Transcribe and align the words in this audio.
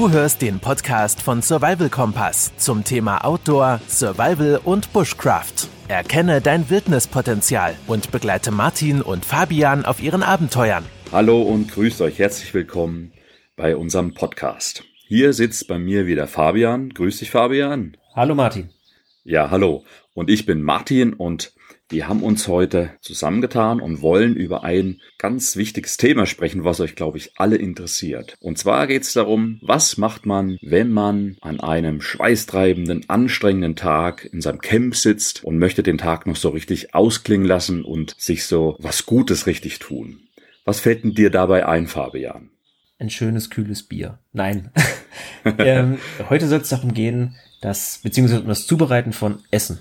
Du 0.00 0.10
hörst 0.10 0.40
den 0.40 0.60
Podcast 0.60 1.20
von 1.20 1.42
Survival 1.42 1.90
Kompass 1.90 2.56
zum 2.56 2.84
Thema 2.84 3.22
Outdoor, 3.22 3.82
Survival 3.86 4.58
und 4.64 4.90
Bushcraft. 4.94 5.68
Erkenne 5.88 6.40
dein 6.40 6.70
Wildnispotenzial 6.70 7.74
und 7.86 8.10
begleite 8.10 8.50
Martin 8.50 9.02
und 9.02 9.26
Fabian 9.26 9.84
auf 9.84 10.02
ihren 10.02 10.22
Abenteuern. 10.22 10.86
Hallo 11.12 11.42
und 11.42 11.70
grüßt 11.70 12.00
euch 12.00 12.18
herzlich 12.18 12.54
willkommen 12.54 13.12
bei 13.56 13.76
unserem 13.76 14.14
Podcast. 14.14 14.84
Hier 15.06 15.34
sitzt 15.34 15.68
bei 15.68 15.78
mir 15.78 16.06
wieder 16.06 16.26
Fabian. 16.26 16.88
Grüß 16.94 17.18
dich, 17.18 17.30
Fabian. 17.30 17.98
Hallo, 18.16 18.34
Martin. 18.34 18.70
Ja, 19.24 19.50
hallo. 19.50 19.84
Und 20.14 20.30
ich 20.30 20.46
bin 20.46 20.62
Martin 20.62 21.12
und 21.12 21.52
wir 21.90 22.08
haben 22.08 22.22
uns 22.22 22.46
heute 22.46 22.90
zusammengetan 23.00 23.80
und 23.80 24.00
wollen 24.00 24.36
über 24.36 24.62
ein 24.62 25.00
ganz 25.18 25.56
wichtiges 25.56 25.96
Thema 25.96 26.24
sprechen, 26.24 26.64
was 26.64 26.80
euch, 26.80 26.94
glaube 26.94 27.18
ich, 27.18 27.32
alle 27.36 27.56
interessiert. 27.56 28.36
Und 28.40 28.58
zwar 28.58 28.86
geht 28.86 29.02
es 29.02 29.12
darum, 29.12 29.58
was 29.60 29.98
macht 29.98 30.24
man, 30.24 30.56
wenn 30.62 30.90
man 30.90 31.36
an 31.40 31.58
einem 31.58 32.00
schweißtreibenden, 32.00 33.10
anstrengenden 33.10 33.74
Tag 33.74 34.28
in 34.32 34.40
seinem 34.40 34.60
Camp 34.60 34.94
sitzt 34.94 35.42
und 35.42 35.58
möchte 35.58 35.82
den 35.82 35.98
Tag 35.98 36.26
noch 36.26 36.36
so 36.36 36.50
richtig 36.50 36.94
ausklingen 36.94 37.46
lassen 37.46 37.84
und 37.84 38.14
sich 38.18 38.44
so 38.44 38.76
was 38.78 39.04
Gutes 39.04 39.46
richtig 39.46 39.80
tun. 39.80 40.20
Was 40.64 40.78
fällt 40.78 41.02
denn 41.02 41.14
dir 41.14 41.30
dabei 41.30 41.66
ein, 41.66 41.88
Fabian? 41.88 42.50
Ein 43.00 43.10
schönes, 43.10 43.50
kühles 43.50 43.82
Bier. 43.82 44.18
Nein. 44.32 44.70
ähm, 45.58 45.98
heute 46.28 46.46
soll 46.46 46.60
es 46.60 46.68
darum 46.68 46.94
gehen, 46.94 47.34
dass, 47.62 47.98
beziehungsweise 48.02 48.42
um 48.42 48.48
das 48.48 48.66
Zubereiten 48.66 49.12
von 49.12 49.42
Essen. 49.50 49.80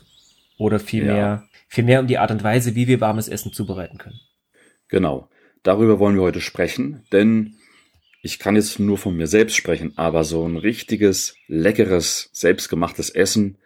Oder 0.58 0.80
vielmehr 0.80 1.16
ja 1.16 1.49
vielmehr 1.70 2.02
um 2.02 2.08
die 2.08 2.18
Art 2.18 2.32
und 2.32 2.44
Weise, 2.44 2.76
wie 2.76 2.88
wir 2.88 3.00
warmes 3.00 3.30
Essen 3.30 3.54
zubereiten 3.54 3.98
können. 3.98 4.20
Genau. 4.90 5.30
Darüber 5.64 6.00
wollen 6.00 6.16
wir 6.16 6.24
heute 6.24 6.42
sprechen, 6.42 7.06
denn 7.12 7.56
ich 8.22 8.40
kann 8.40 8.56
jetzt 8.56 8.80
nur 8.80 8.98
von 8.98 9.16
mir 9.16 9.28
selbst 9.28 9.56
sprechen, 9.56 9.94
aber 9.98 10.24
so 10.24 10.46
ein 10.46 10.58
richtiges, 10.58 11.36
leckeres, 11.48 12.30
selbstgemachtes 12.34 13.10
Essen 13.10 13.58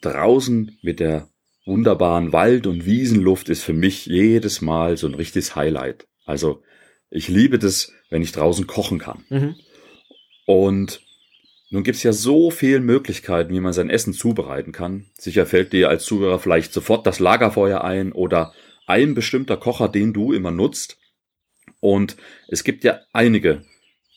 draußen 0.00 0.78
mit 0.82 1.00
der 1.00 1.28
wunderbaren 1.64 2.32
Wald- 2.32 2.66
und 2.66 2.86
Wiesenluft 2.86 3.48
ist 3.48 3.62
für 3.62 3.72
mich 3.72 4.06
jedes 4.06 4.60
Mal 4.60 4.96
so 4.96 5.06
ein 5.06 5.14
richtiges 5.14 5.56
Highlight. 5.56 6.06
Also 6.24 6.62
ich 7.10 7.28
liebe 7.28 7.58
das, 7.58 7.92
wenn 8.10 8.22
ich 8.22 8.32
draußen 8.32 8.66
kochen 8.66 8.98
kann. 8.98 9.24
Mhm. 9.28 9.56
Und 10.46 11.02
nun 11.70 11.82
gibt's 11.82 12.02
ja 12.02 12.12
so 12.12 12.50
viele 12.50 12.80
Möglichkeiten, 12.80 13.52
wie 13.52 13.60
man 13.60 13.72
sein 13.74 13.90
Essen 13.90 14.14
zubereiten 14.14 14.72
kann. 14.72 15.06
Sicher 15.18 15.44
fällt 15.44 15.72
dir 15.72 15.90
als 15.90 16.04
Zuhörer 16.04 16.38
vielleicht 16.38 16.72
sofort 16.72 17.06
das 17.06 17.20
Lagerfeuer 17.20 17.84
ein 17.84 18.12
oder 18.12 18.54
ein 18.86 19.14
bestimmter 19.14 19.58
Kocher, 19.58 19.88
den 19.88 20.14
du 20.14 20.32
immer 20.32 20.50
nutzt. 20.50 20.98
Und 21.80 22.16
es 22.48 22.64
gibt 22.64 22.84
ja 22.84 23.00
einige 23.12 23.64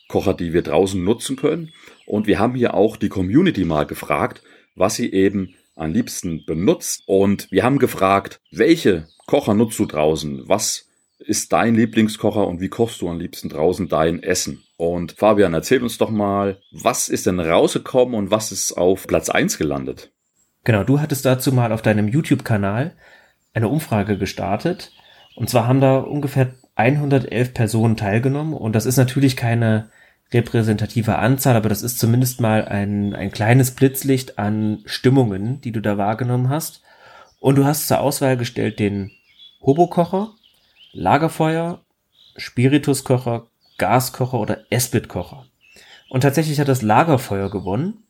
Kocher, 0.07 0.33
die 0.33 0.53
wir 0.53 0.61
draußen 0.61 1.03
nutzen 1.03 1.35
können. 1.35 1.71
Und 2.05 2.25
wir 2.25 2.39
haben 2.39 2.55
hier 2.55 2.73
auch 2.73 2.95
die 2.95 3.09
Community 3.09 3.65
mal 3.65 3.85
gefragt, 3.85 4.41
was 4.75 4.95
sie 4.95 5.11
eben 5.11 5.55
am 5.75 5.91
liebsten 5.91 6.45
benutzt. 6.45 7.03
Und 7.05 7.51
wir 7.51 7.63
haben 7.63 7.79
gefragt, 7.79 8.39
welche 8.51 9.07
Kocher 9.27 9.53
nutzt 9.53 9.77
du 9.77 9.85
draußen? 9.85 10.47
Was 10.47 10.87
ist 11.19 11.51
dein 11.51 11.75
Lieblingskocher 11.75 12.47
und 12.47 12.61
wie 12.61 12.69
kochst 12.69 13.01
du 13.01 13.09
am 13.09 13.19
liebsten 13.19 13.49
draußen 13.49 13.89
dein 13.89 14.23
Essen? 14.23 14.63
Und 14.81 15.11
Fabian, 15.11 15.53
erzähl 15.53 15.83
uns 15.83 15.99
doch 15.99 16.09
mal, 16.09 16.57
was 16.71 17.07
ist 17.07 17.27
denn 17.27 17.39
rausgekommen 17.39 18.15
und 18.15 18.31
was 18.31 18.51
ist 18.51 18.71
auf 18.71 19.05
Platz 19.05 19.29
eins 19.29 19.59
gelandet? 19.59 20.11
Genau, 20.63 20.83
du 20.83 20.99
hattest 20.99 21.23
dazu 21.23 21.53
mal 21.53 21.71
auf 21.71 21.83
deinem 21.83 22.07
YouTube-Kanal 22.07 22.95
eine 23.53 23.67
Umfrage 23.67 24.17
gestartet. 24.17 24.91
Und 25.35 25.51
zwar 25.51 25.67
haben 25.67 25.81
da 25.81 25.99
ungefähr 25.99 26.55
111 26.73 27.53
Personen 27.53 27.95
teilgenommen. 27.95 28.55
Und 28.55 28.73
das 28.73 28.87
ist 28.87 28.97
natürlich 28.97 29.37
keine 29.37 29.91
repräsentative 30.33 31.19
Anzahl, 31.19 31.55
aber 31.55 31.69
das 31.69 31.83
ist 31.83 31.99
zumindest 31.99 32.41
mal 32.41 32.65
ein, 32.65 33.13
ein 33.13 33.31
kleines 33.31 33.75
Blitzlicht 33.75 34.39
an 34.39 34.81
Stimmungen, 34.85 35.61
die 35.61 35.71
du 35.71 35.81
da 35.81 35.99
wahrgenommen 35.99 36.49
hast. 36.49 36.81
Und 37.39 37.55
du 37.55 37.65
hast 37.65 37.87
zur 37.87 37.99
Auswahl 37.99 38.35
gestellt 38.35 38.79
den 38.79 39.11
Hobokocher, 39.61 40.31
Lagerfeuer, 40.91 41.85
Spirituskocher, 42.35 43.50
Gaskocher 43.81 44.39
oder 44.39 44.59
Esbit-Kocher. 44.69 45.47
Und 46.07 46.21
tatsächlich 46.21 46.59
hat 46.59 46.67
das 46.67 46.83
Lagerfeuer 46.83 47.49
gewonnen. 47.49 48.03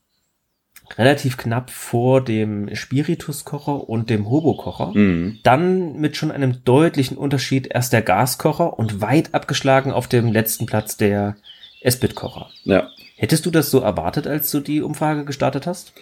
Relativ 0.97 1.37
knapp 1.37 1.69
vor 1.69 2.21
dem 2.21 2.75
Spirituskocher 2.75 3.87
und 3.87 4.09
dem 4.09 4.29
Hobokocher. 4.29 4.91
Mhm. 4.93 5.39
Dann 5.43 5.95
mit 5.95 6.17
schon 6.17 6.29
einem 6.29 6.65
deutlichen 6.65 7.15
Unterschied 7.15 7.67
erst 7.67 7.93
der 7.93 8.01
Gaskocher 8.01 8.77
und 8.77 8.99
weit 8.99 9.33
abgeschlagen 9.33 9.93
auf 9.93 10.07
dem 10.07 10.33
letzten 10.33 10.65
Platz 10.65 10.97
der 10.97 11.37
Esbit-Kocher. 11.79 12.49
Ja. 12.65 12.89
Hättest 13.15 13.45
du 13.45 13.51
das 13.51 13.71
so 13.71 13.79
erwartet, 13.79 14.27
als 14.27 14.51
du 14.51 14.59
die 14.59 14.81
Umfrage 14.81 15.23
gestartet 15.23 15.67
hast? 15.67 15.93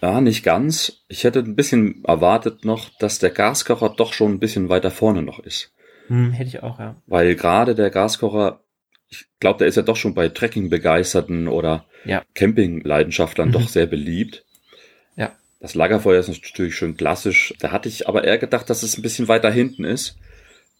Ja, 0.00 0.20
nicht 0.20 0.42
ganz. 0.42 1.04
Ich 1.06 1.22
hätte 1.22 1.38
ein 1.38 1.54
bisschen 1.54 2.04
erwartet 2.04 2.64
noch, 2.64 2.88
dass 2.98 3.20
der 3.20 3.30
Gaskocher 3.30 3.90
doch 3.90 4.14
schon 4.14 4.32
ein 4.32 4.40
bisschen 4.40 4.68
weiter 4.68 4.90
vorne 4.90 5.22
noch 5.22 5.38
ist. 5.38 5.70
Hm, 6.08 6.32
hätte 6.32 6.48
ich 6.48 6.62
auch, 6.62 6.80
ja. 6.80 6.96
Weil 7.06 7.36
gerade 7.36 7.74
der 7.76 7.90
Gaskocher, 7.90 8.61
ich 9.12 9.26
glaube, 9.40 9.58
der 9.58 9.68
ist 9.68 9.76
ja 9.76 9.82
doch 9.82 9.96
schon 9.96 10.14
bei 10.14 10.28
Trekking-Begeisterten 10.28 11.46
oder 11.46 11.84
ja. 12.06 12.22
Camping-Leidenschaftlern 12.34 13.48
mhm. 13.48 13.52
doch 13.52 13.68
sehr 13.68 13.86
beliebt. 13.86 14.44
Ja. 15.16 15.32
Das 15.60 15.74
Lagerfeuer 15.74 16.18
ist 16.18 16.28
natürlich 16.28 16.74
schön 16.74 16.96
klassisch. 16.96 17.52
Da 17.60 17.72
hatte 17.72 17.90
ich 17.90 18.08
aber 18.08 18.24
eher 18.24 18.38
gedacht, 18.38 18.70
dass 18.70 18.82
es 18.82 18.96
ein 18.96 19.02
bisschen 19.02 19.28
weiter 19.28 19.50
hinten 19.50 19.84
ist, 19.84 20.16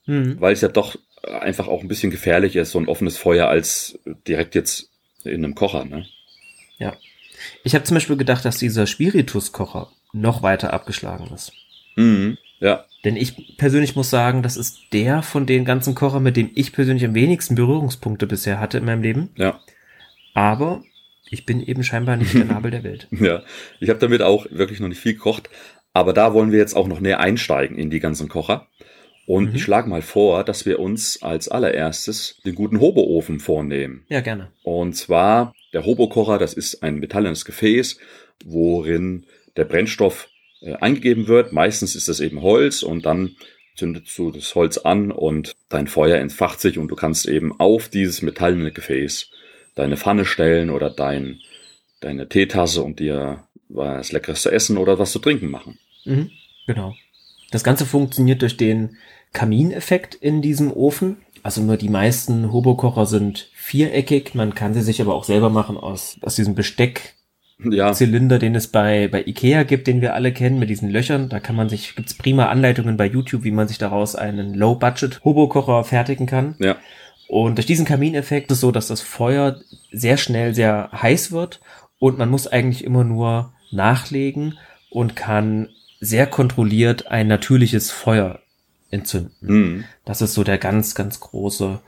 mhm. 0.06 0.40
weil 0.40 0.54
es 0.54 0.62
ja 0.62 0.68
doch 0.68 0.96
einfach 1.22 1.68
auch 1.68 1.82
ein 1.82 1.88
bisschen 1.88 2.10
gefährlich 2.10 2.56
ist, 2.56 2.70
so 2.70 2.80
ein 2.80 2.88
offenes 2.88 3.18
Feuer 3.18 3.48
als 3.48 3.98
direkt 4.26 4.54
jetzt 4.54 4.88
in 5.24 5.44
einem 5.44 5.54
Kocher, 5.54 5.84
ne? 5.84 6.06
Ja. 6.78 6.96
Ich 7.64 7.74
habe 7.74 7.84
zum 7.84 7.96
Beispiel 7.96 8.16
gedacht, 8.16 8.44
dass 8.44 8.56
dieser 8.56 8.86
Spiritus-Kocher 8.86 9.92
noch 10.12 10.42
weiter 10.42 10.72
abgeschlagen 10.72 11.32
ist. 11.34 11.52
Mhm. 11.96 12.38
Ja. 12.62 12.84
Denn 13.04 13.16
ich 13.16 13.56
persönlich 13.56 13.96
muss 13.96 14.08
sagen, 14.08 14.42
das 14.42 14.56
ist 14.56 14.78
der 14.92 15.22
von 15.22 15.46
den 15.46 15.64
ganzen 15.64 15.96
Kochern, 15.96 16.22
mit 16.22 16.36
dem 16.36 16.50
ich 16.54 16.72
persönlich 16.72 17.04
am 17.04 17.14
wenigsten 17.14 17.56
Berührungspunkte 17.56 18.28
bisher 18.28 18.60
hatte 18.60 18.78
in 18.78 18.84
meinem 18.84 19.02
Leben. 19.02 19.30
Ja. 19.36 19.60
Aber 20.32 20.82
ich 21.28 21.44
bin 21.44 21.60
eben 21.60 21.82
scheinbar 21.82 22.16
nicht 22.16 22.34
der 22.34 22.44
Nabel 22.44 22.70
der 22.70 22.84
Welt. 22.84 23.08
Ja, 23.20 23.42
ich 23.80 23.88
habe 23.88 23.98
damit 23.98 24.22
auch 24.22 24.46
wirklich 24.50 24.78
noch 24.78 24.88
nicht 24.88 25.00
viel 25.00 25.14
gekocht. 25.14 25.50
Aber 25.92 26.12
da 26.12 26.32
wollen 26.32 26.52
wir 26.52 26.58
jetzt 26.58 26.74
auch 26.74 26.86
noch 26.86 27.00
näher 27.00 27.20
einsteigen 27.20 27.76
in 27.76 27.90
die 27.90 28.00
ganzen 28.00 28.28
Kocher. 28.28 28.68
Und 29.26 29.50
mhm. 29.50 29.56
ich 29.56 29.62
schlage 29.62 29.90
mal 29.90 30.02
vor, 30.02 30.44
dass 30.44 30.64
wir 30.64 30.78
uns 30.78 31.20
als 31.22 31.48
allererstes 31.48 32.40
den 32.44 32.54
guten 32.54 32.80
Hoboofen 32.80 33.40
vornehmen. 33.40 34.04
Ja, 34.08 34.20
gerne. 34.20 34.52
Und 34.62 34.94
zwar 34.94 35.52
der 35.72 35.84
Hobokocher, 35.84 36.38
das 36.38 36.54
ist 36.54 36.82
ein 36.82 37.00
metallenes 37.00 37.44
Gefäß, 37.44 37.98
worin 38.44 39.26
der 39.56 39.64
Brennstoff 39.64 40.28
äh, 40.62 40.74
eingegeben 40.74 41.28
wird. 41.28 41.52
Meistens 41.52 41.94
ist 41.94 42.08
das 42.08 42.20
eben 42.20 42.42
Holz 42.42 42.82
und 42.82 43.04
dann 43.04 43.36
zündest 43.76 44.16
du 44.18 44.30
das 44.30 44.54
Holz 44.54 44.78
an 44.78 45.10
und 45.10 45.54
dein 45.68 45.86
Feuer 45.86 46.18
entfacht 46.18 46.60
sich 46.60 46.78
und 46.78 46.88
du 46.88 46.96
kannst 46.96 47.26
eben 47.26 47.58
auf 47.58 47.88
dieses 47.88 48.22
metallene 48.22 48.72
Gefäß 48.72 49.30
deine 49.74 49.96
Pfanne 49.96 50.24
stellen 50.24 50.70
oder 50.70 50.90
dein, 50.90 51.40
deine 52.00 52.28
Teetasse 52.28 52.82
und 52.82 53.00
dir 53.00 53.44
was 53.68 54.12
Leckeres 54.12 54.42
zu 54.42 54.50
essen 54.50 54.76
oder 54.76 54.98
was 54.98 55.12
zu 55.12 55.18
trinken 55.18 55.50
machen. 55.50 55.78
Mhm, 56.04 56.30
genau. 56.66 56.94
Das 57.50 57.64
Ganze 57.64 57.86
funktioniert 57.86 58.42
durch 58.42 58.56
den 58.56 58.96
Kamineffekt 59.32 60.14
in 60.14 60.42
diesem 60.42 60.72
Ofen. 60.72 61.18
Also 61.42 61.62
nur 61.62 61.76
die 61.76 61.88
meisten 61.88 62.52
Hobokocher 62.52 63.06
sind 63.06 63.50
viereckig. 63.54 64.34
Man 64.34 64.54
kann 64.54 64.74
sie 64.74 64.82
sich 64.82 65.00
aber 65.00 65.14
auch 65.14 65.24
selber 65.24 65.50
machen 65.50 65.76
aus, 65.76 66.18
aus 66.20 66.36
diesem 66.36 66.54
Besteck 66.54 67.14
ja. 67.70 67.92
Zylinder, 67.92 68.38
den 68.38 68.54
es 68.54 68.68
bei, 68.68 69.08
bei 69.08 69.22
Ikea 69.24 69.62
gibt, 69.62 69.86
den 69.86 70.00
wir 70.00 70.14
alle 70.14 70.32
kennen, 70.32 70.58
mit 70.58 70.70
diesen 70.70 70.90
Löchern. 70.90 71.28
Da 71.28 71.40
kann 71.40 71.56
man 71.56 71.68
sich, 71.68 71.94
gibt's 71.96 72.14
prima 72.14 72.46
Anleitungen 72.46 72.96
bei 72.96 73.06
YouTube, 73.06 73.44
wie 73.44 73.50
man 73.50 73.68
sich 73.68 73.78
daraus 73.78 74.16
einen 74.16 74.54
Low-Budget-Hobo-Kocher 74.54 75.84
fertigen 75.84 76.26
kann. 76.26 76.54
Ja. 76.58 76.76
Und 77.28 77.56
durch 77.56 77.66
diesen 77.66 77.86
Kamineffekt 77.86 78.50
ist 78.50 78.58
es 78.58 78.60
so, 78.60 78.72
dass 78.72 78.88
das 78.88 79.00
Feuer 79.00 79.60
sehr 79.90 80.16
schnell 80.18 80.54
sehr 80.54 80.90
heiß 80.92 81.32
wird 81.32 81.60
und 81.98 82.18
man 82.18 82.28
muss 82.28 82.46
eigentlich 82.46 82.84
immer 82.84 83.04
nur 83.04 83.52
nachlegen 83.70 84.58
und 84.90 85.16
kann 85.16 85.68
sehr 86.00 86.26
kontrolliert 86.26 87.06
ein 87.06 87.28
natürliches 87.28 87.90
Feuer 87.90 88.40
entzünden. 88.90 89.32
Mhm. 89.40 89.84
Das 90.04 90.20
ist 90.20 90.34
so 90.34 90.44
der 90.44 90.58
ganz, 90.58 90.94
ganz 90.94 91.20
große 91.20 91.80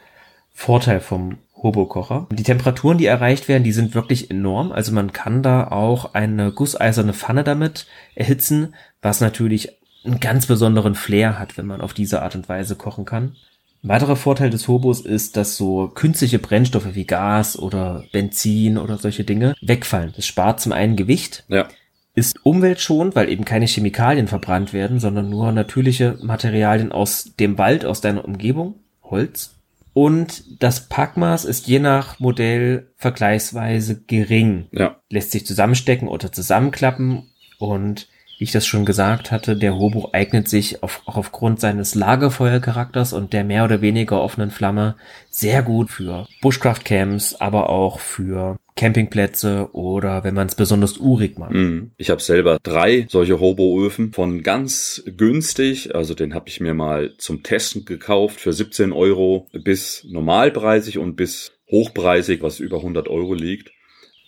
Vorteil 0.52 1.00
vom 1.00 1.38
Hobokocher. 1.64 2.28
Die 2.31 2.43
Temperaturen, 2.44 2.99
die 2.99 3.06
erreicht 3.06 3.49
werden, 3.49 3.64
die 3.64 3.72
sind 3.72 3.94
wirklich 3.94 4.31
enorm. 4.31 4.70
Also 4.70 4.93
man 4.93 5.12
kann 5.12 5.43
da 5.43 5.69
auch 5.69 6.14
eine 6.14 6.52
gusseiserne 6.52 7.14
Pfanne 7.14 7.43
damit 7.43 7.87
erhitzen, 8.14 8.75
was 9.02 9.20
natürlich 9.20 9.70
einen 10.05 10.20
ganz 10.20 10.46
besonderen 10.46 10.94
Flair 10.94 11.38
hat, 11.38 11.56
wenn 11.56 11.66
man 11.66 11.81
auf 11.81 11.94
diese 11.94 12.22
Art 12.22 12.37
und 12.37 12.49
Weise 12.49 12.76
kochen 12.76 13.06
kann. 13.06 13.34
Ein 13.82 13.88
weiterer 13.88 14.16
Vorteil 14.16 14.50
des 14.50 14.69
Hobos 14.69 15.00
ist, 15.00 15.37
dass 15.38 15.56
so 15.56 15.88
künstliche 15.88 16.38
Brennstoffe 16.38 16.94
wie 16.94 17.05
Gas 17.06 17.58
oder 17.58 18.05
Benzin 18.12 18.78
oder 18.78 18.99
solche 18.99 19.25
Dinge 19.25 19.55
wegfallen. 19.62 20.12
Das 20.14 20.26
spart 20.26 20.61
zum 20.61 20.72
einen 20.72 20.96
Gewicht, 20.96 21.44
ja. 21.49 21.66
ist 22.14 22.44
umweltschonend, 22.44 23.16
weil 23.16 23.31
eben 23.31 23.46
keine 23.46 23.66
Chemikalien 23.66 24.28
verbrannt 24.28 24.75
werden, 24.75 25.00
sondern 25.00 25.31
nur 25.31 25.50
natürliche 25.52 26.19
Materialien 26.22 26.93
aus 26.93 27.32
dem 27.40 27.56
Wald, 27.56 27.87
aus 27.87 28.02
deiner 28.02 28.25
Umgebung, 28.25 28.75
Holz 29.02 29.53
Und 29.94 30.61
das 30.62 30.88
Packmaß 30.88 31.44
ist 31.44 31.69
je 31.69 31.79
nach 31.79 32.19
Modell 32.19 32.93
vergleichsweise 32.96 34.02
gering. 34.02 34.67
Ja. 34.73 35.00
Lässt 35.08 35.31
sich 35.31 35.46
zusammenstecken 35.46 36.08
oder 36.08 36.32
zusammenklappen 36.32 37.31
und 37.58 38.08
wie 38.38 38.44
ich 38.44 38.52
das 38.52 38.66
schon 38.66 38.84
gesagt 38.84 39.31
hatte, 39.31 39.56
der 39.56 39.76
Hobo 39.76 40.10
eignet 40.12 40.48
sich 40.48 40.82
auf, 40.82 41.02
auch 41.06 41.16
aufgrund 41.16 41.60
seines 41.60 41.94
Lagerfeuercharakters 41.94 43.12
und 43.12 43.32
der 43.32 43.44
mehr 43.44 43.64
oder 43.64 43.81
weniger 43.81 44.20
offenen 44.20 44.50
Flamme 44.50 44.96
sehr 45.31 45.62
gut 45.62 45.90
für 45.90 46.26
Bushcraft-Camps, 46.42 47.36
aber 47.36 47.70
auch 47.70 48.00
für 48.00 48.56
Campingplätze 48.76 49.69
oder 49.72 50.25
wenn 50.25 50.34
man 50.34 50.48
es 50.48 50.56
besonders 50.56 50.98
urig 50.98 51.38
macht. 51.38 51.52
Mhm. 51.52 51.92
Ich 51.96 52.10
habe 52.10 52.20
selber 52.20 52.58
drei 52.62 53.06
solche 53.08 53.38
Hobo-Öfen 53.38 54.12
von 54.12 54.42
ganz 54.42 55.02
günstig, 55.16 55.94
also 55.94 56.14
den 56.14 56.34
habe 56.34 56.48
ich 56.48 56.60
mir 56.60 56.75
mal 56.75 57.14
zum 57.19 57.42
Testen 57.44 57.84
gekauft 57.84 58.40
für 58.40 58.52
17 58.52 58.92
Euro 58.92 59.48
bis 59.52 60.04
normalpreisig 60.08 60.98
und 60.98 61.14
bis 61.14 61.52
hochpreisig, 61.70 62.42
was 62.42 62.58
über 62.58 62.78
100 62.78 63.08
Euro 63.08 63.34
liegt. 63.34 63.70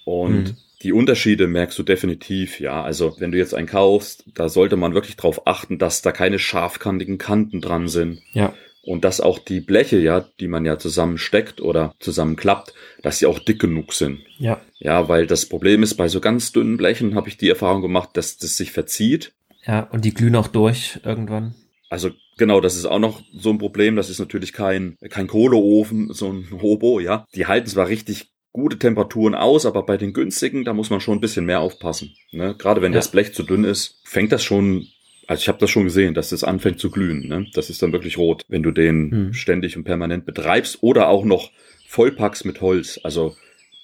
Und 0.05 0.45
mhm. 0.45 0.57
Die 0.87 0.93
Unterschiede 0.93 1.49
merkst 1.49 1.77
du 1.81 1.83
definitiv, 1.83 2.61
ja. 2.61 2.81
Also 2.81 3.17
wenn 3.19 3.33
du 3.33 3.39
jetzt 3.39 3.55
einen 3.55 3.67
kaufst, 3.67 4.23
da 4.37 4.49
sollte 4.49 4.77
man 4.77 4.95
wirklich 4.95 5.17
darauf 5.17 5.45
achten, 5.49 5.79
dass 5.79 6.01
da 6.01 6.13
keine 6.13 6.39
scharfkantigen 6.39 7.19
Kanten 7.19 7.61
dran 7.61 7.89
sind. 7.89 8.23
Ja. 8.35 8.55
Und 8.83 9.05
dass 9.05 9.21
auch 9.21 9.41
die 9.41 9.59
Bleche, 9.59 9.99
ja, 9.99 10.25
die 10.39 10.47
man 10.47 10.65
ja 10.65 10.79
zusammensteckt 10.79 11.61
oder 11.61 11.97
zusammenklappt, 11.99 12.73
dass 13.03 13.19
sie 13.19 13.27
auch 13.27 13.41
dick 13.41 13.61
genug 13.61 13.95
sind. 13.95 14.21
Ja. 14.39 14.61
Ja, 14.79 15.09
weil 15.09 15.27
das 15.27 15.47
Problem 15.47 15.83
ist, 15.83 15.95
bei 15.95 16.07
so 16.07 16.21
ganz 16.21 16.53
dünnen 16.53 16.77
Blechen 16.77 17.17
habe 17.17 17.29
ich 17.29 17.37
die 17.37 17.49
Erfahrung 17.49 17.83
gemacht, 17.83 18.11
dass 18.13 18.39
das 18.39 18.57
sich 18.57 18.71
verzieht. 18.71 19.33
Ja, 19.67 19.81
und 19.91 20.05
die 20.05 20.15
glühen 20.15 20.37
auch 20.37 20.47
durch 20.47 21.01
irgendwann. 21.03 21.57
Also 21.91 22.13
Genau, 22.39 22.61
das 22.61 22.77
ist 22.77 22.85
auch 22.85 22.99
noch 22.99 23.23
so 23.33 23.51
ein 23.51 23.59
Problem. 23.59 23.97
Das 23.97 24.11
ist 24.11 24.19
natürlich 24.19 24.53
kein, 24.53 24.97
kein 25.09 25.27
Kohleofen, 25.27 26.13
so 26.13 26.31
ein 26.31 26.47
Hobo, 26.61 27.01
ja. 27.01 27.25
Die 27.35 27.47
halten 27.47 27.67
zwar 27.67 27.89
richtig 27.89 28.31
gute 28.57 28.79
Temperaturen 28.79 29.35
aus, 29.35 29.67
aber 29.67 29.85
bei 29.85 29.99
den 29.99 30.15
günstigen, 30.15 30.65
da 30.65 30.73
muss 30.73 30.89
man 30.89 31.01
schon 31.01 31.19
ein 31.19 31.21
bisschen 31.21 31.45
mehr 31.45 31.61
aufpassen. 31.61 32.17
Ne? 32.33 32.55
Gerade 32.57 32.81
wenn 32.81 32.93
ja. 32.93 32.99
das 32.99 33.11
Blech 33.11 33.35
zu 33.35 33.43
dünn 33.43 33.65
ist, 33.65 34.01
fängt 34.03 34.33
das 34.33 34.43
schon, 34.43 34.87
also 35.27 35.43
ich 35.43 35.49
habe 35.49 35.59
das 35.59 35.69
schon 35.69 35.85
gesehen, 35.85 36.15
dass 36.15 36.31
das 36.31 36.43
anfängt 36.43 36.81
zu 36.81 36.91
glühen. 36.91 37.29
Ne? 37.29 37.47
Das 37.53 37.69
ist 37.69 37.83
dann 37.83 37.93
wirklich 37.93 38.17
rot, 38.17 38.45
wenn 38.49 38.63
du 38.63 38.71
den 38.71 39.11
hm. 39.11 39.35
ständig 39.35 39.77
und 39.77 39.85
permanent 39.85 40.25
betreibst 40.25 40.79
oder 40.81 41.09
auch 41.09 41.27
noch 41.27 41.51
vollpackst 41.87 42.47
mit 42.47 42.63
Holz. 42.63 42.99
Also 43.05 43.37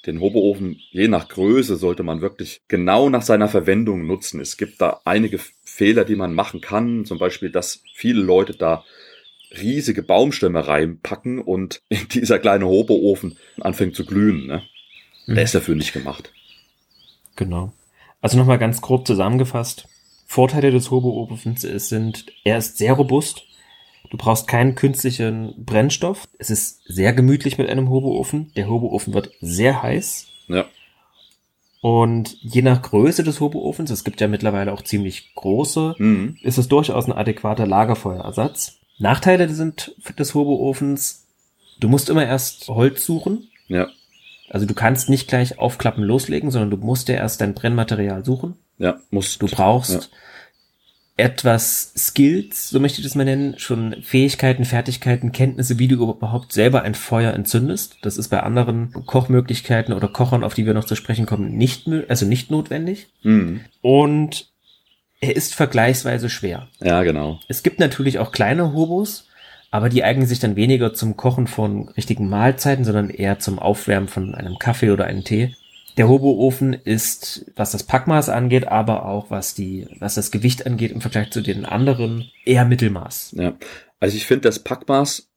den 0.07 0.23
Hoboofen, 0.23 0.81
je 0.91 1.07
nach 1.07 1.29
Größe, 1.29 1.77
sollte 1.77 2.03
man 2.03 2.23
wirklich 2.23 2.63
genau 2.67 3.11
nach 3.11 3.23
seiner 3.23 3.49
Verwendung 3.49 4.07
nutzen. 4.07 4.41
Es 4.41 4.57
gibt 4.57 4.81
da 4.81 5.03
einige 5.05 5.39
Fehler, 5.65 6.07
die 6.07 6.17
man 6.17 6.35
machen 6.35 6.63
kann. 6.63 7.05
Zum 7.05 7.19
Beispiel, 7.19 7.51
dass 7.51 7.83
viele 7.95 8.23
Leute 8.23 8.55
da 8.55 8.85
riesige 9.61 10.03
Baumstämme 10.03 10.67
reinpacken 10.67 11.41
und 11.41 11.83
dieser 12.13 12.39
kleine 12.39 12.67
Hoboofen 12.67 13.39
anfängt 13.61 13.95
zu 13.95 14.05
glühen. 14.05 14.47
Ne? 14.47 14.63
Mhm. 15.27 15.35
Der 15.35 15.45
ist 15.45 15.55
dafür 15.55 15.75
nicht 15.75 15.93
gemacht. 15.93 16.33
Genau. 17.37 17.73
Also 18.21 18.39
nochmal 18.39 18.59
ganz 18.59 18.81
grob 18.81 19.07
zusammengefasst. 19.07 19.89
Vorteile 20.27 20.71
des 20.71 20.91
Hoboofens 20.91 21.63
sind, 21.63 22.27
er 22.45 22.59
ist 22.59 22.79
sehr 22.79 22.95
robust. 22.95 23.45
Du 24.11 24.17
brauchst 24.17 24.47
keinen 24.47 24.75
künstlichen 24.75 25.55
Brennstoff. 25.65 26.29
Es 26.39 26.51
ist 26.51 26.83
sehr 26.87 27.13
gemütlich 27.13 27.59
mit 27.59 27.69
einem 27.69 27.91
Hoboofen. 27.91 28.53
Der 28.57 28.69
Hoboofen 28.69 29.15
wird 29.15 29.31
sehr 29.41 29.83
heiß. 29.83 30.29
Ja. 30.49 30.67
Und 31.81 32.37
je 32.41 32.63
nach 32.63 32.81
Größe 32.81 33.25
des 33.25 33.41
Hoboofens, 33.41 33.91
es 33.91 34.05
gibt 34.05 34.21
ja 34.21 34.29
mittlerweile 34.29 34.73
auch 34.73 34.83
ziemlich 34.83 35.35
große, 35.35 35.97
mhm. 35.99 36.37
ist 36.43 36.59
es 36.59 36.69
durchaus 36.69 37.07
ein 37.07 37.13
adäquater 37.13 37.67
Lagerfeuerersatz. 37.67 38.79
Nachteile 38.99 39.49
sind 39.49 39.95
des 40.19 40.35
Hoboofens, 40.35 41.27
du 41.81 41.89
musst 41.89 42.09
immer 42.09 42.25
erst 42.25 42.69
Holz 42.69 43.05
suchen. 43.05 43.49
Ja. 43.69 43.89
Also 44.51 44.67
du 44.67 44.75
kannst 44.75 45.09
nicht 45.09 45.29
gleich 45.29 45.59
aufklappen 45.59 46.05
loslegen, 46.05 46.51
sondern 46.51 46.71
du 46.71 46.77
musst 46.77 47.09
dir 47.09 47.15
erst 47.15 47.41
dein 47.41 47.55
Brennmaterial 47.55 48.25
suchen. 48.25 48.55
Ja, 48.79 49.01
musst. 49.11 49.41
Du 49.41 49.47
brauchst 49.47 50.11
ja. 51.17 51.25
etwas 51.25 51.93
Skills, 51.97 52.69
so 52.69 52.79
möchte 52.79 53.01
ich 53.01 53.07
das 53.07 53.15
mal 53.15 53.25
nennen, 53.25 53.59
schon 53.59 54.03
Fähigkeiten, 54.03 54.65
Fertigkeiten, 54.65 55.33
Kenntnisse, 55.33 55.79
wie 55.79 55.89
du 55.89 55.95
überhaupt 55.95 56.53
selber 56.53 56.83
ein 56.83 56.95
Feuer 56.95 57.33
entzündest. 57.33 57.97
Das 58.03 58.19
ist 58.19 58.29
bei 58.29 58.43
anderen 58.43 58.93
Kochmöglichkeiten 58.93 59.95
oder 59.95 60.09
Kochern, 60.09 60.45
auf 60.45 60.55
die 60.55 60.67
wir 60.67 60.75
noch 60.75 60.85
zu 60.85 60.97
sprechen 60.97 61.27
kommen, 61.27 61.57
nicht, 61.57 61.89
also 62.09 62.27
nicht 62.27 62.51
notwendig. 62.51 63.09
Mhm. 63.23 63.61
Und 63.81 64.52
er 65.23 65.37
ist 65.37 65.55
vergleichsweise 65.55 66.29
schwer. 66.29 66.69
Ja, 66.81 67.03
genau. 67.05 67.41
Es 67.49 67.63
gibt 67.63 67.79
natürlich 67.79 68.19
auch 68.19 68.33
kleine 68.33 68.75
Hobos, 68.75 69.29
aber 69.71 69.89
die 69.89 70.03
eignen 70.03 70.27
sich 70.27 70.41
dann 70.41 70.57
weniger 70.57 70.93
zum 70.93 71.17
Kochen 71.17 71.47
von 71.47 71.89
richtigen 71.91 72.29
Mahlzeiten, 72.29 72.85
sondern 72.85 73.09
eher 73.09 73.39
zum 73.39 73.59
Aufwärmen 73.61 74.09
von 74.09 74.35
einem 74.35 74.59
Kaffee 74.59 74.91
oder 74.91 75.05
einem 75.05 75.25
Tee. 75.25 75.55
Der 75.97 76.09
Hoboofen 76.09 76.73
ist, 76.73 77.47
was 77.55 77.71
das 77.71 77.85
Packmaß 77.85 78.31
angeht, 78.31 78.67
aber 78.67 79.07
auch 79.07 79.31
was 79.31 79.55
die, 79.55 79.87
was 80.01 80.17
das 80.17 80.33
Gewicht 80.33 80.67
angeht 80.67 80.91
im 80.91 81.01
Vergleich 81.01 81.31
zu 81.31 81.41
den 81.41 81.67
anderen, 81.67 82.29
eher 82.45 82.65
Mittelmaß. 82.65 83.37
Ja. 83.39 83.55
Also 84.01 84.17
ich 84.17 84.27
finde 84.27 84.49
das 84.49 84.59
Packmaß 84.59 85.31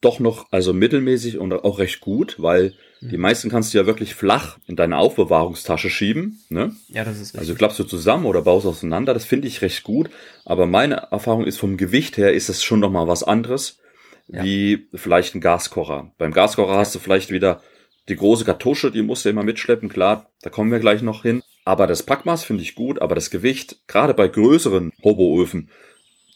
doch 0.00 0.20
noch, 0.20 0.46
also 0.50 0.72
mittelmäßig 0.72 1.38
und 1.38 1.52
auch 1.52 1.78
recht 1.78 2.00
gut, 2.00 2.36
weil. 2.38 2.72
Die 3.00 3.18
meisten 3.18 3.50
kannst 3.50 3.74
du 3.74 3.78
ja 3.78 3.86
wirklich 3.86 4.14
flach 4.14 4.58
in 4.66 4.76
deine 4.76 4.96
Aufbewahrungstasche 4.98 5.90
schieben. 5.90 6.40
Ne? 6.48 6.74
Ja, 6.88 7.04
das 7.04 7.16
ist 7.16 7.34
richtig. 7.34 7.40
Also 7.40 7.54
klappst 7.54 7.78
du 7.78 7.84
zusammen 7.84 8.24
oder 8.24 8.42
baust 8.42 8.66
auseinander. 8.66 9.12
Das 9.12 9.24
finde 9.24 9.48
ich 9.48 9.62
recht 9.62 9.82
gut. 9.82 10.08
Aber 10.44 10.66
meine 10.66 11.08
Erfahrung 11.10 11.44
ist 11.44 11.58
vom 11.58 11.76
Gewicht 11.76 12.16
her 12.16 12.32
ist 12.32 12.48
es 12.48 12.64
schon 12.64 12.80
noch 12.80 12.90
mal 12.90 13.06
was 13.06 13.22
anderes, 13.22 13.78
ja. 14.28 14.42
wie 14.42 14.88
vielleicht 14.94 15.34
ein 15.34 15.40
Gaskocher. 15.40 16.12
Beim 16.18 16.32
Gaskocher 16.32 16.72
ja. 16.72 16.78
hast 16.78 16.94
du 16.94 16.98
vielleicht 16.98 17.30
wieder 17.30 17.62
die 18.08 18.16
große 18.16 18.44
Kartusche, 18.44 18.90
die 18.90 19.02
musst 19.02 19.24
du 19.24 19.28
immer 19.28 19.42
mitschleppen. 19.42 19.88
Klar, 19.88 20.30
da 20.42 20.50
kommen 20.50 20.70
wir 20.70 20.78
gleich 20.78 21.02
noch 21.02 21.22
hin. 21.22 21.42
Aber 21.64 21.86
das 21.86 22.04
Packmaß 22.04 22.44
finde 22.44 22.62
ich 22.62 22.76
gut, 22.76 23.02
aber 23.02 23.14
das 23.14 23.30
Gewicht, 23.30 23.80
gerade 23.88 24.14
bei 24.14 24.28
größeren 24.28 24.92
Hoboöfen, 25.02 25.68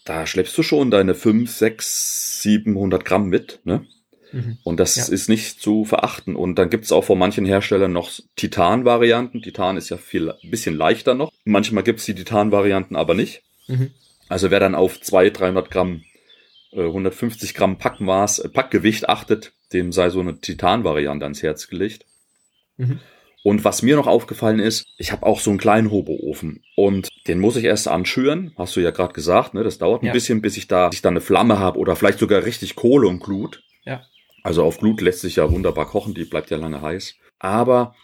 da 0.05 0.27
schleppst 0.27 0.59
du 0.59 0.63
schon 0.63 0.91
deine 0.91 1.15
5, 1.15 1.49
6, 1.49 2.43
700 2.43 3.05
Gramm 3.05 3.29
mit, 3.29 3.61
ne? 3.65 3.87
Mhm. 4.33 4.59
Und 4.63 4.81
das 4.81 4.97
ja. 4.97 5.13
ist 5.13 5.29
nicht 5.29 5.61
zu 5.61 5.85
verachten. 5.85 6.37
Und 6.37 6.57
dann 6.57 6.71
gibt's 6.71 6.93
auch 6.93 7.05
von 7.05 7.19
manchen 7.19 7.45
Herstellern 7.45 7.93
noch 7.93 8.11
Titan-Varianten. 8.37 9.43
Titan 9.43 9.77
ist 9.77 9.89
ja 9.89 9.97
viel 9.97 10.31
ein 10.31 10.51
bisschen 10.51 10.77
leichter 10.77 11.15
noch. 11.15 11.33
Manchmal 11.45 11.85
gibt's 11.85 12.07
die 12.07 12.15
Titan-Varianten 12.15 12.97
aber 12.97 13.15
nicht. 13.15 13.43
Mhm. 13.69 13.91
Also 14.29 14.51
wer 14.51 14.61
dann 14.61 14.75
auf 14.75 15.01
200, 15.01 15.41
300 15.41 15.71
Gramm, 15.71 16.03
äh, 16.73 16.85
150 16.85 17.55
Gramm 17.55 17.79
Packmaß, 17.79 18.41
äh, 18.41 18.49
Packgewicht 18.49 19.09
achtet, 19.09 19.53
dem 19.73 19.93
sei 19.93 20.11
so 20.11 20.21
eine 20.21 20.41
Titan-Variante 20.41 21.25
ans 21.25 21.43
Herz 21.43 21.69
gelegt. 21.69 22.07
Mhm. 22.77 23.01
Und 23.43 23.65
was 23.65 23.83
mir 23.83 23.97
noch 23.97 24.07
aufgefallen 24.07 24.59
ist, 24.59 24.87
ich 24.99 25.13
habe 25.13 25.25
auch 25.25 25.41
so 25.41 25.51
einen 25.51 25.59
kleinen 25.59 25.91
Hoboofen 25.91 26.63
und 26.77 27.09
den 27.27 27.41
muss 27.41 27.57
ich 27.57 27.65
erst 27.65 27.89
anschüren, 27.89 28.53
hast 28.57 28.77
du 28.77 28.81
ja 28.81 28.91
gerade 28.91 29.15
gesagt, 29.15 29.55
ne? 29.55 29.65
Das 29.65 29.79
dauert 29.79 30.03
ein 30.03 30.07
ja. 30.07 30.13
bisschen, 30.13 30.43
bis 30.43 30.59
ich 30.59 30.69
da, 30.69 30.91
ich 30.93 31.01
da 31.01 31.09
eine 31.09 31.23
Flamme 31.23 31.59
habe 31.59 31.79
oder 31.79 31.97
vielleicht 31.97 32.19
sogar 32.19 32.45
richtig 32.45 32.77
Kohle 32.77 33.09
und 33.09 33.21
Glut. 33.21 33.63
Ja. 33.85 34.05
Also 34.43 34.65
auf 34.65 34.79
Glut 34.79 35.01
lässt 35.01 35.21
sich 35.21 35.37
ja 35.37 35.51
wunderbar 35.51 35.87
kochen, 35.87 36.15
die 36.15 36.25
bleibt 36.25 36.51
ja 36.51 36.57
lange 36.57 36.83
heiß. 36.83 37.15
Aber 37.39 37.95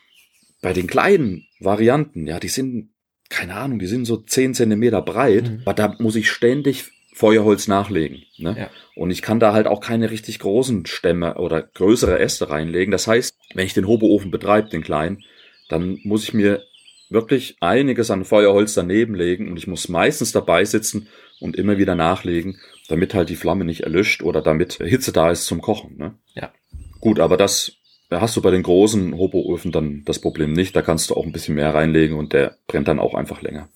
bei 0.62 0.72
den 0.72 0.86
kleinen 0.86 1.46
Varianten, 1.60 2.26
ja, 2.26 2.40
die 2.40 2.48
sind, 2.48 2.90
keine 3.28 3.54
Ahnung, 3.54 3.78
die 3.78 3.86
sind 3.86 4.04
so 4.04 4.16
zehn 4.16 4.54
Zentimeter 4.54 5.02
breit, 5.02 5.50
mhm. 5.50 5.62
aber 5.64 5.74
da 5.74 5.96
muss 5.98 6.16
ich 6.16 6.30
ständig 6.30 6.84
Feuerholz 7.14 7.66
nachlegen. 7.66 8.24
Ne? 8.36 8.56
Ja. 8.58 8.70
Und 8.94 9.10
ich 9.10 9.22
kann 9.22 9.40
da 9.40 9.54
halt 9.54 9.66
auch 9.66 9.80
keine 9.80 10.10
richtig 10.10 10.38
großen 10.38 10.84
Stämme 10.84 11.36
oder 11.36 11.62
größere 11.62 12.18
Äste 12.18 12.50
reinlegen. 12.50 12.92
Das 12.92 13.06
heißt, 13.06 13.34
wenn 13.54 13.64
ich 13.64 13.74
den 13.74 13.88
Hoboofen 13.88 14.30
betreibe, 14.30 14.68
den 14.68 14.82
kleinen, 14.82 15.24
dann 15.68 15.98
muss 16.04 16.24
ich 16.24 16.34
mir 16.34 16.62
wirklich 17.08 17.56
einiges 17.60 18.10
an 18.10 18.24
Feuerholz 18.24 18.74
daneben 18.74 19.14
legen 19.14 19.48
und 19.48 19.56
ich 19.56 19.66
muss 19.66 19.88
meistens 19.88 20.32
dabei 20.32 20.64
sitzen 20.64 21.08
und 21.40 21.56
immer 21.56 21.78
wieder 21.78 21.94
nachlegen, 21.94 22.58
damit 22.88 23.14
halt 23.14 23.28
die 23.28 23.36
Flamme 23.36 23.64
nicht 23.64 23.82
erlischt 23.82 24.22
oder 24.22 24.42
damit 24.42 24.74
Hitze 24.74 25.12
da 25.12 25.30
ist 25.30 25.46
zum 25.46 25.60
Kochen. 25.60 25.96
Ne? 25.96 26.14
Ja. 26.34 26.52
Gut, 27.00 27.20
aber 27.20 27.36
das 27.36 27.72
hast 28.10 28.36
du 28.36 28.42
bei 28.42 28.50
den 28.50 28.62
großen 28.62 29.16
Hoboöfen 29.16 29.72
dann 29.72 30.02
das 30.04 30.20
Problem 30.20 30.52
nicht. 30.52 30.76
Da 30.76 30.82
kannst 30.82 31.10
du 31.10 31.14
auch 31.14 31.24
ein 31.24 31.32
bisschen 31.32 31.54
mehr 31.54 31.74
reinlegen 31.74 32.16
und 32.16 32.32
der 32.32 32.56
brennt 32.66 32.88
dann 32.88 33.00
auch 33.00 33.14
einfach 33.14 33.42
länger. 33.42 33.68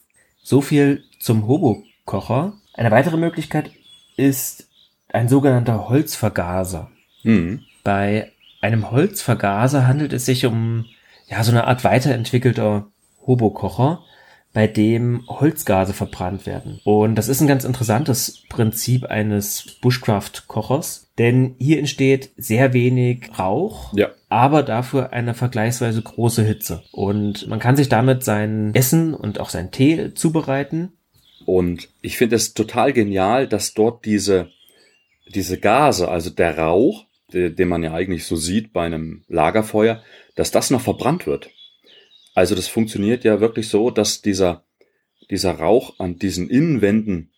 So 0.43 0.61
viel 0.61 1.05
zum 1.19 1.47
Hobokocher. 1.47 2.55
Eine 2.75 2.91
weitere 2.91 3.17
Möglichkeit 3.17 3.71
ist 4.17 4.69
ein 5.09 5.29
sogenannter 5.29 5.89
Holzvergaser. 5.89 6.91
Mhm. 7.23 7.61
Bei 7.83 8.33
einem 8.61 8.91
Holzvergaser 8.91 9.87
handelt 9.87 10.13
es 10.13 10.27
sich 10.27 10.47
um 10.47 10.87
ja 11.29 11.43
so 11.43 11.51
eine 11.51 11.67
Art 11.67 11.85
weiterentwickelter 11.85 12.91
Hobokocher, 13.27 14.03
bei 14.53 14.67
dem 14.67 15.25
Holzgase 15.29 15.93
verbrannt 15.93 16.45
werden. 16.47 16.81
Und 16.85 17.15
das 17.15 17.29
ist 17.29 17.41
ein 17.41 17.47
ganz 17.47 17.65
interessantes 17.65 18.43
Prinzip 18.49 19.05
eines 19.05 19.77
Bushcraft-Kochers, 19.81 21.09
denn 21.19 21.55
hier 21.59 21.79
entsteht 21.79 22.31
sehr 22.37 22.73
wenig 22.73 23.31
Rauch, 23.39 23.93
ja. 23.95 24.09
aber 24.29 24.63
dafür 24.63 25.13
eine 25.13 25.35
vergleichsweise 25.35 26.03
große 26.03 26.43
Hitze. 26.43 26.83
Und 26.91 27.47
man 27.47 27.61
kann 27.61 27.77
sich 27.77 27.89
damit 27.89 28.25
sein 28.25 28.75
Essen 28.75 29.15
und 29.15 29.39
auch 29.39 29.51
sein 29.51 29.71
Tee 29.71 30.15
zubereiten 30.15 30.93
und 31.45 31.89
ich 32.01 32.17
finde 32.17 32.37
es 32.37 32.55
total 32.55 32.93
genial, 32.93 33.49
dass 33.49 33.75
dort 33.75 34.05
diese, 34.05 34.51
diese 35.35 35.59
Gase, 35.59 36.09
also 36.09 36.31
der 36.31 36.59
Rauch, 36.59 37.07
den 37.33 37.69
man 37.69 37.83
ja 37.83 37.93
eigentlich 37.93 38.25
so 38.25 38.37
sieht 38.37 38.73
bei 38.73 38.87
einem 38.87 39.25
Lagerfeuer, 39.29 40.03
dass 40.35 40.51
das 40.51 40.71
noch 40.71 40.81
verbrannt 40.81 41.27
wird. 41.27 41.51
Also 42.41 42.55
das 42.55 42.69
funktioniert 42.69 43.23
ja 43.23 43.39
wirklich 43.43 43.69
so, 43.69 43.91
dass 43.91 44.23
dieser, 44.23 44.65
dieser 45.29 45.53
Rauch 45.53 45.99
an 45.99 46.17
diesen 46.17 46.49
Innenwänden 46.49 47.35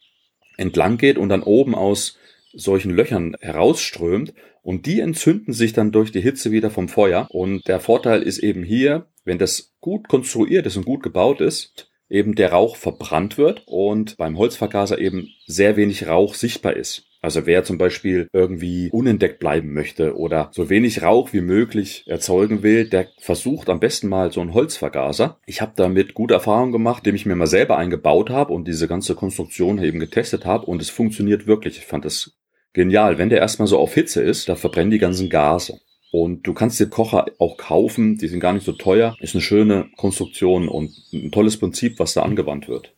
entlang 0.56 0.97
geht 0.97 1.18
und 1.18 1.28
dann 1.28 1.42
oben 1.42 1.75
aus 1.75 2.18
solchen 2.52 2.92
Löchern 2.92 3.37
herausströmt 3.40 4.32
und 4.62 4.87
die 4.87 5.00
entzünden 5.00 5.54
sich 5.54 5.73
dann 5.73 5.90
durch 5.90 6.12
die 6.12 6.21
Hitze 6.21 6.52
wieder 6.52 6.71
vom 6.71 6.88
Feuer. 6.88 7.26
Und 7.30 7.66
der 7.66 7.80
Vorteil 7.80 8.23
ist 8.23 8.38
eben 8.38 8.62
hier, 8.62 9.09
wenn 9.25 9.38
das 9.38 9.75
gut 9.80 10.06
konstruiert 10.06 10.66
ist 10.66 10.76
und 10.76 10.87
gut 10.87 11.02
gebaut 11.02 11.40
ist, 11.40 11.90
eben 12.09 12.37
der 12.37 12.52
Rauch 12.52 12.76
verbrannt 12.76 13.38
wird 13.38 13.64
und 13.66 14.16
beim 14.18 14.38
Holzvergaser 14.38 15.00
eben 15.00 15.30
sehr 15.47 15.75
wenig 15.75 16.06
Rauch 16.06 16.35
sichtbar 16.35 16.76
ist. 16.76 17.12
Also 17.23 17.47
wer 17.47 17.62
zum 17.62 17.79
Beispiel 17.79 18.29
irgendwie 18.33 18.91
unentdeckt 18.91 19.38
bleiben 19.38 19.73
möchte 19.73 20.17
oder 20.17 20.50
so 20.52 20.69
wenig 20.69 21.02
Rauch 21.02 21.33
wie 21.33 21.41
möglich 21.41 22.02
erzeugen 22.09 22.64
will, 22.64 22.88
der 22.88 23.07
versucht 23.21 23.71
am 23.71 23.79
besten 23.79 24.09
mal 24.09 24.33
so 24.33 24.41
einen 24.41 24.55
Holzvergaser. 24.55 25.38
Ich 25.47 25.61
habe 25.61 25.73
damit 25.76 26.14
gute 26.14 26.35
Erfahrungen 26.35 26.73
gemacht, 26.73 27.05
indem 27.05 27.14
ich 27.14 27.25
mir 27.25 27.37
mal 27.37 27.47
selber 27.47 27.79
eingebaut 27.79 28.29
habe 28.29 28.52
und 28.52 28.67
diese 28.67 28.88
ganze 28.88 29.14
Konstruktion 29.14 29.81
eben 29.81 30.00
getestet 30.00 30.45
habe 30.45 30.67
und 30.67 30.83
es 30.83 30.91
funktioniert 30.91 31.47
wirklich. 31.47 31.79
Ich 31.79 31.87
fand 31.87 32.05
das 32.05 32.33
genial. 32.73 33.19
Wenn 33.19 33.29
der 33.29 33.38
erstmal 33.38 33.69
so 33.69 33.79
auf 33.79 33.95
Hitze 33.95 34.21
ist, 34.21 34.49
da 34.49 34.57
verbrennen 34.57 34.91
die 34.91 34.99
ganzen 34.99 35.31
Gase. 35.31 35.79
Und 36.11 36.47
du 36.47 36.52
kannst 36.55 36.81
dir 36.81 36.88
Kocher 36.88 37.26
auch 37.38 37.57
kaufen, 37.57 38.19
die 38.19 38.29
sind 38.29 38.41
gar 38.41 38.52
nicht 38.52 38.67
so 38.67 38.73
teuer. 38.73 39.17
Ist 39.21 39.35
eine 39.35 39.43
schöne 39.43 39.88
Konstruktion 39.97 40.69
und 40.69 40.93
ein 41.12 41.31
tolles 41.31 41.57
Prinzip, 41.57 42.00
was 42.00 42.14
da 42.14 42.23
angewandt 42.23 42.69
wird. 42.69 42.93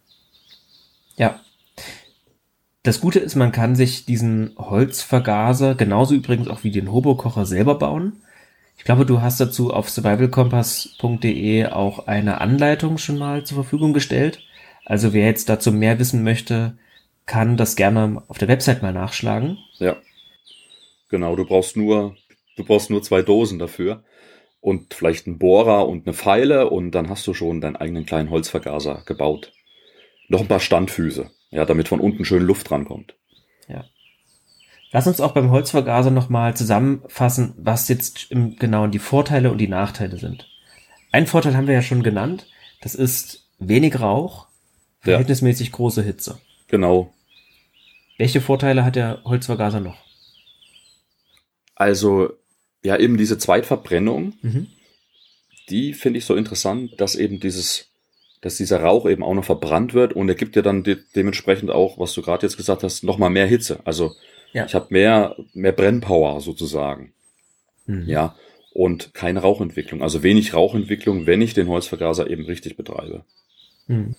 Ja, 1.16 1.40
das 2.84 3.00
Gute 3.00 3.18
ist, 3.18 3.34
man 3.34 3.50
kann 3.50 3.74
sich 3.74 4.04
diesen 4.04 4.54
Holzvergaser 4.58 5.74
genauso 5.74 6.14
übrigens 6.14 6.48
auch 6.48 6.64
wie 6.64 6.70
den 6.70 6.92
Hobo-Kocher 6.92 7.46
selber 7.46 7.76
bauen. 7.76 8.20
Ich 8.76 8.84
glaube, 8.84 9.06
du 9.06 9.22
hast 9.22 9.40
dazu 9.40 9.72
auf 9.72 9.88
survivalkompass.de 9.88 11.66
auch 11.66 12.06
eine 12.06 12.42
Anleitung 12.42 12.98
schon 12.98 13.16
mal 13.16 13.44
zur 13.44 13.56
Verfügung 13.56 13.94
gestellt. 13.94 14.40
Also 14.84 15.14
wer 15.14 15.24
jetzt 15.24 15.48
dazu 15.48 15.72
mehr 15.72 15.98
wissen 15.98 16.22
möchte, 16.22 16.76
kann 17.24 17.56
das 17.56 17.74
gerne 17.74 18.22
auf 18.28 18.36
der 18.36 18.48
Website 18.48 18.82
mal 18.82 18.92
nachschlagen. 18.92 19.56
Ja. 19.78 19.96
Genau, 21.08 21.36
du 21.36 21.46
brauchst 21.46 21.78
nur, 21.78 22.16
du 22.58 22.64
brauchst 22.64 22.90
nur 22.90 23.02
zwei 23.02 23.22
Dosen 23.22 23.58
dafür 23.58 24.04
und 24.60 24.92
vielleicht 24.92 25.26
einen 25.26 25.38
Bohrer 25.38 25.88
und 25.88 26.06
eine 26.06 26.12
Pfeile 26.12 26.68
und 26.68 26.90
dann 26.90 27.08
hast 27.08 27.26
du 27.26 27.32
schon 27.32 27.62
deinen 27.62 27.76
eigenen 27.76 28.04
kleinen 28.04 28.28
Holzvergaser 28.28 29.04
gebaut. 29.06 29.52
Noch 30.28 30.40
ein 30.40 30.48
paar 30.48 30.60
Standfüße. 30.60 31.30
Ja, 31.54 31.64
damit 31.64 31.86
von 31.86 32.00
unten 32.00 32.24
schön 32.24 32.42
Luft 32.42 32.72
rankommt. 32.72 33.14
Ja. 33.68 33.84
Lass 34.90 35.06
uns 35.06 35.20
auch 35.20 35.30
beim 35.30 35.52
Holzvergaser 35.52 36.10
nochmal 36.10 36.56
zusammenfassen, 36.56 37.54
was 37.56 37.86
jetzt 37.88 38.32
im 38.32 38.56
Genauen 38.56 38.90
die 38.90 38.98
Vorteile 38.98 39.52
und 39.52 39.58
die 39.58 39.68
Nachteile 39.68 40.18
sind. 40.18 40.48
Ein 41.12 41.28
Vorteil 41.28 41.56
haben 41.56 41.68
wir 41.68 41.74
ja 41.74 41.82
schon 41.82 42.02
genannt. 42.02 42.48
Das 42.80 42.96
ist 42.96 43.46
wenig 43.60 44.00
Rauch, 44.00 44.48
verhältnismäßig 44.98 45.68
ja. 45.68 45.74
große 45.74 46.02
Hitze. 46.02 46.40
Genau. 46.66 47.14
Welche 48.18 48.40
Vorteile 48.40 48.84
hat 48.84 48.96
der 48.96 49.22
Holzvergaser 49.24 49.78
noch? 49.78 49.96
Also, 51.76 52.30
ja, 52.82 52.96
eben 52.96 53.16
diese 53.16 53.38
Zweitverbrennung, 53.38 54.32
mhm. 54.42 54.66
die 55.68 55.92
finde 55.92 56.18
ich 56.18 56.24
so 56.24 56.34
interessant, 56.34 57.00
dass 57.00 57.14
eben 57.14 57.38
dieses 57.38 57.93
dass 58.44 58.56
dieser 58.56 58.82
Rauch 58.82 59.08
eben 59.08 59.24
auch 59.24 59.32
noch 59.32 59.46
verbrannt 59.46 59.94
wird 59.94 60.12
und 60.12 60.28
er 60.28 60.34
gibt 60.34 60.54
ja 60.54 60.60
dann 60.60 60.82
de 60.82 60.98
dementsprechend 61.16 61.70
auch, 61.70 61.98
was 61.98 62.12
du 62.12 62.20
gerade 62.20 62.44
jetzt 62.44 62.58
gesagt 62.58 62.82
hast, 62.82 63.02
nochmal 63.02 63.30
mehr 63.30 63.46
Hitze. 63.46 63.80
Also 63.86 64.12
ja. 64.52 64.66
ich 64.66 64.74
habe 64.74 64.88
mehr, 64.90 65.34
mehr 65.54 65.72
Brennpower 65.72 66.42
sozusagen. 66.42 67.14
Mhm. 67.86 68.06
Ja. 68.06 68.34
Und 68.74 69.14
keine 69.14 69.40
Rauchentwicklung. 69.40 70.02
Also 70.02 70.22
wenig 70.22 70.52
Rauchentwicklung, 70.52 71.26
wenn 71.26 71.40
ich 71.40 71.54
den 71.54 71.68
Holzvergaser 71.68 72.28
eben 72.28 72.44
richtig 72.44 72.76
betreibe. 72.76 73.24
Mhm. 73.86 74.14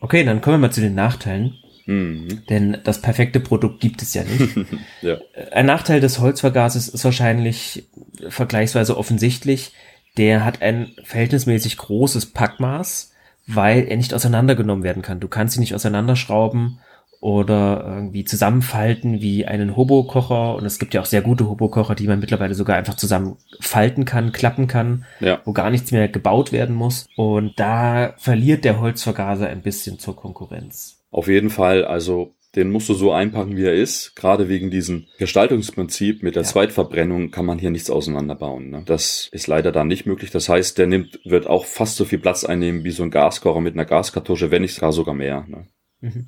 Okay, 0.00 0.24
dann 0.24 0.40
kommen 0.40 0.54
wir 0.54 0.68
mal 0.68 0.72
zu 0.72 0.80
den 0.80 0.94
Nachteilen. 0.94 1.58
Mhm. 1.84 2.44
Denn 2.48 2.78
das 2.82 3.02
perfekte 3.02 3.40
Produkt 3.40 3.80
gibt 3.80 4.00
es 4.00 4.14
ja 4.14 4.24
nicht. 4.24 4.56
ja. 5.02 5.18
Ein 5.52 5.66
Nachteil 5.66 6.00
des 6.00 6.18
Holzvergasers 6.18 6.88
ist 6.88 7.04
wahrscheinlich 7.04 7.90
vergleichsweise 8.26 8.96
offensichtlich. 8.96 9.72
Der 10.16 10.46
hat 10.46 10.62
ein 10.62 10.92
verhältnismäßig 11.04 11.76
großes 11.76 12.32
Packmaß 12.32 13.12
weil 13.46 13.86
er 13.88 13.96
nicht 13.96 14.14
auseinandergenommen 14.14 14.84
werden 14.84 15.02
kann. 15.02 15.20
Du 15.20 15.28
kannst 15.28 15.56
ihn 15.56 15.60
nicht 15.60 15.74
auseinanderschrauben 15.74 16.80
oder 17.20 17.84
irgendwie 17.86 18.24
zusammenfalten 18.24 19.20
wie 19.20 19.46
einen 19.46 19.76
Hobo-Kocher. 19.76 20.54
Und 20.56 20.64
es 20.64 20.78
gibt 20.78 20.94
ja 20.94 21.00
auch 21.00 21.06
sehr 21.06 21.22
gute 21.22 21.48
Hobo-Kocher, 21.48 21.94
die 21.94 22.06
man 22.06 22.20
mittlerweile 22.20 22.54
sogar 22.54 22.76
einfach 22.76 22.94
zusammenfalten 22.94 24.04
kann, 24.04 24.32
klappen 24.32 24.66
kann, 24.66 25.04
ja. 25.20 25.40
wo 25.44 25.52
gar 25.52 25.70
nichts 25.70 25.92
mehr 25.92 26.08
gebaut 26.08 26.52
werden 26.52 26.74
muss. 26.74 27.06
Und 27.16 27.58
da 27.58 28.14
verliert 28.18 28.64
der 28.64 28.80
Holzvergaser 28.80 29.48
ein 29.48 29.62
bisschen 29.62 29.98
zur 29.98 30.16
Konkurrenz. 30.16 31.04
Auf 31.10 31.28
jeden 31.28 31.50
Fall, 31.50 31.84
also 31.84 32.34
den 32.56 32.70
musst 32.70 32.88
du 32.88 32.94
so 32.94 33.12
einpacken, 33.12 33.56
wie 33.56 33.64
er 33.64 33.74
ist. 33.74 34.16
Gerade 34.16 34.48
wegen 34.48 34.70
diesem 34.70 35.06
Gestaltungsprinzip 35.18 36.22
mit 36.22 36.34
der 36.34 36.42
ja. 36.42 36.48
Zweitverbrennung 36.48 37.30
kann 37.30 37.44
man 37.44 37.58
hier 37.58 37.70
nichts 37.70 37.90
auseinanderbauen. 37.90 38.70
Ne? 38.70 38.82
Das 38.86 39.28
ist 39.30 39.46
leider 39.46 39.72
dann 39.72 39.88
nicht 39.88 40.06
möglich. 40.06 40.30
Das 40.30 40.48
heißt, 40.48 40.78
der 40.78 40.86
nimmt, 40.86 41.20
wird 41.24 41.46
auch 41.46 41.66
fast 41.66 41.96
so 41.96 42.04
viel 42.04 42.18
Platz 42.18 42.44
einnehmen 42.44 42.84
wie 42.84 42.90
so 42.90 43.02
ein 43.02 43.10
Gaskocher 43.10 43.60
mit 43.60 43.74
einer 43.74 43.84
Gaskartusche, 43.84 44.50
wenn 44.50 44.62
nicht 44.62 44.80
gar 44.80 44.92
sogar 44.92 45.14
mehr. 45.14 45.44
Ne? 45.48 45.66
Mhm. 46.00 46.26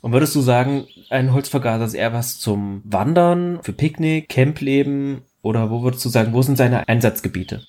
Und 0.00 0.12
würdest 0.12 0.34
du 0.34 0.40
sagen, 0.40 0.86
ein 1.10 1.32
Holzvergaser 1.32 1.84
ist 1.84 1.94
eher 1.94 2.12
was 2.12 2.38
zum 2.38 2.82
Wandern, 2.84 3.60
für 3.62 3.72
Picknick, 3.72 4.28
Campleben 4.28 5.22
oder 5.42 5.70
wo 5.70 5.82
würdest 5.82 6.04
du 6.04 6.08
sagen, 6.08 6.32
wo 6.32 6.42
sind 6.42 6.56
seine 6.56 6.88
Einsatzgebiete? 6.88 7.62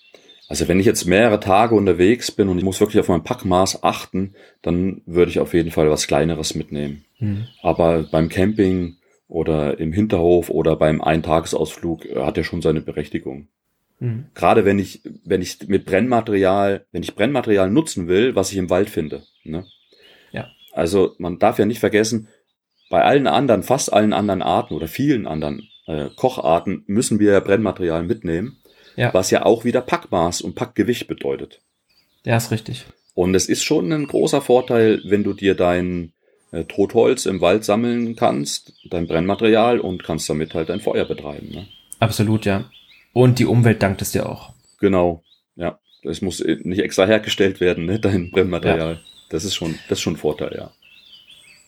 Also 0.50 0.68
wenn 0.68 0.80
ich 0.80 0.88
jetzt 0.88 1.06
mehrere 1.06 1.40
Tage 1.40 1.76
unterwegs 1.76 2.32
bin 2.32 2.50
und 2.50 2.58
ich 2.58 2.64
muss 2.64 2.80
wirklich 2.80 3.00
auf 3.00 3.08
mein 3.08 3.24
Packmaß 3.24 3.84
achten, 3.84 4.34
dann 4.64 5.04
würde 5.06 5.30
ich 5.30 5.40
auf 5.40 5.54
jeden 5.54 5.70
Fall 5.70 5.92
was 5.92 6.08
Kleineres 6.08 6.56
mitnehmen. 6.56 7.06
Mhm. 7.20 7.46
Aber 7.62 8.04
beim 8.12 8.30
Camping 8.30 8.96
oder 9.28 9.80
im 9.80 9.94
Hinterhof 9.94 10.50
oder 10.50 10.76
beim 10.76 11.02
Eintagesausflug 11.02 12.06
äh, 12.06 12.24
hat 12.24 12.36
er 12.36 12.44
schon 12.44 12.64
seine 12.64 12.82
Berechtigung. 12.82 13.48
Mhm. 14.00 14.26
Gerade 14.34 14.66
wenn 14.66 14.80
ich, 14.80 15.04
wenn 15.24 15.44
ich 15.44 15.68
mit 15.68 15.86
Brennmaterial, 15.86 16.84
wenn 16.92 17.04
ich 17.04 17.14
Brennmaterial 17.14 17.70
nutzen 17.70 18.08
will, 18.08 18.36
was 18.36 18.52
ich 18.52 18.58
im 18.58 18.72
Wald 18.72 18.90
finde. 18.90 19.22
Ne? 19.44 19.66
Ja. 20.32 20.48
Also 20.74 21.14
man 21.20 21.38
darf 21.38 21.60
ja 21.60 21.66
nicht 21.66 21.80
vergessen, 21.80 22.28
bei 22.90 23.04
allen 23.04 23.28
anderen, 23.28 23.62
fast 23.62 23.94
allen 23.94 24.14
anderen 24.14 24.42
Arten 24.42 24.74
oder 24.74 24.88
vielen 24.88 25.28
anderen 25.28 25.70
äh, 25.86 26.10
Kocharten 26.16 26.86
müssen 26.88 27.20
wir 27.20 27.40
Brennmaterial 27.42 28.02
mitnehmen 28.02 28.58
ja. 28.96 29.14
was 29.14 29.32
ja 29.32 29.46
auch 29.46 29.64
wieder 29.64 29.82
Packmaß 29.82 30.42
und 30.42 30.56
Packgewicht 30.56 31.08
bedeutet. 31.08 31.62
Ja, 32.24 32.38
ist 32.38 32.52
richtig. 32.52 32.86
Und 33.14 33.36
es 33.36 33.48
ist 33.48 33.64
schon 33.64 33.92
ein 33.92 34.08
großer 34.08 34.42
Vorteil, 34.42 35.02
wenn 35.06 35.24
du 35.24 35.34
dir 35.34 35.56
dein 35.56 36.14
äh, 36.52 36.64
Totholz 36.64 37.26
im 37.26 37.42
Wald 37.42 37.66
sammeln 37.66 38.16
kannst, 38.16 38.74
dein 38.90 39.08
Brennmaterial 39.08 39.80
und 39.80 40.04
kannst 40.04 40.30
damit 40.30 40.54
halt 40.54 40.70
dein 40.70 40.80
Feuer 40.80 41.06
betreiben. 41.06 41.50
Ne? 41.52 41.68
Absolut, 42.00 42.46
ja. 42.46 42.70
Und 43.14 43.40
die 43.40 43.46
Umwelt 43.46 43.84
dankt 43.84 44.02
es 44.02 44.12
dir 44.12 44.30
auch. 44.30 44.54
Genau, 44.80 45.24
ja. 45.56 45.80
Es 46.04 46.22
muss 46.22 46.40
äh, 46.40 46.58
nicht 46.64 46.80
extra 46.80 47.06
hergestellt 47.06 47.60
werden, 47.60 47.86
ne, 47.86 48.00
dein 48.00 48.32
Brennmaterial. 48.32 48.94
Ja. 48.94 49.00
Das 49.30 49.44
ist 49.44 49.56
schon, 49.56 49.76
das 49.90 50.00
ist 50.00 50.02
schon 50.02 50.14
ein 50.14 50.18
Vorteil, 50.18 50.56
ja. 50.56 50.72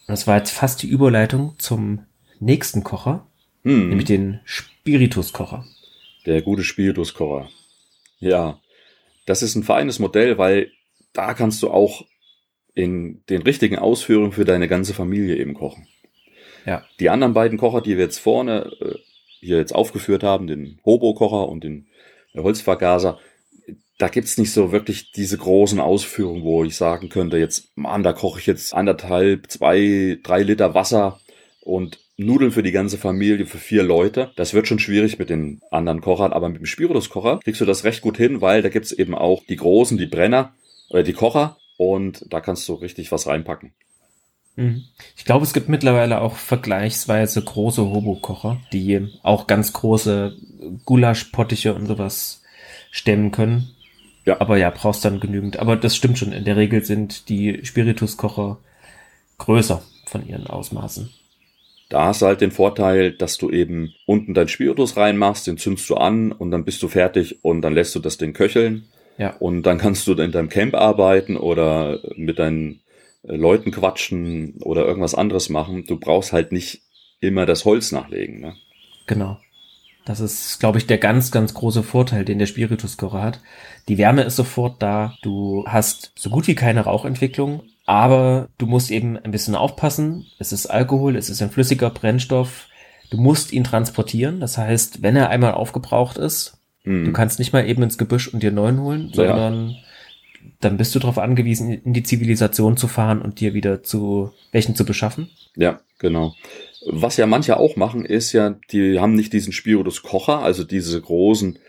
Das 0.07 0.27
war 0.27 0.37
jetzt 0.37 0.51
fast 0.51 0.81
die 0.81 0.87
Überleitung 0.87 1.55
zum 1.57 2.05
nächsten 2.39 2.83
Kocher, 2.83 3.27
hm. 3.63 3.89
nämlich 3.89 4.07
den 4.07 4.39
Spirituskocher. 4.45 5.65
Der 6.25 6.41
gute 6.41 6.63
Spirituskocher. 6.63 7.49
Ja, 8.19 8.59
das 9.25 9.41
ist 9.41 9.55
ein 9.55 9.63
feines 9.63 9.99
Modell, 9.99 10.37
weil 10.37 10.71
da 11.13 11.33
kannst 11.33 11.61
du 11.63 11.69
auch 11.69 12.05
in 12.73 13.23
den 13.29 13.41
richtigen 13.41 13.77
Ausführungen 13.77 14.31
für 14.31 14.45
deine 14.45 14.67
ganze 14.67 14.93
Familie 14.93 15.37
eben 15.37 15.53
kochen. 15.53 15.87
Ja. 16.65 16.85
Die 16.99 17.09
anderen 17.09 17.33
beiden 17.33 17.57
Kocher, 17.57 17.81
die 17.81 17.97
wir 17.97 18.05
jetzt 18.05 18.19
vorne 18.19 18.71
äh, 18.79 18.95
hier 19.39 19.57
jetzt 19.57 19.73
aufgeführt 19.73 20.23
haben, 20.23 20.47
den 20.47 20.79
Hobo-Kocher 20.85 21.49
und 21.49 21.63
den 21.63 21.87
Holzvergaser, 22.35 23.19
da 23.97 24.07
gibt's 24.07 24.37
nicht 24.37 24.51
so 24.51 24.71
wirklich 24.71 25.11
diese 25.11 25.37
großen 25.37 25.79
Ausführungen, 25.79 26.43
wo 26.43 26.63
ich 26.63 26.75
sagen 26.75 27.09
könnte, 27.09 27.37
jetzt, 27.37 27.75
Mann, 27.75 28.03
da 28.03 28.13
koche 28.13 28.39
ich 28.39 28.47
jetzt 28.47 28.73
anderthalb, 28.73 29.51
zwei, 29.51 30.17
drei 30.23 30.43
Liter 30.43 30.73
Wasser 30.73 31.19
und 31.61 31.99
Nudeln 32.25 32.51
für 32.51 32.63
die 32.63 32.71
ganze 32.71 32.97
Familie, 32.97 33.45
für 33.45 33.57
vier 33.57 33.83
Leute. 33.83 34.31
Das 34.35 34.53
wird 34.53 34.67
schon 34.67 34.79
schwierig 34.79 35.19
mit 35.19 35.29
den 35.29 35.61
anderen 35.71 36.01
Kochern, 36.01 36.33
aber 36.33 36.49
mit 36.49 36.59
dem 36.59 36.65
Spiritus-Kocher 36.65 37.39
kriegst 37.43 37.61
du 37.61 37.65
das 37.65 37.83
recht 37.83 38.01
gut 38.01 38.17
hin, 38.17 38.41
weil 38.41 38.61
da 38.61 38.69
gibt's 38.69 38.91
eben 38.91 39.15
auch 39.15 39.43
die 39.47 39.55
großen, 39.55 39.97
die 39.97 40.07
Brenner 40.07 40.53
oder 40.89 41.03
die 41.03 41.13
Kocher 41.13 41.57
und 41.77 42.25
da 42.29 42.41
kannst 42.41 42.67
du 42.67 42.73
richtig 42.75 43.11
was 43.11 43.27
reinpacken. 43.27 43.73
Mhm. 44.55 44.83
Ich 45.15 45.25
glaube, 45.25 45.45
es 45.45 45.53
gibt 45.53 45.69
mittlerweile 45.69 46.21
auch 46.21 46.35
vergleichsweise 46.35 47.41
große 47.41 47.81
Hobo-Kocher, 47.81 48.59
die 48.73 49.07
auch 49.23 49.47
ganz 49.47 49.73
große 49.73 50.35
Gulaschpottiche 50.85 51.73
und 51.73 51.87
sowas 51.87 52.41
stemmen 52.91 53.31
können. 53.31 53.71
Ja. 54.25 54.39
Aber 54.39 54.57
ja, 54.57 54.69
brauchst 54.69 55.03
dann 55.03 55.19
genügend. 55.19 55.57
Aber 55.57 55.75
das 55.75 55.95
stimmt 55.95 56.17
schon. 56.19 56.31
In 56.31 56.45
der 56.45 56.57
Regel 56.57 56.83
sind 56.83 57.29
die 57.29 57.61
Spirituskocher 57.63 58.59
größer 59.39 59.81
von 60.05 60.27
ihren 60.27 60.45
Ausmaßen. 60.47 61.09
Da 61.91 62.05
hast 62.05 62.21
du 62.21 62.25
halt 62.25 62.39
den 62.39 62.51
Vorteil, 62.51 63.11
dass 63.11 63.37
du 63.37 63.49
eben 63.49 63.93
unten 64.05 64.33
dein 64.33 64.47
Spiritus 64.47 64.95
reinmachst, 64.95 65.45
den 65.45 65.57
zündst 65.57 65.89
du 65.89 65.95
an 65.95 66.31
und 66.31 66.49
dann 66.49 66.63
bist 66.63 66.81
du 66.81 66.87
fertig 66.87 67.43
und 67.43 67.61
dann 67.61 67.73
lässt 67.73 67.93
du 67.93 67.99
das 67.99 68.17
Ding 68.17 68.31
köcheln. 68.31 68.85
Ja. 69.17 69.35
Und 69.39 69.63
dann 69.63 69.77
kannst 69.77 70.07
du 70.07 70.13
in 70.13 70.31
deinem 70.31 70.47
Camp 70.47 70.73
arbeiten 70.73 71.35
oder 71.35 71.99
mit 72.15 72.39
deinen 72.39 72.79
äh, 73.23 73.35
Leuten 73.35 73.71
quatschen 73.71 74.55
oder 74.61 74.85
irgendwas 74.85 75.15
anderes 75.15 75.49
machen. 75.49 75.83
Du 75.85 75.99
brauchst 75.99 76.31
halt 76.31 76.53
nicht 76.53 76.81
immer 77.19 77.45
das 77.45 77.65
Holz 77.65 77.91
nachlegen. 77.91 78.39
Ne? 78.39 78.55
Genau. 79.05 79.37
Das 80.05 80.21
ist, 80.21 80.61
glaube 80.61 80.77
ich, 80.77 80.87
der 80.87 80.97
ganz, 80.97 81.29
ganz 81.29 81.53
große 81.53 81.83
Vorteil, 81.83 82.23
den 82.23 82.39
der 82.39 82.45
Spirituskocher 82.45 83.21
hat. 83.21 83.41
Die 83.89 83.97
Wärme 83.97 84.23
ist 84.23 84.37
sofort 84.37 84.81
da. 84.81 85.13
Du 85.21 85.65
hast 85.67 86.13
so 86.15 86.29
gut 86.29 86.47
wie 86.47 86.55
keine 86.55 86.85
Rauchentwicklung, 86.85 87.63
aber 87.85 88.49
du 88.57 88.65
musst 88.65 88.91
eben 88.91 89.17
ein 89.17 89.31
bisschen 89.31 89.55
aufpassen. 89.55 90.25
Es 90.39 90.51
ist 90.51 90.67
Alkohol, 90.67 91.15
es 91.15 91.29
ist 91.29 91.41
ein 91.41 91.49
flüssiger 91.51 91.89
Brennstoff. 91.89 92.67
Du 93.09 93.17
musst 93.17 93.51
ihn 93.51 93.63
transportieren. 93.63 94.39
Das 94.39 94.57
heißt, 94.57 95.01
wenn 95.01 95.15
er 95.15 95.29
einmal 95.29 95.53
aufgebraucht 95.53 96.17
ist, 96.17 96.57
Mhm. 96.83 97.05
du 97.05 97.11
kannst 97.13 97.37
nicht 97.37 97.53
mal 97.53 97.67
eben 97.67 97.83
ins 97.83 97.97
Gebüsch 97.99 98.27
und 98.33 98.41
dir 98.41 98.51
neuen 98.51 98.79
holen, 98.81 99.09
Ja. 99.09 99.27
sondern 99.27 99.75
dann 100.59 100.77
bist 100.77 100.95
du 100.95 100.99
darauf 100.99 101.19
angewiesen, 101.19 101.69
in 101.71 101.93
die 101.93 102.01
Zivilisation 102.01 102.75
zu 102.77 102.87
fahren 102.87 103.21
und 103.21 103.39
dir 103.39 103.53
wieder 103.53 103.83
zu 103.83 104.31
welchen 104.51 104.75
zu 104.75 104.83
beschaffen. 104.85 105.29
Ja, 105.55 105.81
genau. 105.99 106.33
Was 106.87 107.17
ja 107.17 107.27
manche 107.27 107.57
auch 107.57 107.75
machen, 107.75 108.03
ist 108.05 108.31
ja, 108.33 108.55
die 108.71 108.99
haben 108.99 109.13
nicht 109.13 109.33
diesen 109.33 109.53
Spiritus 109.53 110.01
Kocher, 110.01 110.39
also 110.39 110.63
diese 110.63 110.99
großen, 110.99 111.59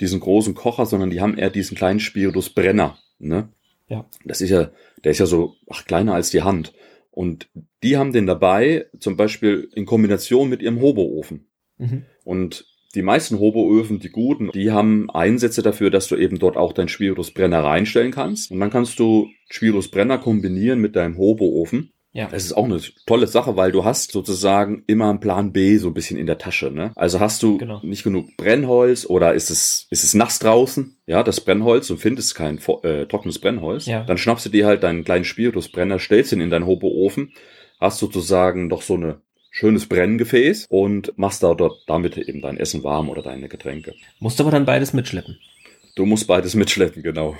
diesen 0.00 0.20
großen 0.20 0.54
Kocher, 0.54 0.86
sondern 0.86 1.10
die 1.10 1.20
haben 1.20 1.36
eher 1.36 1.50
diesen 1.50 1.76
kleinen 1.76 1.98
Spiritus 1.98 2.50
Brenner. 2.50 2.96
Ne? 3.18 3.48
Ja. 3.88 4.04
Das 4.24 4.40
ist 4.40 4.50
ja, 4.50 4.70
der 5.04 5.12
ist 5.12 5.18
ja 5.18 5.26
so 5.26 5.56
ach, 5.68 5.84
kleiner 5.84 6.14
als 6.14 6.30
die 6.30 6.42
Hand. 6.42 6.72
Und 7.10 7.48
die 7.82 7.96
haben 7.96 8.12
den 8.12 8.26
dabei, 8.26 8.86
zum 8.98 9.16
Beispiel 9.16 9.68
in 9.74 9.84
Kombination 9.84 10.48
mit 10.48 10.62
ihrem 10.62 10.80
Hoboofen. 10.80 11.50
Mhm. 11.78 12.04
Und 12.24 12.64
die 12.94 13.02
meisten 13.02 13.38
Hoboöfen, 13.38 14.00
die 14.00 14.10
guten, 14.10 14.50
die 14.52 14.70
haben 14.70 15.10
Einsätze 15.10 15.62
dafür, 15.62 15.90
dass 15.90 16.08
du 16.08 16.16
eben 16.16 16.38
dort 16.38 16.56
auch 16.56 16.72
deinen 16.72 16.88
Spirusbrenner 16.88 17.62
reinstellen 17.64 18.12
kannst. 18.12 18.50
Und 18.50 18.60
dann 18.60 18.70
kannst 18.70 18.98
du 18.98 19.28
Spirusbrenner 19.50 20.18
kombinieren 20.18 20.80
mit 20.80 20.96
deinem 20.96 21.16
Hoboofen. 21.16 21.91
Ja. 22.14 22.28
Das 22.30 22.44
ist 22.44 22.52
auch 22.52 22.66
eine 22.66 22.78
tolle 23.06 23.26
Sache, 23.26 23.56
weil 23.56 23.72
du 23.72 23.84
hast 23.86 24.12
sozusagen 24.12 24.84
immer 24.86 25.08
einen 25.08 25.20
Plan 25.20 25.52
B 25.52 25.78
so 25.78 25.88
ein 25.88 25.94
bisschen 25.94 26.18
in 26.18 26.26
der 26.26 26.36
Tasche. 26.36 26.70
Ne? 26.70 26.92
Also 26.94 27.20
hast 27.20 27.42
du 27.42 27.56
Genau. 27.56 27.80
nicht 27.82 28.04
genug 28.04 28.36
Brennholz 28.36 29.06
oder 29.06 29.32
ist 29.32 29.48
es, 29.50 29.86
ist 29.90 30.04
es 30.04 30.12
nachts 30.12 30.38
draußen, 30.38 30.96
ja, 31.06 31.22
das 31.22 31.40
Brennholz 31.40 31.88
und 31.90 31.98
findest 31.98 32.34
kein 32.34 32.58
äh, 32.82 33.06
trockenes 33.06 33.38
Brennholz, 33.38 33.86
Ja. 33.86 34.04
dann 34.04 34.18
schnappst 34.18 34.44
du 34.44 34.50
dir 34.50 34.66
halt 34.66 34.82
deinen 34.82 35.04
kleinen 35.04 35.24
Spiritusbrenner, 35.24 35.98
stellst 35.98 36.32
ihn 36.32 36.42
in 36.42 36.50
deinen 36.50 36.66
Hoboofen, 36.66 37.32
hast 37.80 37.98
sozusagen 37.98 38.68
doch 38.68 38.82
so 38.82 38.94
eine 38.94 39.20
schönes 39.50 39.86
Brenngefäß 39.86 40.66
und 40.68 41.16
machst 41.18 41.42
da 41.42 41.54
dort 41.54 41.82
damit 41.86 42.18
eben 42.18 42.42
dein 42.42 42.58
Essen 42.58 42.84
warm 42.84 43.08
oder 43.08 43.22
deine 43.22 43.48
Getränke. 43.48 43.94
Musst 44.20 44.38
aber 44.40 44.50
dann 44.50 44.66
beides 44.66 44.92
mitschleppen. 44.92 45.38
Du 45.96 46.04
musst 46.06 46.26
beides 46.26 46.54
mitschleppen, 46.54 47.02
genau. 47.02 47.36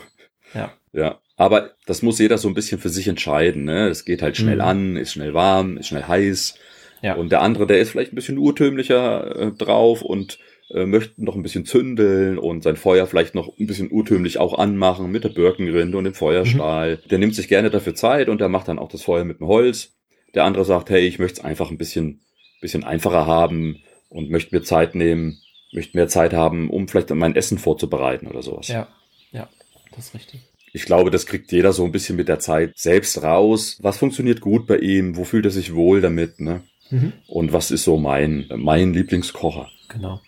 Ja. 0.55 0.73
Ja, 0.95 1.19
aber 1.43 1.71
das 1.87 2.03
muss 2.03 2.19
jeder 2.19 2.39
so 2.39 2.49
ein 2.49 2.55
bisschen 2.55 2.81
für 2.81 2.89
sich 2.89 3.09
entscheiden. 3.09 3.65
Ne? 3.65 3.89
Das 3.89 4.05
geht 4.05 4.23
halt 4.23 4.37
schnell 4.37 4.57
Mhm. 4.57 4.61
an, 4.61 4.97
ist 4.97 5.13
schnell 5.13 5.35
warm, 5.35 5.77
ist 5.77 5.89
schnell 5.89 6.05
heiß. 6.05 6.55
Ja. 7.03 7.15
Und 7.15 7.33
der 7.33 7.43
andere, 7.43 7.67
der 7.67 7.81
ist 7.81 7.91
vielleicht 7.91 8.13
ein 8.13 8.17
bisschen 8.17 8.39
urtümlicher 8.39 9.37
äh, 9.37 9.53
drauf 9.53 10.03
und 10.03 10.39
äh, 10.71 10.87
möchte 10.87 11.23
noch 11.25 11.35
ein 11.35 11.43
bisschen 11.43 11.67
zündeln 11.67 12.39
und 12.39 12.63
sein 12.63 12.77
Feuer 12.77 13.07
vielleicht 13.07 13.35
noch 13.35 13.59
ein 13.59 13.67
bisschen 13.67 13.91
urtümlich 13.91 14.39
auch 14.39 14.57
anmachen 14.59 15.11
mit 15.11 15.25
der 15.25 15.31
Birkenrinde 15.31 15.99
und 15.99 16.05
dem 16.05 16.15
Feuerstahl. 16.15 16.99
Der 17.11 17.19
nimmt 17.19 17.35
sich 17.35 17.49
gerne 17.49 17.71
dafür 17.71 17.95
Zeit 17.95 18.29
und 18.29 18.41
der 18.41 18.49
macht 18.49 18.69
dann 18.69 18.79
auch 18.79 18.89
das 18.89 19.03
Feuer 19.03 19.25
mit 19.25 19.41
dem 19.41 19.49
Holz. 19.49 19.93
Der 20.35 20.45
andere 20.45 20.65
sagt, 20.65 20.91
hey, 20.91 21.07
ich 21.07 21.19
möchte 21.19 21.41
es 21.41 21.45
einfach 21.45 21.71
ein 21.71 21.77
bisschen, 21.79 22.21
bisschen 22.61 22.85
einfacher 22.85 23.27
haben 23.27 23.83
und 24.09 24.31
möchte 24.31 24.55
mir 24.55 24.63
Zeit 24.63 24.95
nehmen, 24.95 25.39
möchte 25.73 25.97
mehr 25.97 26.09
Zeit 26.09 26.33
haben, 26.33 26.71
um 26.71 26.87
vielleicht 26.89 27.11
mein 27.11 27.35
Essen 27.37 27.59
vorzubereiten 27.59 28.29
oder 28.29 28.43
sowas. 28.43 28.69
Ja. 28.69 28.87
Ja. 29.33 29.49
Das 29.95 30.07
ist 30.07 30.15
richtig. 30.15 30.41
Ich 30.73 30.85
glaube, 30.85 31.11
das 31.11 31.27
kriegt 31.27 31.53
jeder 31.53 31.73
so 31.73 31.85
ein 31.85 31.93
bisschen 31.93 32.17
mit 32.17 32.29
der 32.29 32.39
Zeit 32.39 32.73
selbst 32.77 33.23
raus. 33.23 33.79
Was 33.83 33.99
funktioniert 33.99 34.41
gut 34.41 34.67
bei 34.67 34.79
ihm? 34.79 35.17
Wo 35.17 35.25
fühlt 35.25 35.45
er 35.45 35.51
sich 35.51 35.75
wohl 35.75 36.01
damit? 36.01 36.41
Ne? 36.41 36.63
Mhm. 36.91 37.13
Und 37.27 37.53
was 37.53 37.71
ist 37.71 37.85
so 37.85 37.99
mein, 37.99 38.47
mein 38.57 38.95
Lieblingskocher? 38.95 39.69
Genau. 39.89 40.21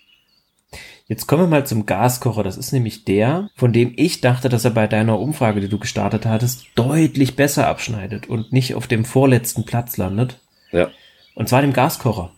Jetzt 1.07 1.27
kommen 1.27 1.43
wir 1.43 1.49
mal 1.49 1.67
zum 1.67 1.87
Gaskocher. 1.87 2.43
Das 2.43 2.57
ist 2.57 2.73
nämlich 2.73 3.05
der, 3.05 3.51
von 3.55 3.73
dem 3.73 3.93
ich 3.97 4.21
dachte, 4.21 4.49
dass 4.49 4.65
er 4.65 4.71
bei 4.71 4.87
deiner 4.87 5.19
Umfrage, 5.19 5.61
die 5.61 5.69
du 5.69 5.79
gestartet 5.79 6.27
hattest, 6.27 6.67
deutlich 6.75 7.37
besser 7.37 7.67
abschneidet 7.67 8.27
und 8.27 8.53
nicht 8.53 8.75
auf 8.75 8.87
dem 8.87 9.05
vorletzten 9.05 9.65
Platz 9.65 9.97
landet. 9.97 10.41
Ja. 10.73 10.91
Und 11.35 11.49
zwar 11.49 11.63
dem 11.63 11.73
Gaskocher. 11.73 12.33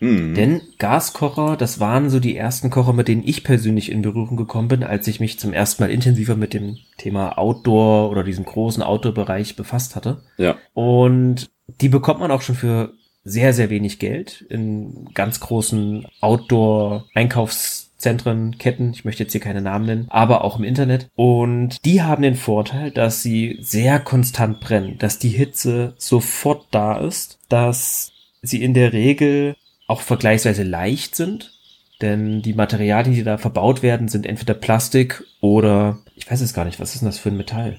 Hm. 0.00 0.34
Denn 0.34 0.62
Gaskocher, 0.78 1.56
das 1.56 1.78
waren 1.78 2.10
so 2.10 2.18
die 2.20 2.36
ersten 2.36 2.70
Kocher, 2.70 2.94
mit 2.94 3.08
denen 3.08 3.22
ich 3.24 3.44
persönlich 3.44 3.92
in 3.92 4.02
Berührung 4.02 4.36
gekommen 4.36 4.68
bin, 4.68 4.82
als 4.82 5.06
ich 5.06 5.20
mich 5.20 5.38
zum 5.38 5.52
ersten 5.52 5.82
Mal 5.82 5.90
intensiver 5.90 6.36
mit 6.36 6.54
dem 6.54 6.78
Thema 6.96 7.36
Outdoor 7.38 8.10
oder 8.10 8.24
diesem 8.24 8.46
großen 8.46 8.82
Outdoor-Bereich 8.82 9.56
befasst 9.56 9.96
hatte. 9.96 10.22
Ja. 10.38 10.56
Und 10.72 11.50
die 11.80 11.90
bekommt 11.90 12.20
man 12.20 12.30
auch 12.30 12.42
schon 12.42 12.56
für 12.56 12.94
sehr, 13.22 13.52
sehr 13.52 13.68
wenig 13.68 13.98
Geld 13.98 14.46
in 14.48 15.10
ganz 15.12 15.40
großen 15.40 16.06
Outdoor-Einkaufszentren, 16.20 18.56
Ketten. 18.56 18.92
Ich 18.94 19.04
möchte 19.04 19.24
jetzt 19.24 19.32
hier 19.32 19.42
keine 19.42 19.60
Namen 19.60 19.84
nennen, 19.84 20.06
aber 20.08 20.42
auch 20.42 20.58
im 20.58 20.64
Internet. 20.64 21.10
Und 21.14 21.84
die 21.84 22.00
haben 22.00 22.22
den 22.22 22.36
Vorteil, 22.36 22.90
dass 22.90 23.22
sie 23.22 23.58
sehr 23.60 24.00
konstant 24.00 24.60
brennen, 24.60 24.96
dass 24.98 25.18
die 25.18 25.28
Hitze 25.28 25.92
sofort 25.98 26.68
da 26.70 26.98
ist, 26.98 27.38
dass 27.50 28.12
sie 28.40 28.62
in 28.62 28.72
der 28.72 28.94
Regel 28.94 29.56
auch 29.90 30.00
vergleichsweise 30.00 30.62
leicht 30.62 31.14
sind. 31.16 31.52
Denn 32.00 32.40
die 32.40 32.54
Materialien, 32.54 33.14
die 33.14 33.24
da 33.24 33.36
verbaut 33.36 33.82
werden, 33.82 34.08
sind 34.08 34.24
entweder 34.24 34.54
Plastik 34.54 35.22
oder 35.40 35.98
ich 36.16 36.30
weiß 36.30 36.40
es 36.40 36.54
gar 36.54 36.64
nicht, 36.64 36.80
was 36.80 36.94
ist 36.94 37.00
denn 37.02 37.08
das 37.08 37.18
für 37.18 37.28
ein 37.28 37.36
Metall? 37.36 37.76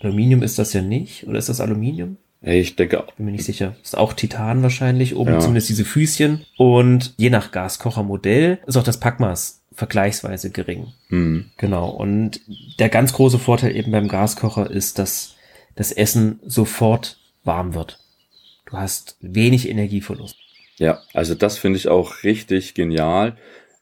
Aluminium 0.00 0.42
ist 0.42 0.58
das 0.58 0.72
ja 0.74 0.82
nicht, 0.82 1.26
oder 1.26 1.38
ist 1.38 1.48
das 1.48 1.60
Aluminium? 1.60 2.18
Ich 2.42 2.76
denke, 2.76 3.04
Bin 3.16 3.26
mir 3.26 3.32
nicht 3.32 3.44
sicher. 3.44 3.74
Ist 3.82 3.96
auch 3.98 4.12
Titan 4.12 4.62
wahrscheinlich, 4.62 5.16
oben 5.16 5.32
Ja. 5.32 5.38
zumindest 5.40 5.70
diese 5.70 5.84
Füßchen. 5.84 6.44
Und 6.56 7.14
je 7.16 7.30
nach 7.30 7.50
Gaskochermodell 7.50 8.58
ist 8.66 8.76
auch 8.76 8.84
das 8.84 9.00
Packmaß 9.00 9.62
vergleichsweise 9.72 10.50
gering. 10.50 10.88
hm. 11.08 11.46
Genau. 11.56 11.88
Und 11.90 12.40
der 12.78 12.90
ganz 12.90 13.12
große 13.12 13.38
Vorteil 13.38 13.74
eben 13.74 13.90
beim 13.92 14.08
Gaskocher 14.08 14.70
ist, 14.70 14.98
dass 14.98 15.34
das 15.74 15.90
Essen 15.90 16.38
sofort 16.46 17.16
warm 17.44 17.74
wird. 17.74 17.98
Du 18.66 18.76
hast 18.76 19.16
wenig 19.20 19.68
Energieverlust. 19.68 20.36
Ja, 20.78 21.02
also 21.12 21.34
das 21.34 21.58
finde 21.58 21.78
ich 21.78 21.88
auch 21.88 22.22
richtig 22.24 22.74
genial. 22.74 23.36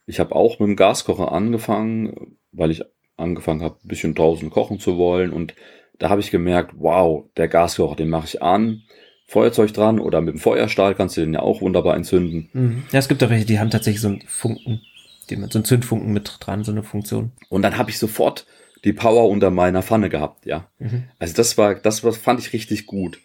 Ich 0.05 0.19
habe 0.19 0.35
auch 0.35 0.59
mit 0.59 0.67
dem 0.67 0.75
Gaskocher 0.75 1.31
angefangen, 1.31 2.37
weil 2.51 2.71
ich 2.71 2.83
angefangen 3.17 3.61
habe, 3.61 3.77
ein 3.83 3.87
bisschen 3.87 4.15
draußen 4.15 4.49
kochen 4.49 4.79
zu 4.79 4.97
wollen. 4.97 5.31
Und 5.31 5.53
da 5.99 6.09
habe 6.09 6.21
ich 6.21 6.31
gemerkt, 6.31 6.73
wow, 6.77 7.25
der 7.37 7.47
Gaskocher, 7.47 7.95
den 7.95 8.09
mache 8.09 8.27
ich 8.27 8.41
an, 8.41 8.83
Feuerzeug 9.27 9.73
dran 9.73 9.99
oder 9.99 10.21
mit 10.21 10.35
dem 10.35 10.39
Feuerstahl 10.39 10.95
kannst 10.95 11.17
du 11.17 11.21
den 11.21 11.33
ja 11.33 11.41
auch 11.41 11.61
wunderbar 11.61 11.95
entzünden. 11.95 12.49
Ja, 12.91 12.99
es 12.99 13.09
gibt 13.09 13.21
auch 13.23 13.29
welche, 13.29 13.45
die 13.45 13.59
haben 13.59 13.69
tatsächlich 13.69 14.01
so 14.01 14.07
einen 14.07 14.21
Funken, 14.21 14.81
den 15.29 15.49
so 15.49 15.59
einen 15.59 15.65
Zündfunken 15.65 16.13
mit 16.13 16.37
dran, 16.39 16.63
so 16.63 16.71
eine 16.71 16.83
Funktion. 16.83 17.31
Und 17.49 17.61
dann 17.61 17.77
habe 17.77 17.89
ich 17.89 17.99
sofort 17.99 18.45
die 18.85 18.93
Power 18.93 19.27
unter 19.27 19.51
meiner 19.51 19.83
Pfanne 19.83 20.09
gehabt, 20.09 20.45
ja. 20.45 20.69
Mhm. 20.79 21.05
Also 21.19 21.33
das 21.33 21.57
war, 21.57 21.75
das 21.75 22.03
war, 22.05 22.13
fand 22.13 22.39
ich 22.39 22.53
richtig 22.53 22.85
gut. 22.85 23.19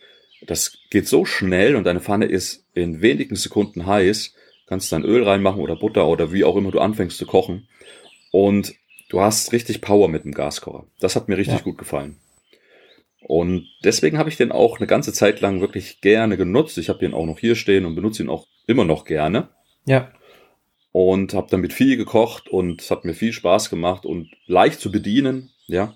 Das 0.46 0.78
geht 0.90 1.06
so 1.06 1.24
schnell 1.24 1.76
und 1.76 1.84
deine 1.84 2.00
Pfanne 2.00 2.26
ist 2.26 2.66
in 2.74 3.00
wenigen 3.00 3.36
Sekunden 3.36 3.86
heiß. 3.86 4.34
Kannst 4.66 4.90
dann 4.92 5.04
Öl 5.04 5.22
reinmachen 5.22 5.60
oder 5.60 5.76
Butter 5.76 6.06
oder 6.08 6.32
wie 6.32 6.44
auch 6.44 6.56
immer 6.56 6.70
du 6.70 6.80
anfängst 6.80 7.18
zu 7.18 7.26
kochen. 7.26 7.68
Und 8.30 8.74
du 9.08 9.20
hast 9.20 9.52
richtig 9.52 9.80
Power 9.80 10.08
mit 10.08 10.24
dem 10.24 10.32
Gaskocher. 10.32 10.86
Das 11.00 11.14
hat 11.16 11.28
mir 11.28 11.36
richtig 11.36 11.58
Ja. 11.58 11.62
gut 11.62 11.78
gefallen. 11.78 12.16
Und 13.20 13.68
deswegen 13.84 14.18
habe 14.18 14.28
ich 14.30 14.36
den 14.36 14.50
auch 14.50 14.78
eine 14.78 14.86
ganze 14.88 15.12
Zeit 15.12 15.40
lang 15.40 15.60
wirklich 15.60 16.00
gerne 16.00 16.36
genutzt. 16.36 16.76
Ich 16.78 16.88
habe 16.88 16.98
den 16.98 17.14
auch 17.14 17.26
noch 17.26 17.38
hier 17.38 17.54
stehen 17.54 17.84
und 17.84 17.94
benutze 17.94 18.22
ihn 18.22 18.28
auch 18.28 18.46
immer 18.66 18.84
noch 18.84 19.04
gerne. 19.04 19.48
Ja, 19.84 20.12
Und 20.90 21.32
habe 21.34 21.46
damit 21.50 21.72
viel 21.72 21.96
gekocht 21.96 22.48
und 22.48 22.82
es 22.82 22.90
hat 22.90 23.04
mir 23.04 23.14
viel 23.14 23.32
Spaß 23.32 23.70
gemacht 23.70 24.04
und 24.04 24.30
leicht 24.46 24.80
zu 24.80 24.90
bedienen. 24.92 25.50
Ja, 25.66 25.94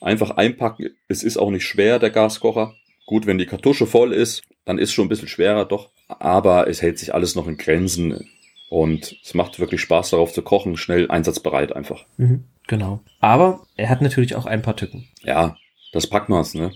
einfach 0.00 0.30
einpacken. 0.32 0.90
Es 1.08 1.22
ist 1.24 1.36
auch 1.36 1.50
nicht 1.50 1.64
schwer, 1.66 1.98
der 1.98 2.10
Gaskocher. 2.10 2.74
Gut, 3.10 3.26
wenn 3.26 3.38
die 3.38 3.46
Kartusche 3.46 3.86
voll 3.88 4.12
ist, 4.12 4.42
dann 4.64 4.78
ist 4.78 4.92
schon 4.92 5.06
ein 5.06 5.08
bisschen 5.08 5.26
schwerer, 5.26 5.64
doch. 5.64 5.90
Aber 6.06 6.68
es 6.68 6.80
hält 6.80 6.96
sich 7.00 7.12
alles 7.12 7.34
noch 7.34 7.48
in 7.48 7.56
Grenzen 7.56 8.28
und 8.68 9.16
es 9.24 9.34
macht 9.34 9.58
wirklich 9.58 9.80
Spaß 9.80 10.10
darauf 10.10 10.32
zu 10.32 10.42
kochen, 10.42 10.76
schnell 10.76 11.10
einsatzbereit 11.10 11.74
einfach. 11.74 12.04
mhm. 12.18 12.44
genau. 12.68 13.00
Aber 13.18 13.66
er 13.76 13.88
hat 13.88 14.00
natürlich 14.00 14.36
auch 14.36 14.46
ein 14.46 14.62
paar 14.62 14.76
Tücken. 14.76 15.08
Ja, 15.24 15.56
das 15.92 16.06
Packmaß, 16.06 16.54
ne? 16.54 16.70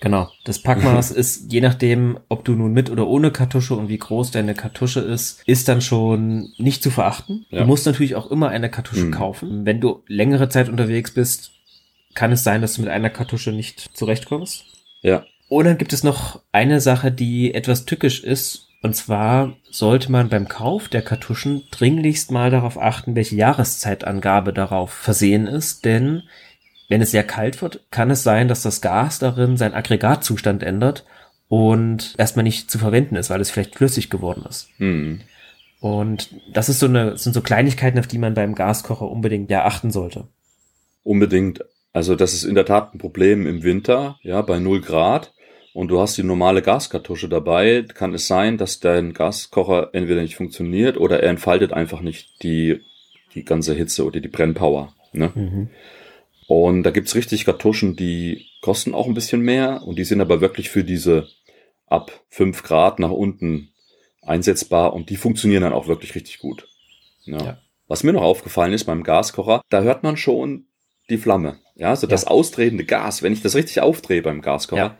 Genau. 0.00 0.28
Das 0.44 0.62
Packmaß 0.62 1.10
ist, 1.22 1.50
je 1.52 1.60
nachdem, 1.60 2.20
ob 2.28 2.44
du 2.44 2.52
nun 2.52 2.72
mit 2.72 2.88
oder 2.88 3.08
ohne 3.08 3.32
Kartusche 3.32 3.74
und 3.74 3.88
wie 3.88 3.98
groß 3.98 4.30
deine 4.30 4.54
Kartusche 4.54 5.00
ist, 5.00 5.42
ist 5.44 5.66
dann 5.66 5.80
schon 5.80 6.52
nicht 6.56 6.84
zu 6.84 6.90
verachten. 6.92 7.46
Ja. 7.50 7.62
Du 7.62 7.66
musst 7.66 7.84
natürlich 7.84 8.14
auch 8.14 8.30
immer 8.30 8.50
eine 8.50 8.70
Kartusche 8.70 9.06
Mhm. 9.06 9.10
kaufen. 9.10 9.66
Wenn 9.66 9.80
du 9.80 10.04
längere 10.06 10.48
Zeit 10.48 10.68
unterwegs 10.68 11.10
bist, 11.12 11.50
kann 12.14 12.30
es 12.30 12.44
sein, 12.44 12.60
dass 12.62 12.74
du 12.74 12.82
mit 12.82 12.90
einer 12.90 13.10
Kartusche 13.10 13.50
nicht 13.50 13.90
zurechtkommst. 13.96 14.66
Ja, 15.02 15.24
Und 15.48 15.64
dann 15.64 15.78
gibt 15.78 15.92
es 15.92 16.04
noch 16.04 16.42
eine 16.52 16.80
Sache, 16.80 17.10
die 17.10 17.54
etwas 17.54 17.86
tückisch 17.86 18.22
ist 18.22 18.68
Und 18.80 18.94
zwar 18.94 19.56
sollte 19.70 20.12
man 20.12 20.28
beim 20.28 20.48
Kauf 20.48 20.88
der 20.88 21.02
Kartuschen 21.02 21.64
dringlichst 21.70 22.30
mal 22.30 22.50
darauf 22.50 22.78
achten, 22.78 23.16
welche 23.16 23.36
Jahreszeitangabe 23.36 24.52
darauf 24.52 24.92
versehen 24.92 25.46
ist, 25.46 25.84
denn 25.84 26.22
wenn 26.88 27.02
es 27.02 27.10
sehr 27.10 27.24
kalt 27.24 27.60
wird, 27.60 27.84
kann 27.90 28.10
es 28.10 28.22
sein, 28.22 28.48
dass 28.48 28.62
das 28.62 28.80
Gas 28.80 29.18
darin 29.18 29.56
seinen 29.56 29.74
Aggregatzustand 29.74 30.62
ändert 30.62 31.04
und 31.48 32.14
erstmal 32.18 32.44
nicht 32.44 32.70
zu 32.70 32.78
verwenden 32.78 33.16
ist, 33.16 33.30
weil 33.30 33.40
es 33.40 33.50
vielleicht 33.50 33.74
flüssig 33.74 34.10
geworden 34.10 34.44
ist. 34.48 34.68
Hm. 34.78 35.20
Und 35.80 36.30
das 36.52 36.68
ist 36.68 36.78
so 36.78 36.86
eine, 36.86 37.18
sind 37.18 37.34
so 37.34 37.40
Kleinigkeiten, 37.40 37.98
auf 37.98 38.06
die 38.06 38.18
man 38.18 38.34
beim 38.34 38.54
Gaskocher 38.54 39.08
unbedingt 39.08 39.50
ja 39.50 39.64
achten 39.64 39.90
sollte. 39.90 40.28
Unbedingt. 41.02 41.64
Also 41.92 42.14
das 42.14 42.32
ist 42.32 42.44
in 42.44 42.54
der 42.54 42.64
Tat 42.64 42.94
ein 42.94 42.98
Problem 42.98 43.46
im 43.46 43.62
Winter, 43.62 44.18
ja, 44.22 44.42
bei 44.42 44.58
0 44.58 44.80
Grad 44.80 45.32
und 45.74 45.88
du 45.88 46.00
hast 46.00 46.16
die 46.18 46.22
normale 46.22 46.62
Gaskartusche 46.62 47.28
dabei, 47.28 47.84
kann 47.94 48.14
es 48.14 48.26
sein, 48.26 48.58
dass 48.58 48.80
dein 48.80 49.12
Gaskocher 49.12 49.90
entweder 49.92 50.22
nicht 50.22 50.36
funktioniert 50.36 50.96
oder 50.96 51.22
er 51.22 51.30
entfaltet 51.30 51.72
einfach 51.72 52.00
nicht 52.00 52.42
die, 52.42 52.80
die 53.34 53.44
ganze 53.44 53.74
Hitze 53.74 54.04
oder 54.04 54.20
die 54.20 54.28
Brennpower. 54.28 54.94
Ne? 55.12 55.30
Mhm. 55.34 55.70
Und 56.46 56.82
da 56.82 56.90
gibt's 56.90 57.14
richtig 57.14 57.44
Kartuschen, 57.44 57.94
die 57.96 58.46
kosten 58.62 58.94
auch 58.94 59.06
ein 59.06 59.14
bisschen 59.14 59.42
mehr 59.42 59.82
und 59.84 59.98
die 59.98 60.04
sind 60.04 60.20
aber 60.20 60.40
wirklich 60.40 60.70
für 60.70 60.82
diese 60.84 61.28
ab 61.86 62.10
5 62.30 62.62
Grad 62.62 62.98
nach 62.98 63.10
unten 63.10 63.70
einsetzbar 64.22 64.92
und 64.94 65.10
die 65.10 65.16
funktionieren 65.16 65.62
dann 65.62 65.72
auch 65.72 65.88
wirklich 65.88 66.14
richtig 66.14 66.38
gut. 66.38 66.66
Ja. 67.24 67.38
Ja. 67.38 67.58
Was 67.86 68.02
mir 68.02 68.12
noch 68.12 68.22
aufgefallen 68.22 68.72
ist 68.72 68.84
beim 68.84 69.02
Gaskocher, 69.02 69.62
da 69.70 69.82
hört 69.82 70.02
man 70.02 70.16
schon 70.16 70.66
die 71.08 71.16
Flamme. 71.16 71.58
Ja, 71.76 71.96
so 71.96 72.06
das 72.06 72.22
Ja. 72.22 72.28
austretende 72.28 72.84
Gas, 72.84 73.22
wenn 73.22 73.32
ich 73.32 73.40
das 73.40 73.54
richtig 73.54 73.80
aufdrehe 73.80 74.20
beim 74.20 74.42
Gaskocher, 74.42 74.82
Ja. 74.82 74.98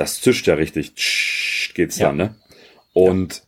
Das 0.00 0.20
zischt 0.20 0.46
ja 0.46 0.54
richtig. 0.54 0.94
Tsch, 0.94 1.74
geht's 1.74 1.98
Ja. 1.98 2.08
dann, 2.08 2.16
ne? 2.16 2.34
Und 2.92 3.42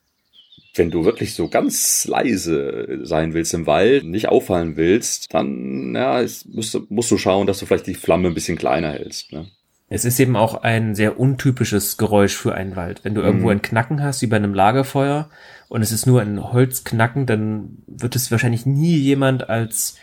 wenn 0.74 0.90
du 0.90 1.04
wirklich 1.04 1.34
so 1.34 1.48
ganz 1.48 2.06
leise 2.06 3.00
sein 3.02 3.34
willst 3.34 3.54
im 3.54 3.66
Wald, 3.66 4.04
nicht 4.04 4.28
auffallen 4.28 4.76
willst, 4.76 5.34
dann 5.34 5.94
ja, 5.94 6.22
musst, 6.46 6.74
du- 6.74 6.86
musst 6.88 7.10
du 7.10 7.18
schauen, 7.18 7.46
dass 7.46 7.58
du 7.58 7.66
vielleicht 7.66 7.86
die 7.88 7.94
Flamme 7.94 8.28
ein 8.28 8.34
bisschen 8.34 8.56
kleiner 8.56 8.92
hältst. 8.92 9.32
Ne? 9.32 9.48
Es 9.88 10.04
ist 10.04 10.20
eben 10.20 10.36
auch 10.36 10.54
ein 10.62 10.94
sehr 10.94 11.18
untypisches 11.18 11.96
Geräusch 11.96 12.36
für 12.36 12.54
einen 12.54 12.76
Wald. 12.76 13.00
Wenn 13.02 13.16
du 13.16 13.22
irgendwo 13.22 13.46
Mhm. 13.46 13.52
ein 13.52 13.62
Knacken 13.62 14.00
hast, 14.02 14.22
wie 14.22 14.26
bei 14.28 14.36
einem 14.36 14.54
Lagerfeuer, 14.54 15.28
und 15.68 15.82
es 15.82 15.90
ist 15.90 16.06
nur 16.06 16.20
ein 16.20 16.52
Holzknacken, 16.52 17.26
dann 17.26 17.78
wird 17.88 18.14
es 18.14 18.30
wahrscheinlich 18.30 18.64
nie 18.66 18.96
jemand 18.96 19.48
als, 19.48 19.96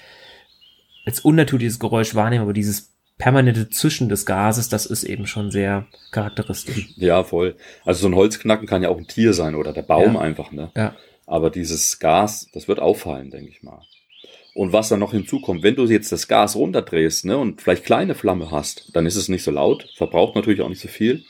als 1.06 1.22
unnatürliches 1.22 1.80
Geräusch 1.80 2.14
wahrnehmen, 2.16 2.44
aber 2.44 2.54
dieses 2.54 2.94
permanente 3.18 3.70
Zischen 3.70 4.10
des 4.10 4.26
Gases, 4.26 4.70
das 4.70 4.86
ist 4.86 5.04
eben 5.04 5.26
schon 5.28 5.50
sehr 5.52 5.88
charakteristisch. 6.12 6.90
Ja, 6.98 7.24
voll. 7.24 7.56
Also 7.86 8.02
so 8.02 8.08
ein 8.08 8.16
Holzknacken 8.16 8.68
kann 8.68 8.84
ja 8.84 8.90
auch 8.90 8.98
ein 8.98 9.08
Tier 9.08 9.34
sein 9.34 9.56
oder 9.56 9.74
der 9.74 9.82
Baum 9.82 10.14
Ja. 10.16 10.20
einfach, 10.22 10.52
ne? 10.52 10.72
Ja. 10.76 10.96
Aber 11.26 11.50
dieses 11.50 12.00
Gas, 12.00 12.48
das 12.54 12.68
wird 12.68 12.80
auffallen, 12.80 13.32
denke 13.32 13.50
ich 13.50 13.64
mal. 13.64 13.82
Und 14.54 14.74
was 14.74 14.90
dann 14.90 15.00
noch 15.00 15.12
hinzukommt, 15.12 15.62
wenn 15.64 15.76
du 15.76 15.86
jetzt 15.86 16.12
das 16.12 16.28
Gas 16.28 16.56
runterdrehst, 16.56 17.26
ne, 17.26 17.38
und 17.38 17.62
vielleicht 17.62 17.86
kleine 17.86 18.16
Flamme 18.16 18.50
hast, 18.50 18.90
dann 18.96 19.06
ist 19.06 19.16
es 19.16 19.30
nicht 19.30 19.44
so 19.44 19.52
laut, 19.52 19.88
verbraucht 19.98 20.36
natürlich 20.36 20.62
auch 20.62 20.70
nicht 20.70 20.82
so 20.82 20.88
viel. 20.88 21.24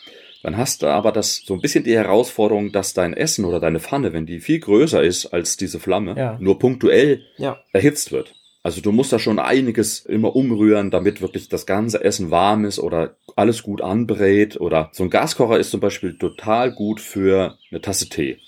Dann 0.44 0.56
hast 0.56 0.82
du 0.82 0.88
aber 0.88 1.12
das 1.12 1.42
so 1.46 1.54
ein 1.56 1.62
bisschen 1.62 1.84
die 1.84 1.96
Herausforderung, 1.96 2.72
dass 2.72 2.94
dein 2.94 3.14
Essen 3.14 3.44
oder 3.44 3.60
deine 3.60 3.80
Pfanne, 3.80 4.14
wenn 4.14 4.26
die 4.26 4.40
viel 4.40 4.60
größer 4.60 5.02
ist 5.04 5.26
als 5.28 5.58
diese 5.58 5.80
Flamme, 5.80 6.16
Ja. 6.16 6.38
nur 6.40 6.60
punktuell 6.60 7.24
Ja. 7.38 7.60
erhitzt 7.74 8.12
wird. 8.12 8.34
Also 8.68 8.82
du 8.82 8.92
musst 8.92 9.14
da 9.14 9.18
schon 9.18 9.40
einiges 9.40 10.06
immer 10.06 10.36
umrühren, 10.36 10.92
damit 10.92 11.22
wirklich 11.22 11.48
das 11.48 11.66
ganze 11.66 12.04
Essen 12.04 12.32
warm 12.32 12.66
ist 12.66 12.80
oder 12.80 13.16
alles 13.38 13.64
gut 13.64 13.82
anbrät. 13.82 14.60
Oder 14.60 14.90
so 14.92 15.04
ein 15.04 15.10
Gaskocher 15.10 15.58
ist 15.58 15.72
zum 15.72 15.80
Beispiel 15.80 16.18
total 16.18 16.74
gut 16.74 17.00
für 17.00 17.58
eine 17.72 17.80
Tasse 17.80 18.10
Tee. 18.10 18.40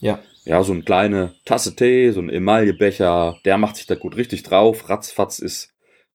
Ja. 0.00 0.18
Ja, 0.46 0.62
so 0.62 0.72
eine 0.72 0.80
kleine 0.80 1.34
Tasse 1.44 1.76
Tee, 1.76 2.10
so 2.10 2.20
ein 2.20 2.30
Emaillebecher, 2.30 3.36
der 3.44 3.58
macht 3.58 3.76
sich 3.76 3.84
da 3.84 3.96
gut 3.96 4.16
richtig 4.16 4.44
drauf. 4.44 4.88
Ratzfatz 4.88 5.40
ist 5.40 5.74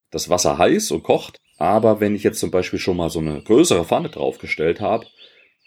das 0.10 0.28
Wasser 0.28 0.58
heiß 0.58 0.90
und 0.90 1.04
kocht. 1.04 1.38
Aber 1.60 2.00
wenn 2.00 2.16
ich 2.16 2.24
jetzt 2.24 2.40
zum 2.40 2.50
Beispiel 2.50 2.80
schon 2.80 2.98
mal 2.98 3.12
so 3.12 3.20
eine 3.20 3.44
größere 3.44 3.86
Pfanne 3.86 4.10
draufgestellt 4.10 4.82
habe, 4.82 5.06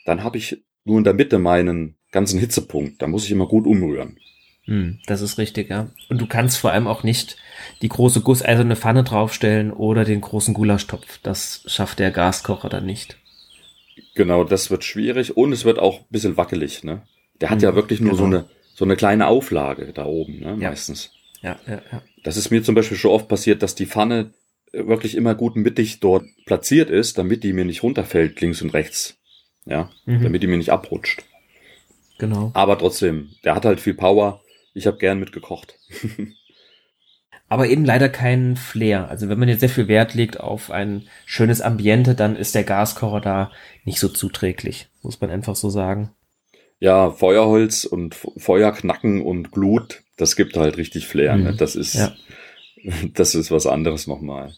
dann 0.05 0.25
habe 0.25 0.37
ich 0.37 0.65
nur 0.83 0.99
in 0.99 1.05
der 1.05 1.15
Mitte 1.15 1.39
meinen 1.39 1.97
ganzen 2.11 2.41
Hitzepunkt. 2.41 3.01
Da 3.01 3.07
muss 3.07 3.25
ich 3.25 3.31
immer 3.31 3.47
gut 3.47 3.69
umrühren. 3.69 4.19
Hm, 4.67 4.99
das 5.07 5.21
ist 5.21 5.37
richtig, 5.39 5.69
ja. 5.71 5.89
Und 6.09 6.21
du 6.21 6.27
kannst 6.27 6.57
vor 6.59 6.73
allem 6.73 6.87
auch 6.87 7.03
nicht 7.03 7.37
die 7.83 7.89
große 7.89 8.23
gusseiserne 8.23 8.77
Pfanne 8.77 9.05
draufstellen 9.05 9.71
oder 9.73 10.05
den 10.05 10.21
großen 10.23 10.55
Gulaschtopf. 10.55 11.19
Das 11.23 11.63
schafft 11.67 11.99
der 11.99 12.11
Gaskocher 12.11 12.69
dann 12.71 12.87
nicht. 12.87 13.19
Genau, 14.15 14.45
das 14.45 14.71
wird 14.71 14.85
schwierig 14.85 15.37
und 15.37 15.53
es 15.53 15.65
wird 15.65 15.79
auch 15.79 16.01
ein 16.01 16.07
bisschen 16.11 16.37
wackelig, 16.37 16.83
ne? 16.85 17.03
Der 17.41 17.51
hat 17.51 17.63
ja 17.63 17.73
Mhm, 17.73 17.77
wirklich 17.77 18.01
nur 18.01 18.15
so 18.15 18.25
genau. 18.25 18.37
eine, 18.39 18.47
so 18.75 18.85
eine 18.85 18.97
kleine 18.97 19.27
Auflage 19.27 19.93
da 19.93 20.05
oben, 20.07 20.39
ne? 20.41 20.57
Ja. 20.61 20.71
Meistens. 20.71 21.11
Ja, 21.43 21.59
ja, 21.67 21.83
ja. 21.93 22.03
Das 22.23 22.37
ist 22.37 22.51
mir 22.51 22.63
zum 22.63 22.75
Beispiel 22.75 22.97
schon 22.97 23.11
oft 23.11 23.29
passiert, 23.29 23.63
dass 23.63 23.75
die 23.75 23.87
Pfanne 23.87 24.31
wirklich 24.73 25.15
immer 25.15 25.35
gut 25.35 25.57
mittig 25.57 26.01
dort 26.01 26.25
platziert 26.47 26.91
ist, 26.91 27.19
damit 27.19 27.45
die 27.45 27.53
mir 27.53 27.65
nicht 27.65 27.83
runterfällt, 27.83 28.41
links 28.41 28.63
und 28.63 28.71
rechts. 28.71 29.17
Ja, 29.67 29.91
Mhm. 30.07 30.23
damit 30.23 30.43
die 30.43 30.47
mir 30.47 30.57
nicht 30.57 30.71
abrutscht. 30.71 31.23
Genau. 32.19 32.51
Aber 32.55 32.79
trotzdem, 32.79 33.31
der 33.45 33.55
hat 33.55 33.65
halt 33.65 33.81
viel 33.81 33.95
Power. 33.95 34.41
Ich 34.75 34.87
habe 34.87 34.99
gern 34.99 35.19
mitgekocht. 35.19 35.79
aber 37.49 37.69
eben 37.69 37.85
leider 37.85 38.09
keinen 38.09 38.57
Flair. 38.57 39.09
Also 39.09 39.29
wenn 39.29 39.39
man 39.39 39.49
jetzt 39.49 39.61
sehr 39.61 39.69
viel 39.69 39.89
Wert 39.89 40.15
legt 40.15 40.41
auf 40.41 40.71
ein 40.71 41.07
schönes 41.25 41.61
Ambiente, 41.61 42.15
dann 42.15 42.37
ist 42.37 42.55
der 42.55 42.65
Gaskocher 42.65 43.21
da 43.21 43.53
nicht 43.85 44.01
so 44.01 44.09
zuträglich, 44.09 44.89
muss 45.03 45.21
man 45.21 45.31
einfach 45.31 45.55
so 45.55 45.71
sagen. 45.71 46.11
Ja, 46.81 47.11
Feuerholz 47.11 47.85
und 47.85 48.15
Feuerknacken 48.15 49.23
und 49.23 49.53
Glut, 49.53 50.03
das 50.17 50.37
gibt 50.37 50.57
halt 50.57 50.77
richtig 50.77 51.07
Flair. 51.07 51.37
Ne? 51.37 51.53
Mhm. 51.53 51.57
Das 51.57 51.77
ist, 51.77 51.95
Ja. 51.95 52.13
das 53.15 53.35
ist 53.35 53.51
was 53.51 53.67
anderes 53.67 54.07
nochmal. 54.07 54.55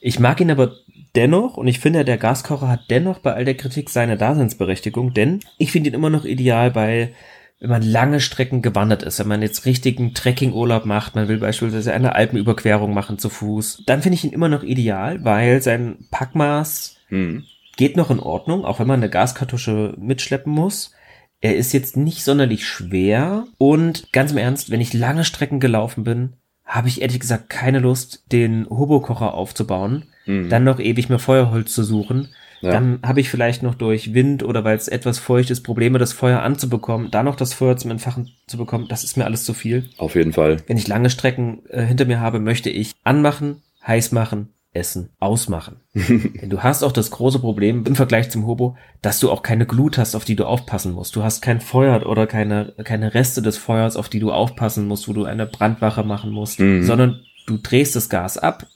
Ich 0.00 0.20
mag 0.20 0.40
ihn 0.40 0.50
aber 0.50 0.76
dennoch 1.16 1.56
und 1.56 1.66
ich 1.66 1.80
finde, 1.80 2.04
der 2.04 2.18
Gaskocher 2.18 2.68
hat 2.68 2.82
dennoch 2.90 3.18
bei 3.18 3.34
all 3.34 3.44
der 3.44 3.56
Kritik 3.56 3.90
seine 3.90 4.16
Daseinsberechtigung, 4.16 5.12
denn 5.12 5.40
ich 5.58 5.72
finde 5.72 5.90
ihn 5.90 5.94
immer 5.94 6.10
noch 6.10 6.24
ideal 6.24 6.70
bei, 6.70 7.14
wenn 7.60 7.70
man 7.70 7.82
lange 7.82 8.20
Strecken 8.20 8.62
gewandert 8.62 9.02
ist, 9.02 9.18
wenn 9.18 9.28
man 9.28 9.42
jetzt 9.42 9.66
richtigen 9.66 10.14
Trekkingurlaub 10.14 10.84
macht, 10.84 11.14
man 11.16 11.28
will 11.28 11.38
beispielsweise 11.38 11.92
eine 11.92 12.14
Alpenüberquerung 12.14 12.94
machen 12.94 13.18
zu 13.18 13.28
Fuß, 13.28 13.82
dann 13.86 14.02
finde 14.02 14.14
ich 14.14 14.24
ihn 14.24 14.32
immer 14.32 14.48
noch 14.48 14.62
ideal, 14.62 15.24
weil 15.24 15.60
sein 15.62 16.06
Packmaß 16.10 16.96
Hm. 17.08 17.44
geht 17.76 17.96
noch 17.96 18.10
in 18.10 18.20
Ordnung, 18.20 18.64
auch 18.64 18.78
wenn 18.78 18.86
man 18.86 19.00
eine 19.00 19.10
Gaskartusche 19.10 19.94
mitschleppen 19.98 20.52
muss. 20.52 20.92
Er 21.40 21.56
ist 21.56 21.72
jetzt 21.72 21.96
nicht 21.96 22.22
sonderlich 22.22 22.66
schwer 22.66 23.46
und 23.58 24.12
ganz 24.12 24.32
im 24.32 24.38
Ernst, 24.38 24.70
wenn 24.70 24.80
ich 24.80 24.92
lange 24.92 25.24
Strecken 25.24 25.58
gelaufen 25.58 26.04
bin, 26.04 26.34
habe 26.64 26.88
ich 26.88 27.00
ehrlich 27.00 27.18
gesagt 27.20 27.48
keine 27.48 27.78
Lust, 27.78 28.24
den 28.30 28.68
Hobokocher 28.68 29.34
aufzubauen, 29.34 30.04
Hm. 30.24 30.48
dann 30.50 30.64
noch 30.64 30.78
ewig 30.78 31.08
mir 31.08 31.18
Feuerholz 31.18 31.72
zu 31.72 31.82
suchen. 31.82 32.28
Ja. 32.60 32.72
Dann 32.72 33.00
habe 33.04 33.20
ich 33.20 33.28
vielleicht 33.30 33.62
noch 33.62 33.74
durch 33.74 34.14
Wind 34.14 34.42
oder 34.42 34.64
weil 34.64 34.76
es 34.76 34.88
etwas 34.88 35.18
feucht 35.18 35.50
ist, 35.50 35.60
Probleme, 35.62 35.98
das 35.98 36.12
Feuer 36.12 36.42
anzubekommen, 36.42 37.10
da 37.10 37.22
noch 37.22 37.36
das 37.36 37.54
Feuer 37.54 37.76
zum 37.76 37.90
Entfachen 37.90 38.30
zu 38.46 38.56
bekommen. 38.58 38.86
Das 38.88 39.04
ist 39.04 39.16
mir 39.16 39.24
alles 39.24 39.44
zu 39.44 39.54
viel. 39.54 39.88
Auf 39.98 40.14
jeden 40.16 40.32
Fall. 40.32 40.56
Wenn 40.66 40.76
ich 40.76 40.88
lange 40.88 41.10
Strecken 41.10 41.62
äh, 41.68 41.82
hinter 41.84 42.04
mir 42.04 42.20
habe, 42.20 42.40
möchte 42.40 42.70
ich 42.70 42.92
anmachen, 43.04 43.62
heiß 43.86 44.10
machen, 44.12 44.48
essen, 44.72 45.10
ausmachen. 45.20 45.76
Denn 45.94 46.50
du 46.50 46.62
hast 46.62 46.82
auch 46.82 46.92
das 46.92 47.10
große 47.10 47.38
Problem 47.38 47.84
im 47.86 47.96
Vergleich 47.96 48.28
zum 48.30 48.46
Hobo, 48.46 48.76
dass 49.02 49.18
du 49.20 49.30
auch 49.30 49.42
keine 49.42 49.64
Glut 49.66 49.96
hast, 49.96 50.14
auf 50.14 50.24
die 50.24 50.36
du 50.36 50.44
aufpassen 50.44 50.92
musst. 50.92 51.16
Du 51.16 51.22
hast 51.22 51.40
kein 51.42 51.60
Feuer 51.60 52.06
oder 52.06 52.26
keine, 52.26 52.74
keine 52.84 53.14
Reste 53.14 53.40
des 53.40 53.56
Feuers, 53.56 53.96
auf 53.96 54.08
die 54.08 54.20
du 54.20 54.30
aufpassen 54.32 54.86
musst, 54.88 55.08
wo 55.08 55.12
du 55.12 55.24
eine 55.24 55.46
Brandwache 55.46 56.02
machen 56.04 56.30
musst, 56.32 56.60
Mhm. 56.60 56.82
sondern 56.82 57.20
du 57.46 57.56
drehst 57.56 57.96
das 57.96 58.08
Gas 58.08 58.36
ab, 58.36 58.66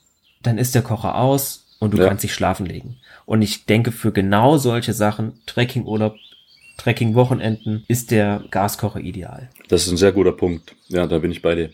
dann 0.43 0.57
ist 0.59 0.75
der 0.75 0.83
Kocher 0.83 1.17
aus 1.17 1.77
und 1.79 1.93
du 1.95 1.99
Ja. 1.99 2.09
kannst 2.09 2.25
dich 2.25 2.33
schlafen 2.35 2.65
legen. 2.67 2.97
Und 3.27 3.43
ich 3.43 3.67
denke, 3.67 3.93
für 3.93 4.13
genau 4.13 4.57
solche 4.59 4.93
Sachen, 4.93 5.41
Trekkingurlaub, 5.47 6.17
Trekking-Wochenenden, 6.79 7.85
ist 7.89 8.11
der 8.11 8.45
Gaskocher 8.51 9.01
ideal. 9.01 9.51
Das 9.69 9.87
ist 9.87 9.93
ein 9.93 9.97
sehr 9.97 10.13
guter 10.13 10.33
Punkt. 10.33 10.75
Ja, 10.89 11.07
da 11.07 11.19
bin 11.19 11.31
ich 11.31 11.43
bei 11.43 11.55
dir. 11.55 11.71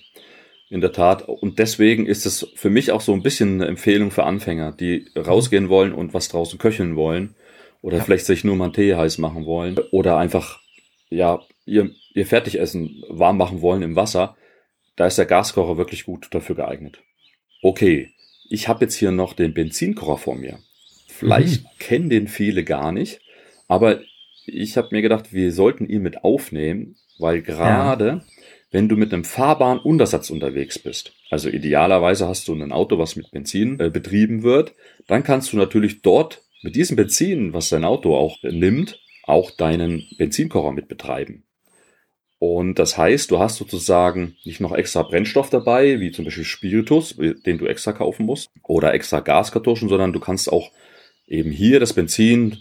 In 0.70 0.82
der 0.82 0.92
Tat. 0.92 1.26
Und 1.26 1.58
deswegen 1.58 2.04
ist 2.04 2.26
es 2.26 2.46
für 2.54 2.68
mich 2.68 2.92
auch 2.92 3.00
so 3.00 3.14
ein 3.14 3.22
bisschen 3.22 3.54
eine 3.54 3.66
Empfehlung 3.66 4.10
für 4.10 4.24
Anfänger, 4.24 4.72
die 4.72 5.06
rausgehen 5.16 5.70
wollen 5.70 5.94
und 5.94 6.12
was 6.12 6.28
draußen 6.28 6.58
köcheln 6.58 6.94
wollen. 6.94 7.34
Oder 7.80 7.98
Ja. 7.98 8.04
vielleicht 8.04 8.26
sich 8.26 8.44
nur 8.44 8.56
mal 8.56 8.64
einen 8.64 8.74
Tee 8.74 8.94
heiß 8.94 9.16
machen 9.18 9.46
wollen. 9.46 9.78
Oder 9.92 10.18
einfach, 10.18 10.60
ja, 11.08 11.40
ihr, 11.64 11.90
ihr 12.12 12.26
Fertigessen 12.26 13.02
warm 13.08 13.38
machen 13.38 13.62
wollen 13.62 13.82
im 13.82 13.96
Wasser. 13.96 14.36
Da 14.96 15.06
ist 15.06 15.16
der 15.16 15.26
Gaskocher 15.26 15.78
wirklich 15.78 16.04
gut 16.04 16.28
dafür 16.32 16.56
geeignet. 16.56 16.98
Okay, 17.62 18.10
ich 18.50 18.68
habe 18.68 18.84
jetzt 18.84 18.94
hier 18.96 19.10
noch 19.10 19.32
den 19.32 19.54
Benzinkocher 19.54 20.18
vor 20.18 20.34
mir. 20.34 20.58
Vielleicht 21.18 21.78
kennen 21.78 22.10
den 22.10 22.28
viele 22.28 22.64
gar 22.64 22.92
nicht, 22.92 23.20
aber 23.66 24.00
ich 24.46 24.76
habe 24.76 24.88
mir 24.92 25.02
gedacht, 25.02 25.32
wir 25.32 25.52
sollten 25.52 25.88
ihn 25.88 26.02
mit 26.02 26.24
aufnehmen, 26.24 26.96
weil 27.18 27.42
gerade 27.42 28.22
wenn 28.70 28.88
du 28.88 28.96
mit 28.96 29.12
einem 29.12 29.24
fahrbaren 29.24 29.78
Untersatz 29.78 30.30
unterwegs 30.30 30.78
bist, 30.78 31.12
also 31.30 31.48
idealerweise 31.48 32.28
hast 32.28 32.48
du 32.48 32.54
ein 32.54 32.72
Auto, 32.72 32.98
was 32.98 33.16
mit 33.16 33.30
Benzin 33.30 33.80
äh, 33.80 33.90
betrieben 33.90 34.42
wird, 34.42 34.74
dann 35.06 35.22
kannst 35.22 35.52
du 35.52 35.56
natürlich 35.56 36.02
dort 36.02 36.42
mit 36.62 36.76
diesem 36.76 36.96
Benzin, 36.96 37.52
was 37.52 37.70
dein 37.70 37.84
Auto 37.84 38.14
auch 38.16 38.42
äh, 38.44 38.52
nimmt, 38.52 39.00
auch 39.24 39.50
deinen 39.50 40.04
Benzinkocher 40.18 40.72
mit 40.72 40.88
betreiben. 40.88 41.44
Und 42.38 42.78
das 42.78 42.96
heißt, 42.96 43.30
du 43.30 43.40
hast 43.40 43.56
sozusagen 43.56 44.36
nicht 44.44 44.60
noch 44.60 44.72
extra 44.72 45.02
Brennstoff 45.02 45.50
dabei, 45.50 45.98
wie 45.98 46.12
zum 46.12 46.24
Beispiel 46.24 46.44
Spiritus, 46.44 47.16
den 47.16 47.58
du 47.58 47.66
extra 47.66 47.92
kaufen 47.92 48.26
musst, 48.26 48.50
oder 48.62 48.94
extra 48.94 49.20
Gaskartuschen, 49.20 49.88
sondern 49.88 50.12
du 50.12 50.20
kannst 50.20 50.52
auch 50.52 50.70
eben 51.28 51.50
hier 51.50 51.78
das 51.80 51.92
Benzin, 51.92 52.58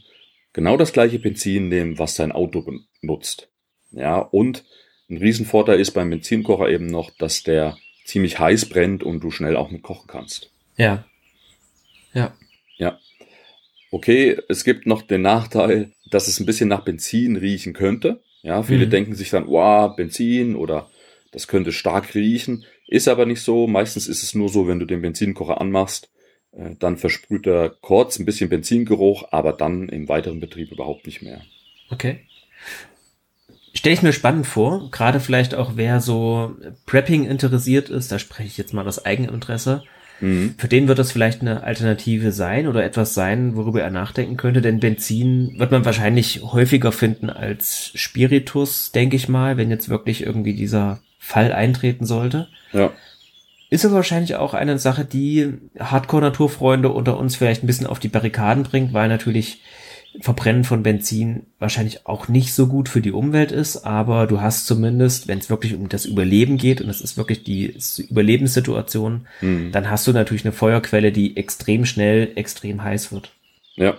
genau 0.54 0.78
das 0.78 0.94
gleiche 0.94 1.20
Benzin 1.20 1.70
nehmen, 1.70 1.98
was 1.98 2.16
dein 2.16 2.32
Auto 2.32 2.66
benutzt. 3.02 3.50
Ja, 3.92 4.20
und 4.20 4.66
ein 5.10 5.18
Riesenvorteil 5.18 5.80
ist 5.80 5.92
beim 5.92 6.10
Benzinkocher 6.10 6.70
eben 6.70 6.88
noch, 6.88 7.12
dass 7.12 7.44
der 7.44 7.78
ziemlich 8.06 8.40
heiß 8.40 8.68
brennt 8.70 9.04
und 9.04 9.22
du 9.24 9.32
schnell 9.32 9.56
auch 9.56 9.72
mit 9.72 9.82
kochen 9.82 10.08
kannst. 10.08 10.52
Ja. 10.76 11.06
Ja. 12.14 12.36
Ja. 12.78 13.00
Okay, 13.92 14.38
es 14.50 14.64
gibt 14.64 14.86
noch 14.86 15.02
den 15.02 15.22
Nachteil, 15.22 15.92
dass 16.12 16.28
es 16.28 16.40
ein 16.40 16.46
bisschen 16.46 16.70
nach 16.70 16.84
Benzin 16.84 17.38
riechen 17.38 17.74
könnte. 17.74 18.22
Ja, 18.44 18.64
viele 18.64 18.86
mhm. 18.86 18.90
denken 18.92 19.16
sich 19.16 19.30
dann, 19.30 19.48
wow, 19.48 19.96
Benzin 19.96 20.56
oder 20.56 20.90
das 21.32 21.48
könnte 21.48 21.72
stark 21.72 22.16
riechen. 22.16 22.66
Ist 22.88 23.08
aber 23.08 23.26
nicht 23.26 23.42
so. 23.42 23.68
Meistens 23.68 24.08
ist 24.08 24.24
es 24.24 24.36
nur 24.36 24.50
so, 24.50 24.68
wenn 24.68 24.80
du 24.80 24.86
den 24.86 25.02
Benzinkocher 25.02 25.60
anmachst, 25.60 26.10
dann 26.80 26.98
versprüht 26.98 27.46
er 27.46 27.70
kurz 27.70 28.18
ein 28.18 28.26
bisschen 28.26 28.50
Benzingeruch, 28.50 29.28
aber 29.32 29.54
dann 29.54 29.90
im 29.90 30.10
weiteren 30.10 30.40
Betrieb 30.40 30.72
überhaupt 30.72 31.06
nicht 31.06 31.22
mehr. 31.22 31.42
Okay. 31.90 32.22
Stelle 33.74 33.94
ich 33.94 34.02
mir 34.02 34.14
spannend 34.14 34.48
vor, 34.48 34.90
gerade 34.90 35.20
vielleicht 35.20 35.54
auch 35.54 35.74
wer 35.76 36.02
so 36.02 36.56
Prepping 36.88 37.26
interessiert 37.26 37.90
ist, 37.90 38.12
da 38.12 38.18
spreche 38.18 38.48
ich 38.48 38.58
jetzt 38.58 38.74
mal 38.74 38.88
aus 38.88 39.06
Eigeninteresse. 39.06 39.84
Mhm. 40.20 40.56
Für 40.58 40.68
den 40.68 40.88
wird 40.88 40.98
das 40.98 41.12
vielleicht 41.12 41.42
eine 41.42 41.64
Alternative 41.64 42.32
sein 42.32 42.68
oder 42.68 42.84
etwas 42.84 43.14
sein, 43.14 43.56
worüber 43.56 43.82
er 43.82 43.92
nachdenken 43.92 44.36
könnte, 44.36 44.62
denn 44.62 44.80
Benzin 44.80 45.60
wird 45.60 45.72
man 45.72 45.86
wahrscheinlich 45.86 46.42
häufiger 46.42 46.92
finden 46.92 47.30
als 47.30 47.92
Spiritus, 47.94 48.92
denke 48.92 49.16
ich 49.16 49.30
mal, 49.30 49.58
wenn 49.58 49.70
jetzt 49.70 49.90
wirklich 49.90 50.26
irgendwie 50.26 50.56
dieser 50.56 51.02
Fall 51.20 51.54
eintreten 51.54 52.06
sollte. 52.06 52.48
Ja. 52.74 52.94
Ist 53.70 53.86
aber 53.86 53.96
wahrscheinlich 53.96 54.36
auch 54.36 54.54
eine 54.54 54.80
Sache, 54.80 55.04
die 55.04 55.54
Hardcore-Naturfreunde 55.78 56.90
unter 56.90 57.18
uns 57.18 57.36
vielleicht 57.36 57.64
ein 57.64 57.68
bisschen 57.68 57.88
auf 57.88 58.00
die 58.00 58.08
Barrikaden 58.08 58.64
bringt, 58.64 58.94
weil 58.94 59.10
natürlich 59.10 59.62
Verbrennen 60.22 60.64
von 60.64 60.84
Benzin 60.84 61.46
wahrscheinlich 61.60 62.08
auch 62.08 62.28
nicht 62.28 62.54
so 62.54 62.68
gut 62.68 62.90
für 62.90 63.02
die 63.02 63.12
Umwelt 63.12 63.52
ist, 63.52 63.78
aber 63.86 64.26
du 64.26 64.42
hast 64.42 64.66
zumindest, 64.66 65.28
wenn 65.28 65.38
es 65.38 65.50
wirklich 65.50 65.76
um 65.76 65.90
das 65.90 66.06
Überleben 66.06 66.58
geht 66.58 66.82
und 66.82 66.90
es 66.90 67.02
ist 67.02 67.18
wirklich 67.18 67.44
die 67.44 67.78
Überlebenssituation, 68.10 69.28
mhm. 69.42 69.72
dann 69.72 69.90
hast 69.90 70.08
du 70.08 70.14
natürlich 70.14 70.46
eine 70.46 70.54
Feuerquelle, 70.54 71.12
die 71.12 71.38
extrem 71.38 71.86
schnell, 71.86 72.32
extrem 72.36 72.84
heiß 72.84 73.12
wird. 73.12 73.32
Ja. 73.76 73.98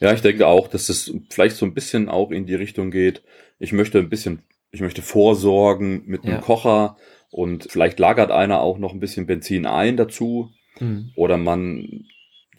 Ja, 0.00 0.12
ich 0.12 0.20
denke 0.20 0.48
auch, 0.48 0.66
dass 0.66 0.88
es 0.88 1.14
vielleicht 1.30 1.54
so 1.56 1.64
ein 1.64 1.74
bisschen 1.74 2.08
auch 2.08 2.32
in 2.32 2.44
die 2.44 2.56
Richtung 2.56 2.90
geht. 2.90 3.22
Ich 3.60 3.72
möchte 3.72 4.00
ein 4.00 4.08
bisschen, 4.08 4.40
ich 4.72 4.80
möchte 4.80 5.00
vorsorgen 5.00 6.02
mit 6.06 6.24
einem 6.24 6.34
ja. 6.34 6.40
Kocher 6.40 6.96
und 7.32 7.66
vielleicht 7.68 7.98
lagert 7.98 8.30
einer 8.30 8.60
auch 8.60 8.78
noch 8.78 8.92
ein 8.92 9.00
bisschen 9.00 9.26
Benzin 9.26 9.66
ein 9.66 9.96
dazu. 9.96 10.52
Mhm. 10.78 11.10
Oder 11.16 11.36
man 11.36 12.06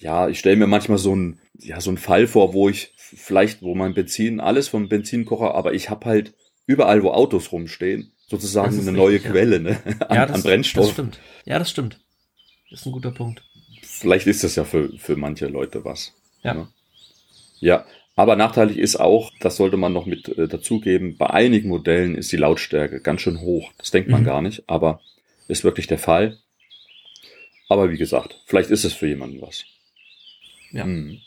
ja, 0.03 0.27
ich 0.27 0.39
stelle 0.39 0.57
mir 0.57 0.67
manchmal 0.67 0.97
so 0.97 1.15
ein, 1.15 1.39
ja, 1.57 1.79
so 1.79 1.89
ein 1.89 1.97
Fall 1.97 2.27
vor, 2.27 2.53
wo 2.53 2.67
ich 2.67 2.91
vielleicht, 2.97 3.61
wo 3.61 3.73
mein 3.73 3.93
Benzin, 3.93 4.41
alles 4.41 4.67
vom 4.67 4.89
Benzinkocher, 4.89 5.55
aber 5.55 5.73
ich 5.73 5.89
habe 5.89 6.05
halt 6.05 6.33
überall, 6.65 7.03
wo 7.03 7.11
Autos 7.11 7.51
rumstehen, 7.51 8.11
sozusagen 8.27 8.79
eine 8.79 8.91
neue 8.91 9.15
richtig, 9.15 9.31
Quelle 9.31 9.59
ne? 9.61 9.79
an, 10.09 10.15
ja, 10.15 10.25
das, 10.25 10.35
an 10.35 10.43
Brennstoff. 10.43 10.85
Das 10.85 10.93
stimmt. 10.93 11.19
Ja, 11.45 11.57
das 11.57 11.69
stimmt. 11.69 11.99
Das 12.69 12.81
ist 12.81 12.85
ein 12.85 12.91
guter 12.91 13.11
Punkt. 13.11 13.43
Vielleicht 13.81 14.27
ist 14.27 14.43
das 14.43 14.55
ja 14.55 14.65
für, 14.65 14.89
für 14.97 15.15
manche 15.15 15.47
Leute 15.47 15.85
was. 15.85 16.13
Ja. 16.43 16.53
Ne? 16.53 16.67
Ja, 17.59 17.85
aber 18.15 18.35
nachteilig 18.35 18.77
ist 18.77 18.97
auch, 18.97 19.31
das 19.39 19.55
sollte 19.55 19.77
man 19.77 19.93
noch 19.93 20.05
mit 20.05 20.29
äh, 20.37 20.47
dazugeben, 20.47 21.17
bei 21.17 21.29
einigen 21.29 21.69
Modellen 21.69 22.15
ist 22.15 22.31
die 22.31 22.37
Lautstärke 22.37 23.01
ganz 23.01 23.21
schön 23.21 23.41
hoch. 23.41 23.71
Das 23.77 23.91
denkt 23.91 24.09
man 24.09 24.21
mhm. 24.21 24.25
gar 24.25 24.41
nicht, 24.41 24.63
aber 24.67 25.01
ist 25.47 25.63
wirklich 25.63 25.87
der 25.87 25.97
Fall. 25.97 26.37
Aber 27.69 27.89
wie 27.89 27.97
gesagt, 27.97 28.41
vielleicht 28.45 28.69
ist 28.69 28.83
es 28.83 28.93
für 28.93 29.07
jemanden 29.07 29.41
was. 29.41 29.65
Ja. 30.71 30.85
Mhm. 30.85 31.19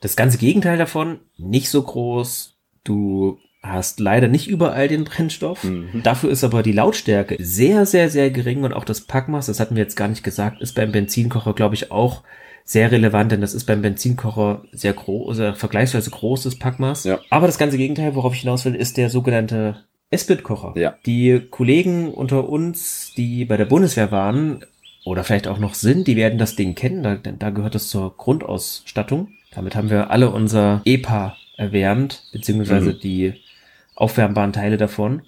Das 0.00 0.16
ganze 0.16 0.38
Gegenteil 0.38 0.78
davon, 0.78 1.20
nicht 1.36 1.68
so 1.68 1.82
groß. 1.82 2.56
Du 2.84 3.38
hast 3.62 4.00
leider 4.00 4.28
nicht 4.28 4.48
überall 4.48 4.88
den 4.88 5.04
Brennstoff. 5.04 5.64
Mhm. 5.64 6.02
Dafür 6.02 6.30
ist 6.30 6.44
aber 6.44 6.62
die 6.62 6.72
Lautstärke 6.72 7.36
sehr, 7.38 7.84
sehr, 7.84 8.08
sehr 8.08 8.30
gering 8.30 8.64
und 8.64 8.72
auch 8.72 8.84
das 8.84 9.02
Packmaß, 9.02 9.46
das 9.46 9.60
hatten 9.60 9.76
wir 9.76 9.82
jetzt 9.82 9.96
gar 9.96 10.08
nicht 10.08 10.24
gesagt, 10.24 10.62
ist 10.62 10.74
beim 10.74 10.92
Benzinkocher, 10.92 11.52
glaube 11.52 11.74
ich, 11.74 11.90
auch 11.90 12.22
sehr 12.70 12.92
relevant, 12.92 13.32
denn 13.32 13.40
das 13.40 13.52
ist 13.52 13.64
beim 13.64 13.82
Benzinkocher 13.82 14.62
sehr 14.70 14.92
groß, 14.92 15.36
sehr 15.36 15.54
vergleichsweise 15.56 16.08
großes 16.08 16.60
Packmaß. 16.60 17.02
Ja. 17.02 17.18
Aber 17.28 17.48
das 17.48 17.58
ganze 17.58 17.76
Gegenteil, 17.76 18.14
worauf 18.14 18.32
ich 18.32 18.42
hinaus 18.42 18.64
will, 18.64 18.76
ist 18.76 18.96
der 18.96 19.10
sogenannte 19.10 19.82
S-Bit-Kocher. 20.10 20.74
Ja. 20.76 20.94
Die 21.04 21.40
Kollegen 21.50 22.14
unter 22.14 22.48
uns, 22.48 23.12
die 23.16 23.44
bei 23.44 23.56
der 23.56 23.64
Bundeswehr 23.64 24.12
waren, 24.12 24.64
oder 25.04 25.24
vielleicht 25.24 25.48
auch 25.48 25.58
noch 25.58 25.74
sind, 25.74 26.06
die 26.06 26.14
werden 26.14 26.38
das 26.38 26.54
Ding 26.54 26.76
kennen, 26.76 27.02
da, 27.02 27.16
da 27.16 27.50
gehört 27.50 27.74
es 27.74 27.88
zur 27.88 28.16
Grundausstattung. 28.16 29.32
Damit 29.50 29.74
haben 29.74 29.90
wir 29.90 30.12
alle 30.12 30.30
unser 30.30 30.80
EPA 30.84 31.36
erwärmt, 31.56 32.22
beziehungsweise 32.30 32.92
mhm. 32.92 33.00
die 33.00 33.34
aufwärmbaren 33.96 34.52
Teile 34.52 34.76
davon. 34.76 35.22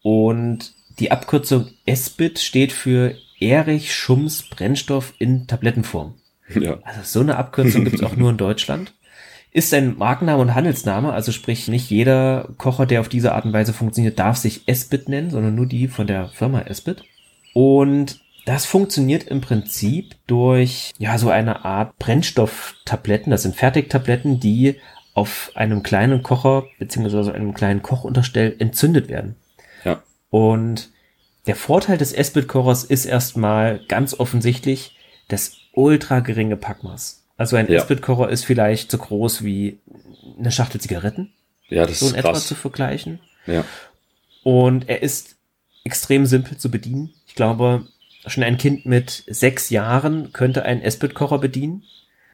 Und 0.00 0.72
die 0.98 1.10
Abkürzung 1.10 1.66
SBIT 1.86 2.38
steht 2.38 2.72
für 2.72 3.16
Erich 3.38 3.94
Schums 3.94 4.48
Brennstoff 4.48 5.12
in 5.18 5.46
Tablettenform. 5.46 6.14
Ja. 6.60 6.78
Also 6.82 7.00
so 7.02 7.20
eine 7.20 7.36
Abkürzung 7.36 7.84
gibt's 7.84 8.02
auch 8.02 8.16
nur 8.16 8.30
in 8.30 8.36
Deutschland. 8.36 8.92
Ist 9.52 9.74
ein 9.74 9.98
Markenname 9.98 10.40
und 10.40 10.54
Handelsname, 10.54 11.12
also 11.12 11.32
sprich 11.32 11.68
nicht 11.68 11.90
jeder 11.90 12.48
Kocher, 12.56 12.86
der 12.86 13.00
auf 13.00 13.08
diese 13.08 13.34
Art 13.34 13.44
und 13.44 13.52
Weise 13.52 13.72
funktioniert, 13.72 14.18
darf 14.18 14.36
sich 14.36 14.62
SBIT 14.72 15.08
nennen, 15.08 15.30
sondern 15.30 15.54
nur 15.54 15.66
die 15.66 15.88
von 15.88 16.06
der 16.06 16.28
Firma 16.28 16.64
SBIT. 16.72 17.02
Und 17.52 18.20
das 18.46 18.66
funktioniert 18.66 19.24
im 19.24 19.40
Prinzip 19.40 20.14
durch, 20.26 20.92
ja, 20.98 21.18
so 21.18 21.30
eine 21.30 21.64
Art 21.64 21.98
Brennstofftabletten. 21.98 23.30
Das 23.30 23.42
sind 23.42 23.56
Fertigtabletten, 23.56 24.40
die 24.40 24.76
auf 25.14 25.50
einem 25.54 25.82
kleinen 25.82 26.22
Kocher 26.22 26.64
beziehungsweise 26.78 27.34
einem 27.34 27.54
kleinen 27.54 27.82
Kochunterstell 27.82 28.54
entzündet 28.58 29.08
werden. 29.08 29.36
Ja. 29.84 30.02
Und 30.30 30.90
der 31.46 31.56
Vorteil 31.56 31.98
des 31.98 32.12
S-Bit-Kochers 32.12 32.84
ist 32.84 33.06
erstmal 33.06 33.80
ganz 33.88 34.14
offensichtlich 34.14 34.96
das 35.32 35.56
ultra 35.72 36.20
geringe 36.20 36.56
Packmaß. 36.56 37.24
Also 37.36 37.56
ein 37.56 37.70
ja. 37.70 37.78
S-Bit-Kocher 37.80 38.28
ist 38.28 38.44
vielleicht 38.44 38.90
so 38.90 38.98
groß 38.98 39.44
wie 39.44 39.78
eine 40.38 40.52
Schachtel 40.52 40.80
Zigaretten. 40.80 41.32
Ja, 41.68 41.86
das 41.86 42.00
so 42.00 42.06
in 42.06 42.12
ist 42.12 42.18
etwa 42.18 42.32
krass. 42.32 42.46
zu 42.46 42.54
vergleichen. 42.54 43.20
Ja. 43.46 43.64
Und 44.42 44.88
er 44.88 45.02
ist 45.02 45.36
extrem 45.84 46.26
simpel 46.26 46.58
zu 46.58 46.70
bedienen. 46.70 47.14
Ich 47.26 47.34
glaube, 47.34 47.86
schon 48.26 48.44
ein 48.44 48.58
Kind 48.58 48.84
mit 48.84 49.24
sechs 49.26 49.70
Jahren 49.70 50.32
könnte 50.32 50.64
einen 50.64 50.82
Esbit-Kocher 50.82 51.38
bedienen. 51.38 51.84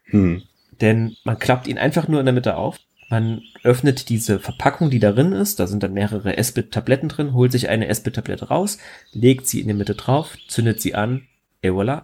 Hm. 0.05 0.43
Denn 0.81 1.15
man 1.23 1.39
klappt 1.39 1.67
ihn 1.67 1.77
einfach 1.77 2.07
nur 2.07 2.19
in 2.19 2.25
der 2.25 2.33
Mitte 2.33 2.57
auf. 2.57 2.77
Man 3.09 3.41
öffnet 3.63 4.09
diese 4.09 4.39
Verpackung, 4.39 4.89
die 4.89 4.99
darin 4.99 5.31
ist. 5.31 5.59
Da 5.59 5.67
sind 5.67 5.83
dann 5.83 5.93
mehrere 5.93 6.37
Esbit-Tabletten 6.37 7.07
drin, 7.07 7.33
holt 7.33 7.53
sich 7.53 7.69
eine 7.69 7.87
Esbit-Tablette 7.87 8.49
raus, 8.49 8.77
legt 9.13 9.47
sie 9.47 9.61
in 9.61 9.67
die 9.69 9.73
Mitte 9.73 9.95
drauf, 9.95 10.37
zündet 10.47 10.81
sie 10.81 10.95
an, 10.95 11.27
et 11.61 11.71
voilà, 11.71 12.03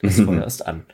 das 0.00 0.20
Feuer 0.20 0.46
ist 0.46 0.66
an. 0.66 0.86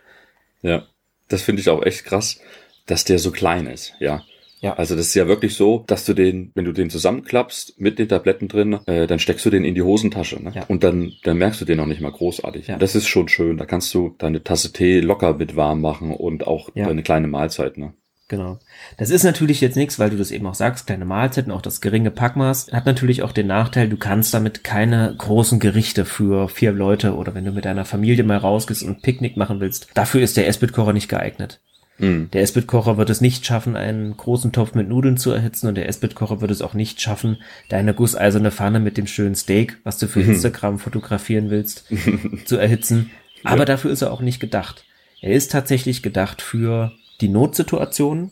Ja, 0.62 0.86
das 1.28 1.42
finde 1.42 1.60
ich 1.60 1.68
auch 1.68 1.82
echt 1.84 2.04
krass, 2.04 2.40
dass 2.86 3.04
der 3.04 3.18
so 3.18 3.30
klein 3.30 3.66
ist, 3.66 3.94
ja. 4.00 4.22
Ja. 4.64 4.74
Also 4.76 4.96
das 4.96 5.08
ist 5.08 5.14
ja 5.14 5.28
wirklich 5.28 5.56
so, 5.56 5.84
dass 5.86 6.06
du 6.06 6.14
den, 6.14 6.50
wenn 6.54 6.64
du 6.64 6.72
den 6.72 6.88
zusammenklappst 6.88 7.78
mit 7.78 7.98
den 7.98 8.08
Tabletten 8.08 8.48
drin, 8.48 8.78
äh, 8.86 9.06
dann 9.06 9.18
steckst 9.18 9.44
du 9.44 9.50
den 9.50 9.62
in 9.62 9.74
die 9.74 9.82
Hosentasche. 9.82 10.42
Ne? 10.42 10.52
Ja. 10.54 10.64
Und 10.68 10.82
dann, 10.82 11.12
dann 11.22 11.36
merkst 11.36 11.60
du 11.60 11.66
den 11.66 11.80
auch 11.80 11.86
nicht 11.86 12.00
mal 12.00 12.10
großartig. 12.10 12.68
Ja. 12.68 12.78
Das 12.78 12.94
ist 12.94 13.06
schon 13.06 13.28
schön. 13.28 13.58
Da 13.58 13.66
kannst 13.66 13.92
du 13.92 14.14
deine 14.16 14.42
Tasse 14.42 14.72
Tee 14.72 15.00
locker 15.00 15.34
mit 15.34 15.54
warm 15.54 15.82
machen 15.82 16.12
und 16.12 16.46
auch 16.46 16.70
ja. 16.74 16.88
eine 16.88 17.02
kleine 17.02 17.26
Mahlzeit. 17.26 17.76
Ne? 17.76 17.92
Genau. 18.28 18.58
Das 18.96 19.10
ist 19.10 19.22
natürlich 19.22 19.60
jetzt 19.60 19.76
nichts, 19.76 19.98
weil 19.98 20.08
du 20.08 20.16
das 20.16 20.30
eben 20.30 20.46
auch 20.46 20.54
sagst, 20.54 20.86
kleine 20.86 21.04
Mahlzeiten, 21.04 21.52
auch 21.52 21.60
das 21.60 21.82
geringe 21.82 22.10
Packmaß 22.10 22.72
hat 22.72 22.86
natürlich 22.86 23.22
auch 23.22 23.32
den 23.32 23.46
Nachteil, 23.46 23.88
du 23.88 23.98
kannst 23.98 24.32
damit 24.32 24.64
keine 24.64 25.14
großen 25.18 25.60
Gerichte 25.60 26.06
für 26.06 26.48
vier 26.48 26.72
Leute 26.72 27.16
oder 27.16 27.34
wenn 27.34 27.44
du 27.44 27.52
mit 27.52 27.66
deiner 27.66 27.84
Familie 27.84 28.24
mal 28.24 28.38
rausgehst 28.38 28.82
und 28.82 29.02
Picknick 29.02 29.36
machen 29.36 29.60
willst. 29.60 29.88
Dafür 29.92 30.22
ist 30.22 30.38
der 30.38 30.48
Esbit-Kocher 30.48 30.94
nicht 30.94 31.08
geeignet. 31.08 31.60
Mhm. 31.98 32.30
Der 32.32 32.40
Esbit-Kocher 32.40 32.96
wird 32.96 33.10
es 33.10 33.20
nicht 33.20 33.44
schaffen, 33.44 33.76
einen 33.76 34.16
großen 34.16 34.52
Topf 34.52 34.74
mit 34.74 34.88
Nudeln 34.88 35.18
zu 35.18 35.30
erhitzen 35.30 35.68
und 35.68 35.74
der 35.74 35.88
Esbit-Kocher 35.88 36.40
wird 36.40 36.50
es 36.50 36.62
auch 36.62 36.72
nicht 36.72 37.02
schaffen, 37.02 37.42
deine 37.68 37.92
gusseiserne 37.92 38.50
Pfanne 38.50 38.80
mit 38.80 38.96
dem 38.96 39.06
schönen 39.06 39.34
Steak, 39.34 39.78
was 39.84 39.98
du 39.98 40.08
für 40.08 40.20
mhm. 40.20 40.30
Instagram 40.30 40.78
fotografieren 40.78 41.50
willst, 41.50 41.84
zu 42.46 42.56
erhitzen. 42.56 43.10
Aber 43.44 43.60
ja. 43.60 43.64
dafür 43.66 43.90
ist 43.90 44.00
er 44.00 44.12
auch 44.12 44.22
nicht 44.22 44.40
gedacht. 44.40 44.86
Er 45.20 45.32
ist 45.32 45.52
tatsächlich 45.52 46.02
gedacht 46.02 46.40
für 46.40 46.92
die 47.20 47.28
Notsituation 47.28 48.30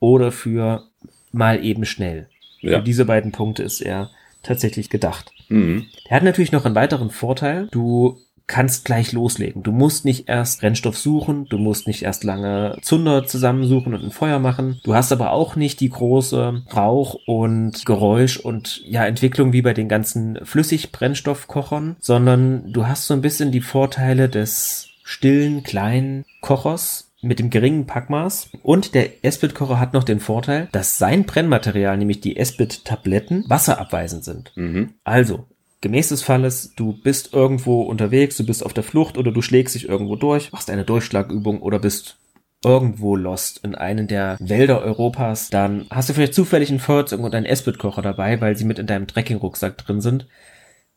oder 0.00 0.32
für 0.32 0.84
mal 1.32 1.64
eben 1.64 1.84
schnell. 1.84 2.28
Ja. 2.60 2.78
Für 2.78 2.84
diese 2.84 3.04
beiden 3.04 3.32
Punkte 3.32 3.62
ist 3.62 3.80
er 3.80 4.10
tatsächlich 4.42 4.90
gedacht. 4.90 5.32
Mhm. 5.48 5.86
Er 6.08 6.16
hat 6.16 6.22
natürlich 6.22 6.52
noch 6.52 6.64
einen 6.64 6.74
weiteren 6.74 7.10
Vorteil. 7.10 7.68
Du 7.70 8.18
kannst 8.46 8.84
gleich 8.84 9.12
loslegen. 9.12 9.62
Du 9.62 9.72
musst 9.72 10.04
nicht 10.04 10.28
erst 10.28 10.60
Brennstoff 10.60 10.98
suchen, 10.98 11.46
du 11.48 11.56
musst 11.56 11.86
nicht 11.86 12.02
erst 12.02 12.24
lange 12.24 12.76
Zunder 12.82 13.26
zusammensuchen 13.26 13.94
und 13.94 14.04
ein 14.04 14.10
Feuer 14.10 14.38
machen. 14.38 14.80
Du 14.84 14.94
hast 14.94 15.12
aber 15.12 15.32
auch 15.32 15.56
nicht 15.56 15.80
die 15.80 15.88
große 15.88 16.62
Rauch- 16.74 17.16
und 17.26 17.86
Geräusch- 17.86 18.38
und 18.38 18.82
ja, 18.84 19.06
Entwicklung 19.06 19.54
wie 19.54 19.62
bei 19.62 19.72
den 19.72 19.88
ganzen 19.88 20.38
Flüssigbrennstoffkochern, 20.44 21.96
sondern 22.00 22.70
du 22.70 22.86
hast 22.86 23.06
so 23.06 23.14
ein 23.14 23.22
bisschen 23.22 23.50
die 23.50 23.62
Vorteile 23.62 24.28
des 24.28 24.90
stillen, 25.02 25.62
kleinen 25.62 26.26
Kochers 26.42 27.12
mit 27.24 27.38
dem 27.38 27.50
geringen 27.50 27.86
Packmaß. 27.86 28.50
Und 28.62 28.94
der 28.94 29.24
Esbit-Kocher 29.24 29.80
hat 29.80 29.92
noch 29.92 30.04
den 30.04 30.20
Vorteil, 30.20 30.68
dass 30.72 30.98
sein 30.98 31.24
Brennmaterial, 31.24 31.96
nämlich 31.96 32.20
die 32.20 32.36
Esbit-Tabletten, 32.36 33.44
wasserabweisend 33.48 34.24
sind. 34.24 34.52
Mhm. 34.54 34.94
Also, 35.04 35.46
gemäß 35.80 36.08
des 36.08 36.22
Falles, 36.22 36.72
du 36.76 36.92
bist 36.92 37.34
irgendwo 37.34 37.82
unterwegs, 37.82 38.36
du 38.36 38.46
bist 38.46 38.64
auf 38.64 38.72
der 38.72 38.84
Flucht 38.84 39.18
oder 39.18 39.32
du 39.32 39.42
schlägst 39.42 39.74
dich 39.74 39.88
irgendwo 39.88 40.16
durch, 40.16 40.52
machst 40.52 40.70
eine 40.70 40.84
Durchschlagübung 40.84 41.60
oder 41.60 41.78
bist 41.78 42.16
irgendwo 42.64 43.14
lost 43.14 43.60
in 43.62 43.74
einen 43.74 44.08
der 44.08 44.36
Wälder 44.40 44.80
Europas, 44.80 45.50
dann 45.50 45.86
hast 45.90 46.08
du 46.08 46.14
vielleicht 46.14 46.34
zufällig 46.34 46.70
einen 46.70 46.80
Feuerzeug 46.80 47.20
und 47.20 47.34
einen 47.34 47.46
Esbit-Kocher 47.46 48.02
dabei, 48.02 48.40
weil 48.40 48.56
sie 48.56 48.64
mit 48.64 48.78
in 48.78 48.86
deinem 48.86 49.06
Trekkingrucksack 49.06 49.76
drin 49.78 50.00
sind. 50.00 50.26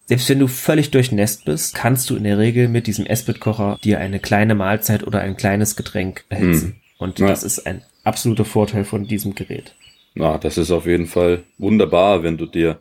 Selbst 0.07 0.29
wenn 0.29 0.39
du 0.39 0.47
völlig 0.47 0.91
durchnässt 0.91 1.43
bist, 1.45 1.75
kannst 1.75 2.09
du 2.09 2.15
in 2.15 2.23
der 2.23 2.37
Regel 2.37 2.69
mit 2.69 2.87
diesem 2.87 3.05
Esbit-Kocher 3.05 3.77
dir 3.83 3.99
eine 3.99 4.19
kleine 4.19 4.55
Mahlzeit 4.55 5.05
oder 5.05 5.19
ein 5.19 5.35
kleines 5.37 5.75
Getränk 5.75 6.23
erhitzen. 6.29 6.67
Hm. 6.67 6.75
Und 6.97 7.19
Ja. 7.19 7.27
das 7.27 7.43
ist 7.43 7.67
ein 7.67 7.81
absoluter 8.05 8.45
Vorteil 8.45 8.85
von 8.85 9.05
diesem 9.05 9.35
Gerät. 9.35 9.75
Na, 10.15 10.37
das 10.37 10.57
ist 10.57 10.71
auf 10.71 10.85
jeden 10.87 11.07
Fall 11.07 11.43
wunderbar, 11.57 12.23
wenn 12.23 12.37
du 12.37 12.45
dir 12.45 12.79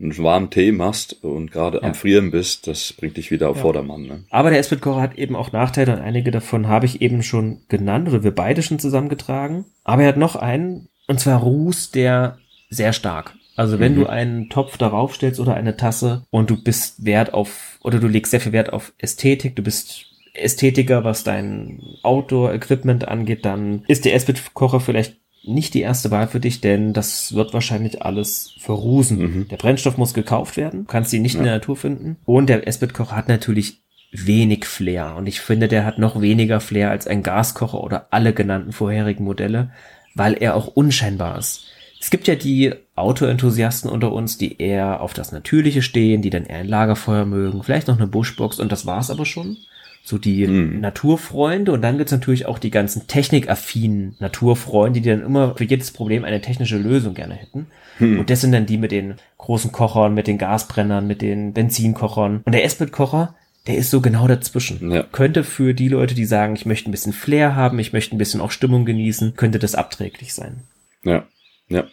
einen 0.00 0.16
warmen 0.18 0.48
Tee 0.50 0.70
machst 0.70 1.24
und 1.24 1.50
gerade 1.50 1.78
Ja. 1.78 1.82
am 1.88 1.94
Frieren 1.96 2.30
bist. 2.30 2.68
Das 2.68 2.92
bringt 2.92 3.16
dich 3.16 3.32
wieder 3.32 3.48
auf 3.50 3.56
Ja. 3.56 3.62
Vordermann. 3.62 4.02
Ne? 4.02 4.24
Aber 4.30 4.50
der 4.50 4.60
Esbit-Kocher 4.60 5.00
hat 5.00 5.18
eben 5.18 5.34
auch 5.34 5.50
Nachteile 5.50 5.92
und 5.94 6.00
einige 6.00 6.30
davon 6.30 6.68
habe 6.68 6.86
ich 6.86 7.02
eben 7.02 7.24
schon 7.24 7.58
genannt 7.68 8.08
oder 8.08 8.22
wir 8.22 8.30
beide 8.30 8.62
schon 8.62 8.78
zusammengetragen. 8.78 9.64
Aber 9.82 10.02
er 10.02 10.08
hat 10.10 10.16
noch 10.16 10.36
einen, 10.36 10.88
und 11.08 11.18
zwar 11.18 11.40
rußt 11.40 11.96
der 11.96 12.38
sehr 12.70 12.92
stark. 12.92 13.34
Also 13.58 13.80
wenn 13.80 13.92
Mhm. 13.94 13.96
du 14.00 14.06
einen 14.06 14.48
Topf 14.50 14.78
darauf 14.78 15.14
stellst 15.16 15.40
oder 15.40 15.54
eine 15.54 15.76
Tasse 15.76 16.22
und 16.30 16.48
du 16.48 16.62
bist 16.62 17.04
Wert 17.04 17.34
auf, 17.34 17.78
oder 17.82 17.98
du 17.98 18.06
legst 18.06 18.30
sehr 18.30 18.40
viel 18.40 18.52
Wert 18.52 18.72
auf 18.72 18.92
Ästhetik, 18.98 19.56
du 19.56 19.62
bist 19.62 20.06
Ästhetiker, 20.34 21.02
was 21.02 21.24
dein 21.24 21.80
Outdoor-Equipment 22.04 23.08
angeht, 23.08 23.44
dann 23.44 23.82
ist 23.88 24.04
der 24.04 24.14
Esbit-Kocher 24.14 24.78
vielleicht 24.80 25.16
nicht 25.44 25.74
die 25.74 25.80
erste 25.80 26.10
Wahl 26.10 26.28
für 26.28 26.40
dich, 26.40 26.60
denn 26.60 26.92
das 26.92 27.34
wird 27.34 27.52
wahrscheinlich 27.54 28.02
alles 28.02 28.54
verrusen. 28.60 29.18
Mhm. 29.18 29.48
Der 29.48 29.56
Brennstoff 29.56 29.96
muss 29.96 30.14
gekauft 30.14 30.56
werden, 30.56 30.86
kannst 30.86 31.12
ihn 31.12 31.22
nicht 31.22 31.34
in 31.34 31.40
Ja. 31.40 31.46
der 31.46 31.54
Natur 31.54 31.76
finden. 31.76 32.16
Und 32.24 32.48
der 32.48 32.66
Esbit-Kocher 32.68 33.16
hat 33.16 33.28
natürlich 33.28 33.80
wenig 34.12 34.64
Flair. 34.66 35.16
Und 35.16 35.26
ich 35.26 35.40
finde, 35.40 35.66
der 35.68 35.84
hat 35.84 35.98
noch 35.98 36.20
weniger 36.20 36.60
Flair 36.60 36.90
als 36.90 37.06
ein 37.06 37.22
Gaskocher 37.22 37.82
oder 37.82 38.06
alle 38.10 38.32
genannten 38.32 38.72
vorherigen 38.72 39.24
Modelle, 39.24 39.70
weil 40.14 40.34
er 40.34 40.54
auch 40.54 40.68
unscheinbar 40.68 41.38
ist. 41.38 41.64
Es 42.00 42.10
gibt 42.10 42.28
ja 42.28 42.34
die 42.36 42.74
Autoenthusiasten 42.94 43.90
unter 43.90 44.12
uns, 44.12 44.38
die 44.38 44.60
eher 44.60 45.00
auf 45.00 45.14
das 45.14 45.32
Natürliche 45.32 45.82
stehen, 45.82 46.22
die 46.22 46.30
dann 46.30 46.44
eher 46.44 46.58
ein 46.58 46.68
Lagerfeuer 46.68 47.24
mögen, 47.24 47.62
vielleicht 47.62 47.88
noch 47.88 47.96
eine 47.96 48.06
Bushbox 48.06 48.60
und 48.60 48.70
das 48.70 48.86
war's 48.86 49.10
aber 49.10 49.26
schon. 49.26 49.56
So 50.04 50.16
die 50.16 50.46
Mhm. 50.46 50.80
Naturfreunde 50.80 51.72
und 51.72 51.82
dann 51.82 51.98
gibt's 51.98 52.12
natürlich 52.12 52.46
auch 52.46 52.58
die 52.58 52.70
ganzen 52.70 53.06
technikaffinen 53.08 54.16
Naturfreunde, 54.20 55.00
die 55.00 55.08
dann 55.10 55.22
immer 55.22 55.54
für 55.54 55.64
jedes 55.64 55.90
Problem 55.90 56.24
eine 56.24 56.40
technische 56.40 56.78
Lösung 56.78 57.14
gerne 57.14 57.34
hätten. 57.34 57.66
Hm. 57.98 58.20
Und 58.20 58.30
das 58.30 58.40
sind 58.40 58.52
dann 58.52 58.64
die 58.64 58.78
mit 58.78 58.92
den 58.92 59.16
großen 59.36 59.70
Kochern, 59.70 60.14
mit 60.14 60.26
den 60.26 60.38
Gasbrennern, 60.38 61.06
mit 61.06 61.20
den 61.20 61.52
Benzinkochern. 61.52 62.40
Und 62.44 62.52
der 62.52 62.64
Esbit-Kocher, 62.64 63.34
der 63.66 63.76
ist 63.76 63.90
so 63.90 64.00
genau 64.00 64.26
dazwischen. 64.28 64.90
Ja. 64.90 65.02
Könnte 65.02 65.44
für 65.44 65.74
die 65.74 65.88
Leute, 65.88 66.14
die 66.14 66.24
sagen, 66.24 66.54
ich 66.54 66.64
möchte 66.64 66.88
ein 66.88 66.92
bisschen 66.92 67.12
Flair 67.12 67.54
haben, 67.54 67.78
ich 67.78 67.92
möchte 67.92 68.14
ein 68.14 68.18
bisschen 68.18 68.40
auch 68.40 68.52
Stimmung 68.52 68.86
genießen, 68.86 69.34
könnte 69.36 69.58
das 69.58 69.74
abträglich 69.74 70.32
sein. 70.32 70.60
Ja, 71.04 71.24
ja. 71.68 71.86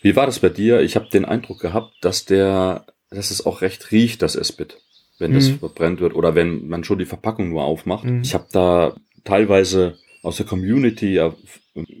Wie 0.00 0.14
war 0.14 0.26
das 0.26 0.38
bei 0.38 0.48
dir? 0.48 0.80
Ich 0.80 0.94
habe 0.94 1.08
den 1.10 1.24
Eindruck 1.24 1.60
gehabt, 1.60 1.92
dass 2.02 2.24
der, 2.24 2.86
dass 3.10 3.30
es 3.32 3.44
auch 3.44 3.62
recht 3.62 3.90
riecht, 3.90 4.22
das 4.22 4.36
Esbit, 4.36 4.78
wenn 5.18 5.34
das 5.34 5.48
Mhm. 5.48 5.58
verbrennt 5.58 6.00
wird 6.00 6.14
oder 6.14 6.34
wenn 6.36 6.68
man 6.68 6.84
schon 6.84 6.98
die 6.98 7.04
Verpackung 7.04 7.48
nur 7.48 7.64
aufmacht. 7.64 8.04
Mhm. 8.04 8.22
Ich 8.22 8.34
habe 8.34 8.46
da 8.52 8.94
teilweise 9.24 9.98
aus 10.22 10.36
der 10.36 10.46
Community 10.46 11.14
ja 11.14 11.34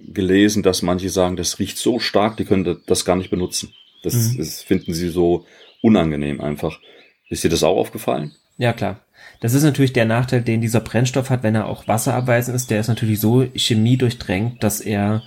gelesen, 0.08 0.62
dass 0.62 0.82
manche 0.82 1.08
sagen, 1.08 1.36
das 1.36 1.58
riecht 1.58 1.78
so 1.78 1.98
stark, 1.98 2.36
die 2.36 2.44
können 2.44 2.80
das 2.86 3.04
gar 3.04 3.16
nicht 3.16 3.30
benutzen. 3.30 3.72
Das, 4.02 4.14
Mhm. 4.14 4.38
das 4.38 4.62
finden 4.62 4.94
sie 4.94 5.08
so 5.08 5.44
unangenehm 5.82 6.40
einfach. 6.40 6.78
Ist 7.28 7.44
dir 7.44 7.50
das 7.50 7.62
auch 7.64 7.76
aufgefallen? 7.76 8.32
Ja, 8.58 8.72
klar. 8.72 9.00
Das 9.40 9.54
ist 9.54 9.62
natürlich 9.62 9.92
der 9.92 10.04
Nachteil, 10.04 10.42
den 10.42 10.60
dieser 10.60 10.80
Brennstoff 10.80 11.30
hat, 11.30 11.42
wenn 11.42 11.54
er 11.54 11.66
auch 11.66 11.86
wasserabweisend 11.86 12.56
ist. 12.56 12.70
Der 12.70 12.80
ist 12.80 12.88
natürlich 12.88 13.20
so 13.20 13.44
chemiedurchdrängt, 13.54 14.62
dass 14.62 14.80
er 14.80 15.22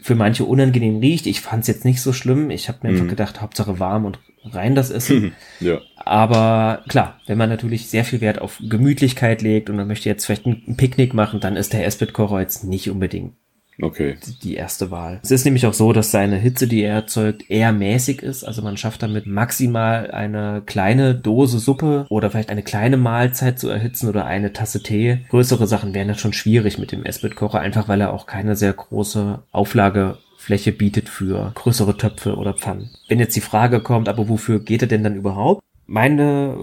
für 0.00 0.14
manche 0.14 0.44
unangenehm 0.44 0.98
riecht. 0.98 1.26
Ich 1.26 1.40
fand 1.40 1.62
es 1.62 1.68
jetzt 1.68 1.84
nicht 1.84 2.00
so 2.00 2.12
schlimm. 2.12 2.50
Ich 2.50 2.68
habe 2.68 2.78
mir 2.82 2.90
einfach 2.90 3.04
Mhm. 3.04 3.08
gedacht, 3.10 3.40
Hauptsache 3.40 3.78
warm 3.80 4.04
und 4.04 4.18
rein 4.44 4.74
das 4.74 4.90
Essen. 4.90 5.32
ja. 5.60 5.80
Aber 5.96 6.84
klar, 6.88 7.20
wenn 7.26 7.36
man 7.38 7.48
natürlich 7.48 7.88
sehr 7.88 8.04
viel 8.04 8.20
Wert 8.20 8.40
auf 8.40 8.58
Gemütlichkeit 8.66 9.42
legt 9.42 9.68
und 9.68 9.76
man 9.76 9.88
möchte 9.88 10.08
jetzt 10.08 10.24
vielleicht 10.24 10.46
ein 10.46 10.76
Picknick 10.76 11.14
machen, 11.14 11.40
dann 11.40 11.56
ist 11.56 11.72
der 11.72 11.84
Esbit-Kocher 11.84 12.40
jetzt 12.40 12.64
nicht 12.64 12.88
unbedingt 12.90 13.34
Okay. 13.80 14.16
die 14.42 14.54
erste 14.54 14.90
Wahl. 14.90 15.20
Es 15.22 15.30
ist 15.30 15.44
nämlich 15.44 15.66
auch 15.66 15.74
so, 15.74 15.92
dass 15.92 16.10
seine 16.10 16.36
Hitze, 16.36 16.66
die 16.66 16.82
er 16.82 16.94
erzeugt, 16.94 17.48
eher 17.48 17.72
mäßig 17.72 18.22
ist. 18.22 18.44
Also 18.44 18.62
man 18.62 18.76
schafft 18.76 19.02
damit 19.02 19.26
maximal 19.26 20.10
eine 20.10 20.62
kleine 20.66 21.14
Dose 21.14 21.58
Suppe 21.58 22.06
oder 22.08 22.30
vielleicht 22.30 22.50
eine 22.50 22.62
kleine 22.62 22.96
Mahlzeit 22.96 23.58
zu 23.58 23.68
erhitzen 23.68 24.08
oder 24.08 24.26
eine 24.26 24.52
Tasse 24.52 24.82
Tee. 24.82 25.20
Größere 25.28 25.66
Sachen 25.66 25.94
wären 25.94 26.08
dann 26.08 26.18
schon 26.18 26.32
schwierig 26.32 26.78
mit 26.78 26.90
dem 26.90 27.04
Esbit-Kocher, 27.04 27.60
einfach 27.60 27.88
weil 27.88 28.00
er 28.00 28.12
auch 28.12 28.26
keine 28.26 28.56
sehr 28.56 28.72
große 28.72 29.40
Auflagefläche 29.52 30.72
bietet 30.72 31.08
für 31.08 31.52
größere 31.54 31.96
Töpfe 31.96 32.36
oder 32.36 32.54
Pfannen. 32.54 32.90
Wenn 33.08 33.20
jetzt 33.20 33.36
die 33.36 33.40
Frage 33.40 33.80
kommt, 33.80 34.08
aber 34.08 34.28
wofür 34.28 34.58
geht 34.60 34.82
er 34.82 34.88
denn 34.88 35.04
dann 35.04 35.14
überhaupt? 35.14 35.62
Meine 35.86 36.56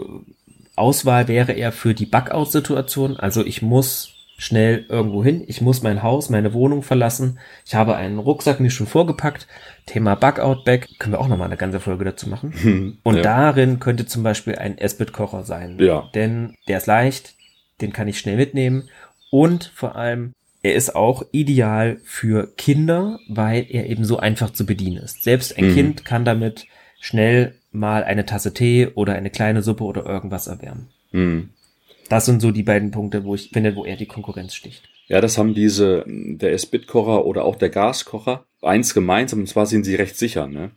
Auswahl 0.76 1.28
wäre 1.28 1.54
eher 1.54 1.72
für 1.72 1.94
die 1.94 2.06
Backout-Situation. 2.06 3.18
Also 3.18 3.46
ich 3.46 3.62
muss 3.62 4.15
schnell 4.38 4.86
irgendwo 4.90 5.24
hin. 5.24 5.44
Ich 5.48 5.62
muss 5.62 5.82
mein 5.82 6.04
Haus, 6.04 6.30
meine 6.30 6.54
Wohnung 6.54 6.84
verlassen. 6.84 7.40
Ich 7.66 7.76
habe 7.76 7.96
einen 7.96 8.20
Rucksack 8.20 8.60
mir 8.60 8.70
schon 8.70 8.88
vorgepackt. 8.88 9.48
Thema 9.86 10.16
Backout-Bag. 10.16 11.00
Können 11.00 11.14
wir 11.14 11.20
auch 11.20 11.28
nochmal 11.28 11.48
eine 11.48 11.58
ganze 11.58 11.80
Folge 11.80 12.06
dazu 12.06 12.30
machen. 12.30 13.00
Und 13.04 13.16
ja. 13.18 13.22
darin 13.22 13.80
könnte 13.80 14.06
zum 14.06 14.24
Beispiel 14.24 14.56
ein 14.56 14.78
Esbit-Kocher 14.78 15.44
sein. 15.44 15.78
Ja. 15.80 16.10
Denn 16.16 16.56
der 16.68 16.78
ist 16.78 16.88
leicht, 16.88 17.36
den 17.82 17.94
kann 17.94 18.08
ich 18.08 18.20
schnell 18.20 18.38
mitnehmen. 18.38 18.90
Und 19.32 19.72
vor 19.74 19.96
allem, 19.96 20.34
er 20.64 20.76
ist 20.76 20.96
auch 20.96 21.24
ideal 21.32 21.98
für 22.04 22.48
Kinder, 22.58 23.20
weil 23.30 23.66
er 23.70 23.86
eben 23.88 24.04
so 24.04 24.18
einfach 24.18 24.50
zu 24.52 24.66
bedienen 24.66 24.98
ist. 24.98 25.24
Selbst 25.24 25.58
ein 25.58 25.70
Mhm. 25.70 25.74
Kind 25.76 26.06
kann 26.06 26.26
damit 26.26 26.66
schnell 27.00 27.56
mal 27.72 28.04
eine 28.04 28.26
Tasse 28.26 28.54
Tee 28.54 28.88
oder 28.96 29.14
eine 29.14 29.30
kleine 29.30 29.62
Suppe 29.62 29.84
oder 29.84 30.06
irgendwas 30.06 30.48
erwärmen. 30.48 30.88
Hm. 31.12 31.50
Das 32.10 32.26
sind 32.26 32.42
so 32.42 32.52
die 32.52 32.64
beiden 32.64 32.92
Punkte, 32.92 33.24
wo 33.24 33.36
ich 33.36 33.50
finde, 33.52 33.76
wo 33.76 33.86
er 33.86 33.96
die 33.96 34.06
Konkurrenz 34.06 34.54
sticht. 34.56 34.84
Ja, 35.08 35.22
das 35.22 35.38
haben 35.38 35.54
diese, 35.54 36.04
der 36.08 36.52
S-Bit-Kocher 36.54 37.26
oder 37.26 37.46
auch 37.46 37.56
der 37.56 37.70
Gaskocher 37.70 38.46
eins 38.62 38.94
gemeinsam, 38.94 39.40
und 39.42 39.48
zwar 39.48 39.66
sind 39.68 39.84
sie 39.84 39.96
recht 39.96 40.18
sicher. 40.18 40.48
Ne? 40.48 40.72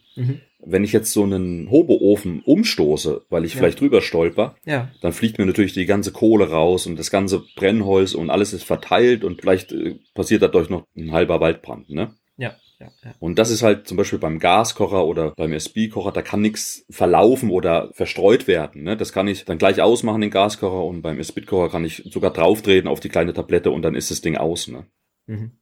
Wenn 0.60 0.84
ich 0.84 0.92
jetzt 0.92 1.12
so 1.12 1.22
einen 1.22 1.70
Hoboofen 1.70 2.42
umstoße, 2.44 3.22
weil 3.30 3.44
ich 3.46 3.54
Ja. 3.54 3.60
vielleicht 3.60 3.80
drüber 3.80 4.02
stolper, 4.02 4.56
Ja, 4.66 4.90
dann 5.00 5.12
fliegt 5.14 5.38
mir 5.38 5.46
natürlich 5.46 5.72
die 5.72 5.86
ganze 5.86 6.12
Kohle 6.12 6.50
raus 6.50 6.86
und 6.86 6.98
das 6.98 7.10
ganze 7.10 7.42
Brennholz 7.56 8.14
und 8.14 8.28
alles 8.28 8.52
ist 8.52 8.64
verteilt 8.64 9.24
und 9.24 9.40
vielleicht 9.40 9.72
äh, 9.72 9.94
passiert 10.14 10.42
dadurch 10.42 10.68
noch 10.68 10.84
ein 10.96 11.12
halber 11.12 11.40
Waldbrand. 11.40 11.88
Ne? 11.90 12.10
ja, 12.36 12.54
ja, 12.80 12.88
ja. 13.04 13.14
Und 13.18 13.38
das 13.38 13.50
ist 13.50 13.62
halt 13.62 13.88
zum 13.88 13.96
Beispiel 13.96 14.18
beim 14.18 14.38
Gaskocher 14.38 15.04
oder 15.04 15.32
beim 15.36 15.52
SB-Kocher, 15.52 16.12
da 16.12 16.22
kann 16.22 16.40
nichts 16.40 16.84
verlaufen 16.90 17.50
oder 17.50 17.90
verstreut 17.92 18.46
werden. 18.46 18.84
Ne? 18.84 18.96
Das 18.96 19.12
kann 19.12 19.26
ich 19.26 19.44
dann 19.44 19.58
gleich 19.58 19.80
ausmachen, 19.80 20.20
den 20.20 20.30
Gaskocher, 20.30 20.84
und 20.84 21.02
beim 21.02 21.18
SB-Kocher 21.18 21.70
kann 21.70 21.84
ich 21.84 22.04
sogar 22.10 22.32
drauftreten 22.32 22.88
auf 22.88 23.00
die 23.00 23.08
kleine 23.08 23.32
Tablette 23.32 23.70
und 23.70 23.82
dann 23.82 23.96
ist 23.96 24.10
das 24.10 24.20
Ding 24.20 24.36
aus. 24.36 24.68
Ne? 24.68 24.86
Mhm. 25.26 25.52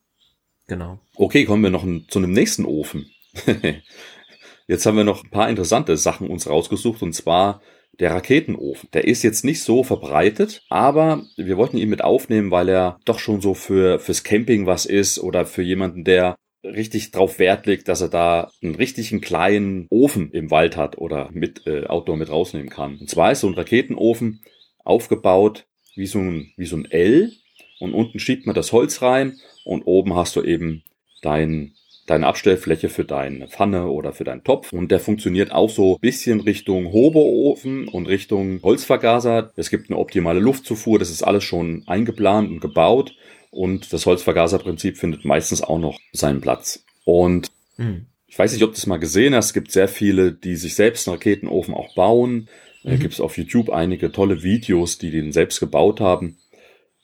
Genau. 0.67 0.99
Okay, 1.15 1.45
kommen 1.45 1.63
wir 1.63 1.71
noch 1.71 1.87
zu 2.09 2.19
einem 2.19 2.33
nächsten 2.33 2.65
Ofen. 2.65 3.11
Jetzt 4.69 4.85
haben 4.85 4.97
wir 4.97 5.05
noch 5.05 5.25
ein 5.25 5.31
paar 5.31 5.49
interessante 5.49 5.97
Sachen 5.97 6.29
uns 6.29 6.49
rausgesucht 6.49 7.03
und 7.03 7.15
zwar 7.15 7.63
der 8.01 8.11
Raketenofen. 8.11 8.91
Der 8.93 9.05
ist 9.07 9.23
jetzt 9.23 9.45
nicht 9.45 9.63
so 9.63 9.83
verbreitet, 9.83 10.65
aber 10.69 11.25
wir 11.37 11.57
wollten 11.57 11.79
ihn 11.79 11.89
mit 11.89 12.03
aufnehmen, 12.05 12.51
weil 12.51 12.69
er 12.69 12.99
doch 13.05 13.19
schon 13.19 13.41
so 13.41 13.55
für 13.55 14.01
fürs 14.01 14.23
Camping 14.23 14.67
was 14.67 14.85
ist 14.85 15.19
oder 15.19 15.47
für 15.47 15.63
jemanden, 15.63 16.05
der 16.05 16.37
richtig 16.75 17.11
drauf 17.11 17.39
Wert 17.39 17.67
legt, 17.67 17.89
dass 17.89 18.01
er 18.01 18.09
da 18.09 18.51
einen 18.63 18.75
richtigen 18.75 19.21
kleinen 19.21 19.87
Ofen 19.91 20.31
im 20.33 20.51
Wald 20.51 20.77
hat 20.77 20.99
oder 20.99 21.31
mit 21.33 21.67
äh, 21.67 21.87
Outdoor 21.87 22.17
mit 22.17 22.31
rausnehmen 22.31 22.71
kann. 22.71 22.99
Und 22.99 23.11
zwar 23.11 23.33
ist 23.33 23.41
so 23.41 23.49
ein 23.49 23.55
Raketenofen 23.55 24.43
aufgebaut 24.85 25.67
wie 25.95 26.07
so 26.07 26.19
ein 26.19 26.53
wie 26.57 26.67
so 26.67 26.77
ein 26.77 26.85
L 26.91 27.33
und 27.81 27.95
unten 27.95 28.19
schiebt 28.19 28.47
man 28.47 28.55
das 28.55 28.73
Holz 28.73 29.03
rein 29.03 29.39
und 29.65 29.83
oben 29.83 30.15
hast 30.15 30.37
du 30.37 30.43
eben 30.43 30.83
dein 31.23 31.73
deine 32.07 32.27
Abstellfläche 32.29 32.89
für 32.89 33.05
deine 33.05 33.49
Pfanne 33.49 33.89
oder 33.89 34.13
für 34.13 34.25
deinen 34.25 34.45
Topf. 34.45 34.73
Und 34.73 34.91
der 34.93 35.01
funktioniert 35.01 35.53
auch 35.53 35.69
so 35.69 35.97
ein 35.97 36.01
bisschen 36.01 36.41
Richtung 36.41 36.93
Hoboofen 36.93 37.89
und 37.89 38.07
Richtung 38.07 38.61
Holzvergaser. 38.63 39.53
Es 39.57 39.71
gibt 39.71 39.91
eine 39.91 39.99
optimale 39.99 40.41
Luftzufuhr, 40.41 40.99
das 40.99 41.11
ist 41.11 41.25
alles 41.25 41.45
schon 41.45 41.83
eingeplant 41.87 42.49
und 42.49 42.61
gebaut. 42.61 43.15
Und 43.57 43.95
das 43.95 44.05
Holzvergaserprinzip 44.05 44.99
findet 44.99 45.25
meistens 45.25 45.63
auch 45.63 45.79
noch 45.79 45.99
seinen 46.13 46.43
Platz. 46.43 46.85
Und 47.05 47.51
mhm. 47.79 48.05
ich 48.27 48.39
weiß 48.39 48.53
nicht, 48.53 48.63
ob 48.63 48.73
du 48.73 48.75
das 48.75 48.87
mal 48.87 48.99
gesehen 48.99 49.35
hast. 49.35 49.47
Es 49.47 49.55
gibt 49.55 49.73
sehr 49.73 49.89
viele, 49.89 50.31
die 50.31 50.57
sich 50.57 50.75
selbst 50.75 51.09
einen 51.09 51.17
Raketenofen 51.17 51.73
auch 51.73 51.95
bauen. 51.95 52.51
Mhm. 52.83 52.91
Da 52.91 52.97
gibt 52.97 53.15
es 53.15 53.21
auf 53.21 53.39
YouTube 53.39 53.71
einige 53.71 54.13
tolle 54.13 54.43
Videos, 54.43 54.99
die 54.99 55.11
den 55.11 55.33
selbst 55.33 55.59
gebaut 55.59 56.01
haben. 56.01 56.37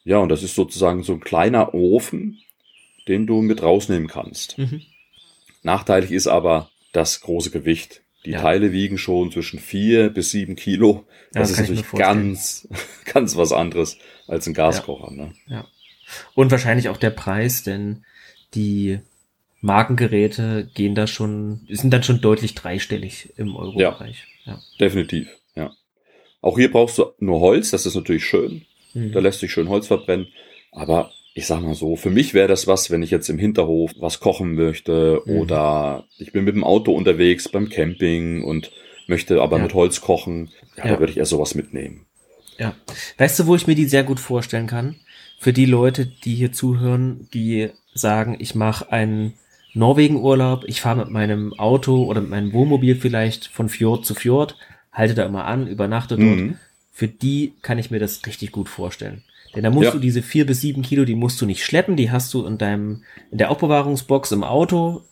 Ja, 0.05 0.18
und 0.18 0.28
das 0.28 0.42
ist 0.42 0.55
sozusagen 0.55 1.03
so 1.05 1.14
ein 1.14 1.20
kleiner 1.20 1.72
Ofen, 1.72 2.38
den 3.09 3.26
du 3.26 3.40
mit 3.40 3.62
rausnehmen 3.62 4.09
kannst. 4.09 4.59
Mhm. 4.59 4.82
Nachteilig 5.62 6.11
ist 6.11 6.26
aber 6.26 6.68
das 6.92 7.22
große 7.22 7.50
Gewicht. 7.50 8.03
Die 8.26 8.32
ja. 8.32 8.42
Teile 8.42 8.72
wiegen 8.72 8.98
schon 8.98 9.32
zwischen 9.32 9.59
vier 9.59 10.11
bis 10.11 10.32
sieben 10.32 10.55
Kilo. 10.55 11.07
Das 11.32 11.48
ja, 11.48 11.55
ist 11.55 11.61
natürlich 11.61 11.90
ganz, 11.92 12.68
ganz 13.11 13.36
was 13.36 13.53
anderes 13.53 13.96
als 14.28 14.46
ein 14.46 14.53
Gaskocher. 14.53 15.11
Ja. 15.12 15.16
Ne? 15.16 15.34
ja. 15.46 15.66
Und 16.34 16.50
wahrscheinlich 16.50 16.88
auch 16.88 16.96
der 16.96 17.10
Preis, 17.10 17.62
denn 17.62 18.04
die 18.54 19.00
Markengeräte 19.60 20.68
gehen 20.74 20.94
da 20.94 21.06
schon, 21.06 21.66
sind 21.70 21.92
dann 21.92 22.02
schon 22.02 22.20
deutlich 22.20 22.54
dreistellig 22.54 23.32
im 23.36 23.54
Euro-Bereich. 23.54 24.24
Ja, 24.44 24.52
ja, 24.52 24.60
definitiv, 24.80 25.28
ja. 25.54 25.72
Auch 26.40 26.58
hier 26.58 26.70
brauchst 26.70 26.98
du 26.98 27.06
nur 27.20 27.40
Holz, 27.40 27.70
das 27.70 27.86
ist 27.86 27.94
natürlich 27.94 28.24
schön. 28.24 28.66
Mhm. 28.94 29.12
Da 29.12 29.20
lässt 29.20 29.40
sich 29.40 29.52
schön 29.52 29.68
Holz 29.68 29.86
verbrennen. 29.86 30.28
Aber 30.72 31.12
ich 31.34 31.46
sag 31.46 31.62
mal 31.62 31.74
so, 31.74 31.96
für 31.96 32.10
mich 32.10 32.34
wäre 32.34 32.48
das 32.48 32.66
was, 32.66 32.90
wenn 32.90 33.02
ich 33.02 33.10
jetzt 33.10 33.28
im 33.28 33.38
Hinterhof 33.38 33.92
was 33.98 34.20
kochen 34.20 34.54
möchte 34.54 35.22
mhm. 35.24 35.36
oder 35.36 36.04
ich 36.18 36.32
bin 36.32 36.44
mit 36.44 36.54
dem 36.54 36.64
Auto 36.64 36.92
unterwegs 36.92 37.48
beim 37.48 37.68
Camping 37.68 38.42
und 38.42 38.70
möchte 39.06 39.40
aber 39.40 39.58
ja. 39.58 39.62
mit 39.62 39.74
Holz 39.74 40.00
kochen, 40.00 40.50
ja, 40.76 40.84
ja. 40.84 40.92
da 40.92 40.98
würde 40.98 41.12
ich 41.12 41.18
eher 41.18 41.26
sowas 41.26 41.54
mitnehmen. 41.54 42.06
Ja. 42.58 42.74
Weißt 43.18 43.38
du, 43.38 43.46
wo 43.46 43.54
ich 43.54 43.66
mir 43.66 43.74
die 43.74 43.86
sehr 43.86 44.04
gut 44.04 44.20
vorstellen 44.20 44.66
kann? 44.66 44.96
Für 45.43 45.53
die 45.53 45.66
Leute, 45.66 46.07
die 46.07 46.36
hier 46.36 46.53
zuhören, 46.53 47.26
die 47.34 47.70
sagen, 47.95 48.36
ich 48.38 48.55
mache 48.55 48.93
einen 48.93 49.32
Norwegen-Urlaub, 49.74 50.62
ich 50.68 50.80
fahre 50.80 51.01
mit 51.01 51.11
meinem 51.11 51.53
Auto 51.59 52.05
oder 52.05 52.20
mit 52.20 52.30
meinem 52.30 52.53
Wohnmobil 52.53 52.95
vielleicht 52.95 53.49
von 53.49 53.68
Fjord 53.68 54.07
zu 54.07 54.14
Fjord, 54.14 54.57
halte 54.93 55.14
da 55.14 55.26
immer 55.26 55.47
an, 55.47 55.66
übernachte 55.66 56.16
dort. 56.16 56.36
Mhm. 56.36 56.59
Für 56.93 57.09
die 57.09 57.55
kann 57.61 57.80
ich 57.80 57.90
mir 57.90 57.99
das 57.99 58.24
richtig 58.24 58.53
gut 58.53 58.68
vorstellen. 58.68 59.24
Denn 59.53 59.64
da 59.64 59.70
musst 59.70 59.86
ja. 59.86 59.90
du 59.90 59.99
diese 59.99 60.22
vier 60.22 60.47
bis 60.47 60.61
sieben 60.61 60.82
Kilo, 60.82 61.05
die 61.05 61.16
musst 61.16 61.40
du 61.40 61.47
nicht 61.47 61.64
schleppen, 61.64 61.97
die 61.97 62.12
hast 62.12 62.32
du 62.34 62.47
in 62.47 62.57
deinem, 62.57 63.03
in 63.32 63.38
der 63.38 63.51
Aufbewahrungsbox 63.51 64.30
im 64.30 64.45
Auto 64.45 65.03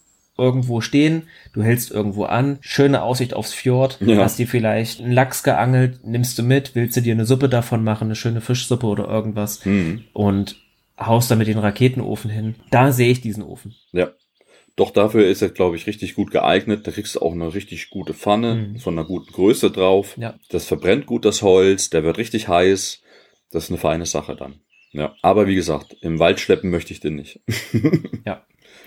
irgendwo 0.41 0.81
stehen, 0.81 1.25
du 1.53 1.63
hältst 1.63 1.91
irgendwo 1.91 2.25
an, 2.25 2.59
schöne 2.61 3.03
Aussicht 3.03 3.35
aufs 3.35 3.53
Fjord, 3.53 3.99
ja. 4.01 4.17
hast 4.17 4.39
dir 4.39 4.47
vielleicht 4.47 5.01
einen 5.01 5.13
Lachs 5.13 5.43
geangelt, 5.43 6.01
nimmst 6.05 6.39
du 6.39 6.43
mit, 6.43 6.75
willst 6.75 6.97
du 6.97 7.03
dir 7.03 7.13
eine 7.13 7.27
Suppe 7.27 7.49
davon 7.49 7.85
machen, 7.85 8.07
eine 8.07 8.17
schöne 8.17 8.41
Fischsuppe 8.41 8.87
oder 8.87 9.07
irgendwas 9.09 9.65
mhm. 9.67 10.05
und 10.13 10.57
haust 10.99 11.31
damit 11.31 11.49
den 11.49 11.59
Raketenofen 11.59 12.31
hin. 12.31 12.55
Da 12.71 12.93
sehe 12.93 13.11
ich 13.11 13.21
diesen 13.21 13.43
Ofen. 13.43 13.75
Ja. 13.93 14.11
Doch 14.77 14.91
dafür 14.93 15.27
ist 15.27 15.43
er, 15.43 15.51
glaube 15.51 15.77
ich, 15.77 15.87
richtig 15.87 16.15
gut 16.15 16.31
geeignet. 16.31 16.87
Da 16.87 16.91
kriegst 16.91 17.15
du 17.15 17.21
auch 17.21 17.33
eine 17.33 17.53
richtig 17.53 17.91
gute 17.91 18.15
Pfanne 18.15 18.55
mhm. 18.55 18.79
von 18.79 18.99
einer 18.99 19.07
guten 19.07 19.33
Größe 19.33 19.71
drauf. 19.71 20.17
Ja. 20.17 20.39
Das 20.49 20.65
verbrennt 20.65 21.07
gut 21.07 21.25
das 21.25 21.43
Holz, 21.43 21.91
der 21.91 22.05
wird 22.05 22.19
richtig 22.19 22.49
heiß. 22.49 23.03
Das 23.51 23.65
ist 23.65 23.71
eine 23.71 23.79
feine 23.79 24.07
Sache 24.07 24.37
dann. 24.37 24.61
Ja, 24.93 25.15
aber 25.23 25.47
wie 25.47 25.55
gesagt, 25.55 25.97
im 26.01 26.19
Wald 26.19 26.41
schleppen 26.41 26.71
möchte 26.71 26.93
ich 26.93 27.01
den 27.01 27.17
nicht. 27.17 27.41
ja, 28.27 28.45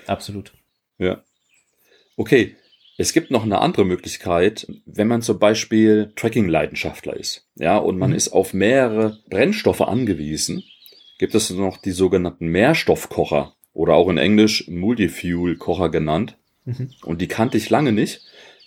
absolut. 0.07 0.53
Ja. 0.97 1.23
Okay, 2.15 2.55
es 2.97 3.13
gibt 3.13 3.31
noch 3.31 3.43
eine 3.43 3.59
andere 3.59 3.85
Möglichkeit, 3.85 4.67
wenn 4.85 5.07
man 5.07 5.21
zum 5.21 5.39
Beispiel 5.39 6.13
Tracking-Leidenschaftler 6.15 7.15
ist, 7.15 7.47
ja, 7.55 7.77
und 7.77 7.97
man 7.97 8.11
mhm. 8.11 8.15
ist 8.15 8.29
auf 8.29 8.53
mehrere 8.53 9.19
Brennstoffe 9.29 9.81
angewiesen, 9.81 10.63
gibt 11.17 11.35
es 11.35 11.49
noch 11.49 11.77
die 11.77 11.91
sogenannten 11.91 12.47
Mehrstoffkocher 12.47 13.55
oder 13.73 13.95
auch 13.95 14.09
in 14.09 14.17
Englisch 14.17 14.67
Multifuel-Kocher 14.67 15.89
genannt. 15.89 16.37
Mhm. 16.65 16.91
Und 17.03 17.21
die 17.21 17.27
kannte 17.27 17.57
ich 17.57 17.69
lange 17.69 17.91
nicht. 17.91 18.21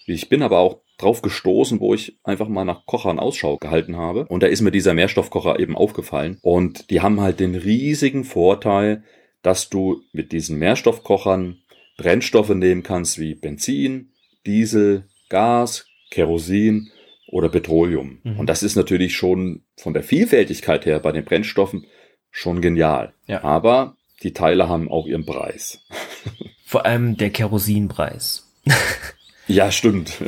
Ich 0.06 0.28
bin 0.28 0.42
aber 0.42 0.58
auch 0.58 0.80
drauf 0.98 1.22
gestoßen, 1.22 1.80
wo 1.80 1.94
ich 1.94 2.18
einfach 2.24 2.48
mal 2.48 2.64
nach 2.64 2.86
Kochern 2.86 3.18
Ausschau 3.18 3.58
gehalten 3.58 3.96
habe. 3.96 4.24
Und 4.26 4.42
da 4.42 4.46
ist 4.46 4.62
mir 4.62 4.70
dieser 4.70 4.94
Mehrstoffkocher 4.94 5.60
eben 5.60 5.76
aufgefallen. 5.76 6.38
Und 6.42 6.90
die 6.90 7.00
haben 7.00 7.20
halt 7.20 7.40
den 7.40 7.54
riesigen 7.54 8.24
Vorteil, 8.24 9.04
dass 9.42 9.68
du 9.68 10.02
mit 10.12 10.32
diesen 10.32 10.58
Mehrstoffkochern 10.58 11.58
Brennstoffe 11.96 12.50
nehmen 12.50 12.82
kannst 12.82 13.18
wie 13.18 13.34
Benzin, 13.34 14.12
Diesel, 14.44 15.04
Gas, 15.28 15.86
Kerosin 16.10 16.90
oder 17.28 17.48
Petroleum. 17.48 18.20
Mhm. 18.22 18.38
Und 18.38 18.46
das 18.48 18.62
ist 18.62 18.76
natürlich 18.76 19.16
schon 19.16 19.62
von 19.76 19.94
der 19.94 20.02
Vielfältigkeit 20.02 20.86
her 20.86 21.00
bei 21.00 21.12
den 21.12 21.24
Brennstoffen 21.24 21.86
schon 22.30 22.60
genial. 22.60 23.14
Ja. 23.26 23.42
Aber 23.42 23.96
die 24.22 24.32
Teile 24.32 24.68
haben 24.68 24.90
auch 24.90 25.06
ihren 25.06 25.26
Preis. 25.26 25.80
Vor 26.64 26.84
allem 26.84 27.16
der 27.16 27.30
Kerosinpreis. 27.30 28.50
Ja, 29.48 29.70
stimmt. 29.70 30.18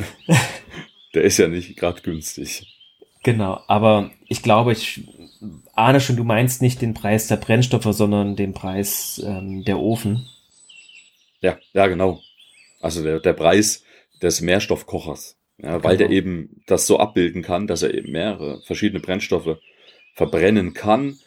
Der 1.13 1.23
ist 1.23 1.37
ja 1.37 1.49
nicht 1.49 1.75
gerade 1.75 2.01
günstig. 2.01 2.65
Genau, 3.23 3.61
aber 3.67 4.11
ich 4.27 4.41
glaube, 4.41 4.71
ich 4.71 5.03
ahne 5.73 5.99
schon, 5.99 6.15
du 6.15 6.23
meinst 6.23 6.61
nicht 6.61 6.81
den 6.81 6.93
Preis 6.93 7.27
der 7.27 7.35
Brennstoffe, 7.35 7.93
sondern 7.93 8.35
den 8.35 8.53
Preis 8.53 9.21
ähm, 9.25 9.65
der 9.65 9.79
Ofen. 9.79 10.29
Ja, 11.41 11.57
ja, 11.73 11.87
genau. 11.87 12.21
Also 12.81 13.03
der, 13.03 13.19
der 13.19 13.33
Preis 13.33 13.83
des 14.21 14.41
Mehrstoffkochers. 14.41 15.37
Ja, 15.57 15.77
genau. 15.77 15.83
weil 15.83 15.97
der 15.97 16.09
eben 16.09 16.61
das 16.67 16.87
so 16.87 16.99
abbilden 16.99 17.41
kann, 17.41 17.67
dass 17.67 17.83
er 17.83 17.93
eben 17.93 18.11
mehrere 18.11 18.61
verschiedene 18.61 19.01
Brennstoffe 19.01 19.57
verbrennen 20.15 20.73
kann, 20.73 21.17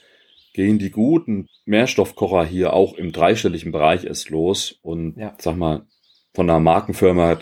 gehen 0.55 0.79
die 0.79 0.91
guten 0.91 1.49
Mehrstoffkocher 1.65 2.45
hier 2.45 2.73
auch 2.73 2.95
im 2.95 3.13
dreistelligen 3.13 3.73
Bereich 3.73 4.05
erst 4.05 4.31
los. 4.31 4.79
Und 4.83 5.17
ja. 5.17 5.35
sag 5.39 5.57
mal, 5.57 5.87
von 6.35 6.49
einer 6.49 6.61
Markenfirma 6.61 7.39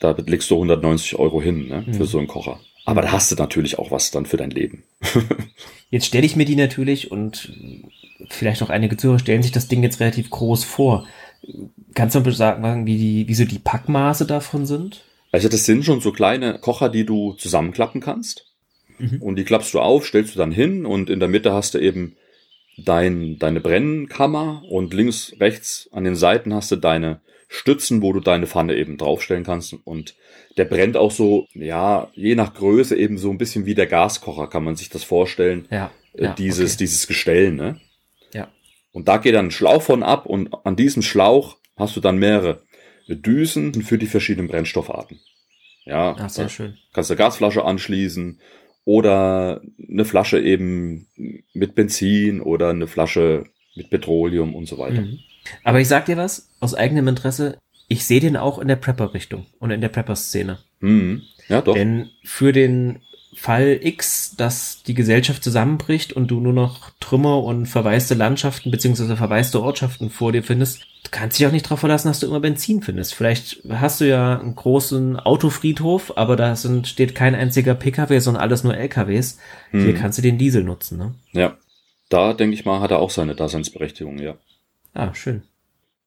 da 0.00 0.16
legst 0.26 0.50
du 0.50 0.54
190 0.54 1.16
Euro 1.16 1.40
hin 1.40 1.68
ne, 1.68 1.84
für 1.92 2.00
mhm. 2.00 2.06
so 2.06 2.18
einen 2.18 2.26
Kocher. 2.26 2.58
Aber 2.86 3.02
da 3.02 3.12
hast 3.12 3.30
du 3.30 3.36
natürlich 3.36 3.78
auch 3.78 3.90
was 3.90 4.10
dann 4.10 4.26
für 4.26 4.38
dein 4.38 4.50
Leben. 4.50 4.82
jetzt 5.90 6.06
stelle 6.06 6.26
ich 6.26 6.34
mir 6.34 6.46
die 6.46 6.56
natürlich 6.56 7.12
und 7.12 7.52
vielleicht 8.30 8.62
auch 8.62 8.70
einige 8.70 8.96
Zuhörer 8.96 9.18
stellen 9.18 9.42
sich 9.42 9.52
das 9.52 9.68
Ding 9.68 9.82
jetzt 9.82 10.00
relativ 10.00 10.30
groß 10.30 10.64
vor. 10.64 11.06
Kannst 12.00 12.14
du 12.14 12.20
mal 12.20 12.32
sagen, 12.32 12.86
wie, 12.86 12.96
die, 12.96 13.28
wie 13.28 13.34
so 13.34 13.44
die 13.44 13.58
Packmaße 13.58 14.24
davon 14.24 14.64
sind? 14.64 15.04
Also 15.32 15.50
das 15.50 15.66
sind 15.66 15.84
schon 15.84 16.00
so 16.00 16.12
kleine 16.12 16.58
Kocher, 16.58 16.88
die 16.88 17.04
du 17.04 17.34
zusammenklappen 17.34 18.00
kannst. 18.00 18.46
Mhm. 18.98 19.20
Und 19.20 19.36
die 19.36 19.44
klappst 19.44 19.74
du 19.74 19.80
auf, 19.80 20.06
stellst 20.06 20.34
du 20.34 20.38
dann 20.38 20.50
hin 20.50 20.86
und 20.86 21.10
in 21.10 21.20
der 21.20 21.28
Mitte 21.28 21.52
hast 21.52 21.74
du 21.74 21.78
eben 21.78 22.16
dein, 22.78 23.38
deine 23.38 23.60
Brennkammer 23.60 24.62
und 24.70 24.94
links, 24.94 25.34
rechts 25.40 25.90
an 25.92 26.04
den 26.04 26.16
Seiten 26.16 26.54
hast 26.54 26.70
du 26.70 26.76
deine 26.76 27.20
Stützen, 27.48 28.00
wo 28.00 28.14
du 28.14 28.20
deine 28.20 28.46
Pfanne 28.46 28.76
eben 28.76 28.96
draufstellen 28.96 29.44
kannst. 29.44 29.74
Und 29.84 30.14
der 30.56 30.64
brennt 30.64 30.96
auch 30.96 31.10
so, 31.10 31.48
ja, 31.52 32.08
je 32.14 32.34
nach 32.34 32.54
Größe 32.54 32.96
eben 32.96 33.18
so 33.18 33.28
ein 33.28 33.36
bisschen 33.36 33.66
wie 33.66 33.74
der 33.74 33.86
Gaskocher, 33.86 34.46
kann 34.46 34.64
man 34.64 34.74
sich 34.74 34.88
das 34.88 35.04
vorstellen. 35.04 35.68
Ja. 35.70 35.90
Äh, 36.14 36.24
ja 36.24 36.32
dieses, 36.32 36.76
okay. 36.76 36.78
dieses 36.78 37.06
Gestell, 37.06 37.52
ne? 37.52 37.78
Ja. 38.32 38.48
Und 38.90 39.06
da 39.06 39.18
geht 39.18 39.34
dann 39.34 39.48
ein 39.48 39.50
Schlauch 39.50 39.82
von 39.82 40.02
ab 40.02 40.24
und 40.24 40.48
an 40.64 40.76
diesem 40.76 41.02
Schlauch 41.02 41.59
hast 41.80 41.96
du 41.96 42.00
dann 42.00 42.18
mehrere 42.18 42.62
Düsen 43.08 43.74
für 43.82 43.98
die 43.98 44.06
verschiedenen 44.06 44.48
Brennstoffarten. 44.48 45.20
Ja. 45.84 46.14
Ach, 46.18 46.30
sehr 46.30 46.48
schön. 46.48 46.76
Kannst 46.92 47.10
du 47.10 47.16
Gasflasche 47.16 47.64
anschließen 47.64 48.38
oder 48.84 49.60
eine 49.90 50.04
Flasche 50.04 50.40
eben 50.40 51.08
mit 51.52 51.74
Benzin 51.74 52.40
oder 52.40 52.70
eine 52.70 52.86
Flasche 52.86 53.44
mit 53.74 53.90
Petroleum 53.90 54.54
und 54.54 54.66
so 54.66 54.78
weiter. 54.78 55.02
Mhm. 55.02 55.18
Aber 55.64 55.80
ich 55.80 55.88
sag 55.88 56.06
dir 56.06 56.16
was, 56.16 56.50
aus 56.60 56.74
eigenem 56.74 57.08
Interesse, 57.08 57.58
ich 57.88 58.04
sehe 58.04 58.20
den 58.20 58.36
auch 58.36 58.58
in 58.58 58.68
der 58.68 58.76
Prepper-Richtung 58.76 59.46
und 59.58 59.70
in 59.70 59.80
der 59.80 59.88
Prepper-Szene. 59.88 60.58
Mhm. 60.80 61.22
Ja, 61.48 61.60
doch. 61.60 61.74
Denn 61.74 62.10
für 62.22 62.52
den 62.52 63.00
Fall 63.40 63.80
X, 63.82 64.34
dass 64.36 64.82
die 64.82 64.92
Gesellschaft 64.92 65.42
zusammenbricht 65.42 66.12
und 66.12 66.30
du 66.30 66.40
nur 66.40 66.52
noch 66.52 66.90
Trümmer 67.00 67.42
und 67.42 67.64
verwaiste 67.64 68.12
Landschaften 68.12 68.70
beziehungsweise 68.70 69.16
verwaiste 69.16 69.62
Ortschaften 69.62 70.10
vor 70.10 70.30
dir 70.30 70.42
findest, 70.42 70.82
du 71.04 71.10
kannst 71.10 71.38
dich 71.38 71.46
auch 71.46 71.50
nicht 71.50 71.64
darauf 71.64 71.80
verlassen, 71.80 72.08
dass 72.08 72.20
du 72.20 72.26
immer 72.26 72.40
Benzin 72.40 72.82
findest. 72.82 73.14
Vielleicht 73.14 73.62
hast 73.70 74.02
du 74.02 74.06
ja 74.06 74.38
einen 74.38 74.56
großen 74.56 75.16
Autofriedhof, 75.16 76.18
aber 76.18 76.36
da 76.36 76.54
sind, 76.54 76.86
steht 76.86 77.14
kein 77.14 77.34
einziger 77.34 77.74
PKW, 77.74 78.18
sondern 78.18 78.42
alles 78.42 78.62
nur 78.62 78.76
LKWs. 78.76 79.38
Mhm. 79.72 79.84
Hier 79.84 79.94
kannst 79.94 80.18
du 80.18 80.22
den 80.22 80.36
Diesel 80.36 80.62
nutzen, 80.62 80.98
ne? 80.98 81.14
Ja. 81.32 81.56
Da, 82.10 82.34
denke 82.34 82.52
ich 82.52 82.66
mal, 82.66 82.80
hat 82.80 82.90
er 82.90 82.98
auch 82.98 83.10
seine 83.10 83.34
Daseinsberechtigung, 83.34 84.18
ja. 84.18 84.34
Ah, 84.92 85.14
schön. 85.14 85.44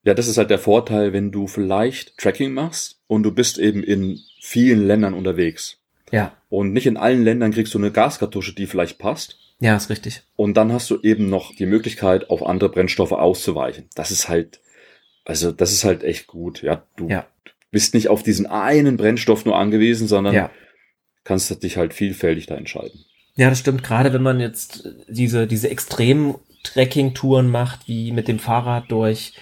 Ja, 0.04 0.14
das 0.14 0.28
ist 0.28 0.38
halt 0.38 0.52
der 0.52 0.60
Vorteil, 0.60 1.14
wenn 1.14 1.32
du 1.32 1.48
vielleicht 1.48 2.16
Tracking 2.20 2.54
machst 2.54 3.00
und 3.08 3.24
du 3.24 3.32
bist 3.32 3.58
eben 3.58 3.82
in 3.82 4.20
vielen 4.40 4.86
Ländern 4.86 5.16
unterwegs. 5.16 5.80
Ja. 6.14 6.32
Und 6.50 6.72
nicht 6.74 6.86
in 6.86 6.96
allen 6.98 7.24
Ländern 7.24 7.52
kriegst 7.52 7.74
du 7.74 7.80
eine 7.80 7.92
Gaskartusche, 7.92 8.54
die 8.54 8.68
vielleicht 8.68 9.00
passt. 9.00 9.38
Ja, 9.60 9.76
ist 9.76 9.90
richtig. 9.90 10.22
Und 10.36 10.56
dann 10.56 10.72
hast 10.72 10.90
du 10.90 11.00
eben 11.02 11.30
noch 11.30 11.56
die 11.56 11.66
Möglichkeit, 11.66 12.30
auf 12.30 12.46
andere 12.46 12.70
Brennstoffe 12.70 13.12
auszuweichen. 13.14 13.90
Das 13.96 14.12
ist 14.12 14.30
halt 14.30 14.60
Also 15.26 15.52
das 15.54 15.72
ist 15.72 15.86
halt 15.86 16.04
echt 16.04 16.28
gut. 16.28 16.62
Ja, 16.64 16.84
du 16.98 17.08
Ja. 17.08 17.26
bist 17.72 17.94
nicht 17.94 18.10
auf 18.10 18.24
diesen 18.24 18.46
einen 18.46 18.98
Brennstoff 18.98 19.46
nur 19.46 19.58
angewiesen, 19.58 20.08
sondern 20.08 20.34
Ja. 20.36 20.50
kannst 21.24 21.64
dich 21.64 21.78
halt 21.78 21.94
vielfältig 21.94 22.46
da 22.46 22.56
entscheiden. 22.56 23.06
Ja, 23.36 23.50
das 23.50 23.60
stimmt. 23.60 23.84
Gerade 23.84 24.12
wenn 24.14 24.22
man 24.22 24.42
jetzt 24.42 24.90
diese, 25.08 25.48
diese 25.48 25.70
extremen 25.70 26.36
Trekking-Touren 26.64 27.50
macht, 27.50 27.88
wie 27.88 28.12
mit 28.12 28.28
dem 28.28 28.38
Fahrrad 28.40 28.92
durch 28.92 29.34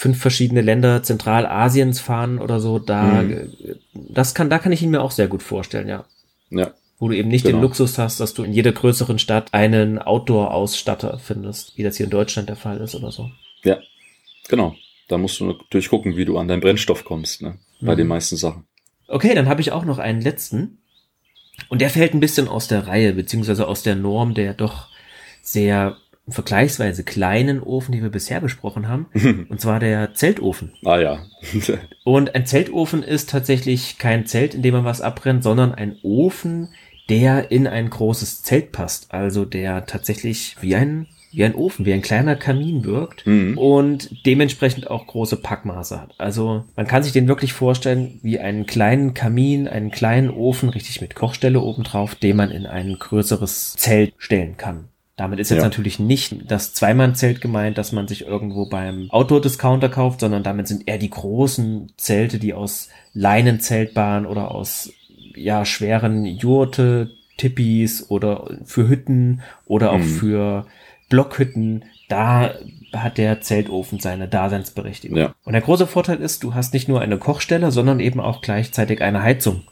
fünf 0.00 0.20
verschiedene 0.20 0.60
Länder 0.60 1.02
Zentralasiens 1.02 1.98
fahren 1.98 2.38
oder 2.38 2.60
so, 2.60 2.78
da, 2.78 3.22
Mhm. 3.22 3.50
das 3.92 4.32
kann, 4.32 4.48
da 4.48 4.60
kann 4.60 4.70
ich 4.70 4.80
ihn 4.80 4.90
mir 4.90 5.02
auch 5.02 5.10
sehr 5.10 5.26
gut 5.26 5.42
vorstellen, 5.42 5.88
ja. 5.88 6.04
Ja, 6.50 6.70
Wo 7.00 7.08
du 7.08 7.16
eben 7.16 7.28
nicht 7.28 7.44
Genau. 7.44 7.58
den 7.58 7.62
Luxus 7.62 7.98
hast, 7.98 8.20
dass 8.20 8.32
du 8.32 8.44
in 8.44 8.52
jeder 8.52 8.70
größeren 8.72 9.18
Stadt 9.18 9.52
einen 9.54 9.98
Outdoor-Ausstatter 9.98 11.18
findest, 11.18 11.76
wie 11.76 11.82
das 11.82 11.96
hier 11.96 12.04
in 12.04 12.10
Deutschland 12.10 12.48
der 12.48 12.54
Fall 12.56 12.78
ist 12.78 12.94
oder 12.94 13.10
so. 13.10 13.28
ja, 13.64 13.78
genau. 14.48 14.74
Da 15.08 15.16
musst 15.18 15.40
du 15.40 15.46
natürlich 15.46 15.88
gucken, 15.88 16.16
wie 16.16 16.24
du 16.26 16.38
an 16.38 16.46
deinen 16.48 16.60
Brennstoff 16.60 17.04
kommst, 17.04 17.40
ne? 17.42 17.58
Bei 17.80 17.94
Mhm. 17.94 17.98
den 17.98 18.06
meisten 18.08 18.36
Sachen. 18.36 18.66
Okay, 19.08 19.34
dann 19.34 19.48
habe 19.48 19.60
ich 19.62 19.72
auch 19.72 19.84
noch 19.84 19.98
einen 19.98 20.20
letzten. 20.20 20.78
Und 21.70 21.80
der 21.80 21.90
fällt 21.90 22.14
ein 22.14 22.20
bisschen 22.20 22.46
aus 22.46 22.68
der 22.68 22.86
Reihe, 22.86 23.14
beziehungsweise 23.14 23.66
aus 23.66 23.82
der 23.82 23.96
Norm 23.96 24.34
der 24.34 24.54
doch 24.54 24.88
sehr 25.42 25.96
vergleichsweise 26.30 27.04
kleinen 27.04 27.62
Ofen, 27.62 27.92
die 27.92 28.02
wir 28.02 28.10
bisher 28.10 28.40
besprochen 28.40 28.88
haben. 28.88 29.06
Und 29.48 29.60
zwar 29.60 29.80
der 29.80 30.14
Zeltofen. 30.14 30.72
ah 30.84 30.98
ja. 30.98 31.18
Und 32.04 32.34
ein 32.34 32.46
Zeltofen 32.46 33.02
ist 33.02 33.30
tatsächlich 33.30 33.98
kein 33.98 34.26
Zelt, 34.26 34.54
in 34.54 34.62
dem 34.62 34.74
man 34.74 34.84
was 34.84 35.00
abbrennt, 35.00 35.42
sondern 35.42 35.74
ein 35.74 35.96
Ofen, 36.02 36.68
der 37.08 37.50
in 37.50 37.66
ein 37.66 37.90
großes 37.90 38.42
Zelt 38.42 38.72
passt. 38.72 39.12
Also 39.12 39.44
der 39.44 39.86
tatsächlich 39.86 40.56
wie 40.60 40.74
ein, 40.74 41.06
wie 41.32 41.44
ein 41.44 41.54
Ofen, 41.54 41.84
wie 41.86 41.92
ein 41.92 42.02
kleiner 42.02 42.36
Kamin 42.36 42.84
wirkt 42.84 43.26
mhm. 43.26 43.56
und 43.56 44.26
dementsprechend 44.26 44.90
auch 44.90 45.06
große 45.06 45.36
Packmaße 45.36 46.00
hat. 46.00 46.14
Also 46.18 46.64
man 46.76 46.86
kann 46.86 47.02
sich 47.02 47.12
den 47.12 47.28
wirklich 47.28 47.52
vorstellen 47.52 48.18
wie 48.22 48.38
einen 48.38 48.66
kleinen 48.66 49.14
Kamin, 49.14 49.68
einen 49.68 49.90
kleinen 49.90 50.30
Ofen, 50.30 50.68
richtig 50.68 51.00
mit 51.00 51.14
Kochstelle 51.14 51.60
obendrauf, 51.60 52.14
den 52.14 52.36
man 52.36 52.50
in 52.50 52.66
ein 52.66 52.96
größeres 52.98 53.74
Zelt 53.74 54.14
stellen 54.18 54.56
kann. 54.56 54.88
Damit 55.18 55.40
ist 55.40 55.50
jetzt 55.50 55.58
Ja. 55.58 55.64
natürlich 55.64 55.98
nicht 55.98 56.50
das 56.50 56.72
Zweimann-Zelt 56.74 57.40
gemeint, 57.42 57.76
das 57.76 57.92
man 57.92 58.06
sich 58.08 58.24
irgendwo 58.24 58.68
beim 58.68 59.10
Outdoor-Discounter 59.10 59.88
kauft, 59.90 60.20
sondern 60.20 60.44
damit 60.44 60.68
sind 60.68 60.86
eher 60.88 60.96
die 60.98 61.10
großen 61.10 61.92
Zelte, 61.98 62.38
die 62.38 62.54
aus 62.54 62.88
Leinenzeltbahn 63.14 64.24
oder 64.26 64.52
aus 64.54 64.92
ja 65.34 65.64
schweren 65.64 66.24
Jurte, 66.24 67.10
Tippis 67.36 68.10
oder 68.10 68.48
für 68.64 68.88
Hütten 68.88 69.42
oder 69.66 69.92
auch 69.92 69.98
Mhm. 69.98 70.02
für 70.04 70.66
Blockhütten. 71.08 71.84
Da 72.08 72.54
hat 72.92 73.18
der 73.18 73.40
Zeltofen 73.40 73.98
seine 74.00 74.28
Daseinsberechtigung. 74.28 75.18
Ja. 75.18 75.34
Und 75.44 75.52
der 75.52 75.62
große 75.62 75.86
Vorteil 75.86 76.20
ist, 76.20 76.42
du 76.42 76.54
hast 76.54 76.72
nicht 76.74 76.88
nur 76.88 77.00
eine 77.00 77.18
Kochstelle, 77.18 77.70
sondern 77.70 78.00
eben 78.00 78.20
auch 78.20 78.40
gleichzeitig 78.40 79.02
eine 79.02 79.22
Heizung. 79.22 79.62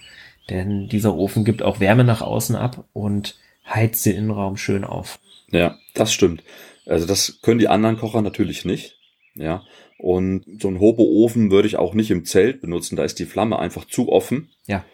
Denn 0.50 0.88
dieser 0.88 1.14
Ofen 1.14 1.44
gibt 1.44 1.62
auch 1.62 1.80
Wärme 1.80 2.04
nach 2.04 2.20
außen 2.20 2.54
ab 2.56 2.84
und 2.92 3.36
heizt 3.68 4.04
den 4.06 4.16
Innenraum 4.16 4.56
schön 4.56 4.84
auf. 4.84 5.18
Ja, 5.50 5.78
das 5.94 6.12
stimmt. 6.12 6.42
Also 6.84 7.06
das 7.06 7.40
können 7.42 7.58
die 7.58 7.68
anderen 7.68 7.96
Kocher 7.96 8.22
natürlich 8.22 8.64
nicht. 8.64 8.98
Ja. 9.34 9.64
Und 9.98 10.44
so 10.60 10.68
einen 10.68 10.80
Hobo-Ofen 10.80 11.50
würde 11.50 11.68
ich 11.68 11.76
auch 11.76 11.94
nicht 11.94 12.10
im 12.10 12.24
Zelt 12.24 12.60
benutzen. 12.60 12.96
Da 12.96 13.04
ist 13.04 13.18
die 13.18 13.24
Flamme 13.24 13.58
einfach 13.58 13.84
zu 13.86 14.10
offen. 14.10 14.50
Ja. 14.66 14.84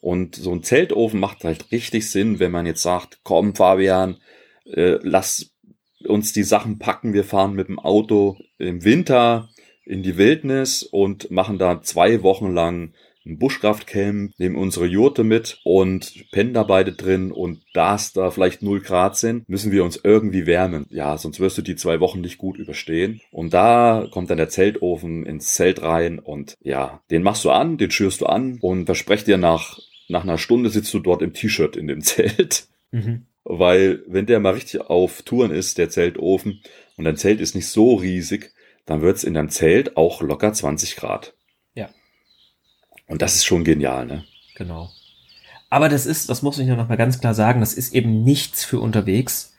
Und 0.00 0.34
so 0.34 0.52
ein 0.52 0.62
Zeltofen 0.62 1.20
macht 1.20 1.44
halt 1.44 1.70
richtig 1.70 2.10
Sinn, 2.10 2.40
wenn 2.40 2.50
man 2.50 2.66
jetzt 2.66 2.82
sagt, 2.82 3.20
komm 3.22 3.54
Fabian, 3.54 4.18
äh, 4.64 4.98
lass 5.02 5.52
uns 6.04 6.32
die 6.32 6.42
Sachen 6.42 6.78
packen. 6.78 7.14
Wir 7.14 7.24
fahren 7.24 7.54
mit 7.54 7.68
dem 7.68 7.78
Auto 7.78 8.36
im 8.58 8.84
Winter 8.84 9.48
in 9.84 10.02
die 10.02 10.16
Wildnis 10.16 10.82
und 10.82 11.30
machen 11.30 11.58
da 11.58 11.82
zwei 11.82 12.22
Wochen 12.22 12.52
lang 12.52 12.94
ein 13.24 13.38
Buschkraftcamp, 13.38 14.38
nehmen 14.38 14.56
unsere 14.56 14.86
Jurte 14.86 15.24
mit 15.24 15.60
und 15.64 16.30
pennen 16.32 16.54
da 16.54 16.62
beide 16.62 16.92
drin 16.92 17.30
und 17.30 17.62
da 17.72 17.94
es 17.94 18.12
da 18.12 18.30
vielleicht 18.30 18.62
0 18.62 18.80
Grad 18.80 19.16
sind, 19.16 19.48
müssen 19.48 19.72
wir 19.72 19.84
uns 19.84 20.00
irgendwie 20.02 20.46
wärmen. 20.46 20.86
Ja, 20.90 21.16
sonst 21.18 21.40
wirst 21.40 21.58
du 21.58 21.62
die 21.62 21.76
zwei 21.76 22.00
Wochen 22.00 22.20
nicht 22.20 22.38
gut 22.38 22.58
überstehen. 22.58 23.20
Und 23.30 23.54
da 23.54 24.06
kommt 24.10 24.30
dann 24.30 24.38
der 24.38 24.48
Zeltofen 24.48 25.24
ins 25.24 25.54
Zelt 25.54 25.82
rein 25.82 26.18
und 26.18 26.56
ja, 26.62 27.00
den 27.10 27.22
machst 27.22 27.44
du 27.44 27.50
an, 27.50 27.78
den 27.78 27.90
schürst 27.90 28.20
du 28.20 28.26
an 28.26 28.58
und 28.60 28.86
versprech 28.86 29.24
dir 29.24 29.36
nach, 29.36 29.78
nach 30.08 30.24
einer 30.24 30.38
Stunde 30.38 30.70
sitzt 30.70 30.92
du 30.94 30.98
dort 30.98 31.22
im 31.22 31.32
T-Shirt 31.32 31.76
in 31.76 31.86
dem 31.86 32.00
Zelt. 32.02 32.66
Mhm. 32.90 33.26
Weil 33.44 34.02
wenn 34.06 34.26
der 34.26 34.40
mal 34.40 34.54
richtig 34.54 34.82
auf 34.82 35.22
Touren 35.22 35.50
ist, 35.50 35.78
der 35.78 35.90
Zeltofen, 35.90 36.62
und 36.96 37.04
dein 37.04 37.16
Zelt 37.16 37.40
ist 37.40 37.54
nicht 37.54 37.68
so 37.68 37.94
riesig, 37.94 38.52
dann 38.86 39.00
wird's 39.00 39.24
in 39.24 39.34
deinem 39.34 39.48
Zelt 39.48 39.96
auch 39.96 40.22
locker 40.22 40.52
20 40.52 40.96
Grad. 40.96 41.34
Und 43.12 43.20
das 43.20 43.34
ist 43.34 43.44
schon 43.44 43.62
genial, 43.62 44.06
ne? 44.06 44.24
Genau. 44.54 44.88
Aber 45.68 45.90
das 45.90 46.06
ist, 46.06 46.30
das 46.30 46.40
muss 46.40 46.58
ich 46.58 46.66
nur 46.66 46.76
noch 46.78 46.88
mal 46.88 46.96
ganz 46.96 47.20
klar 47.20 47.34
sagen, 47.34 47.60
das 47.60 47.74
ist 47.74 47.94
eben 47.94 48.24
nichts 48.24 48.64
für 48.64 48.80
unterwegs. 48.80 49.54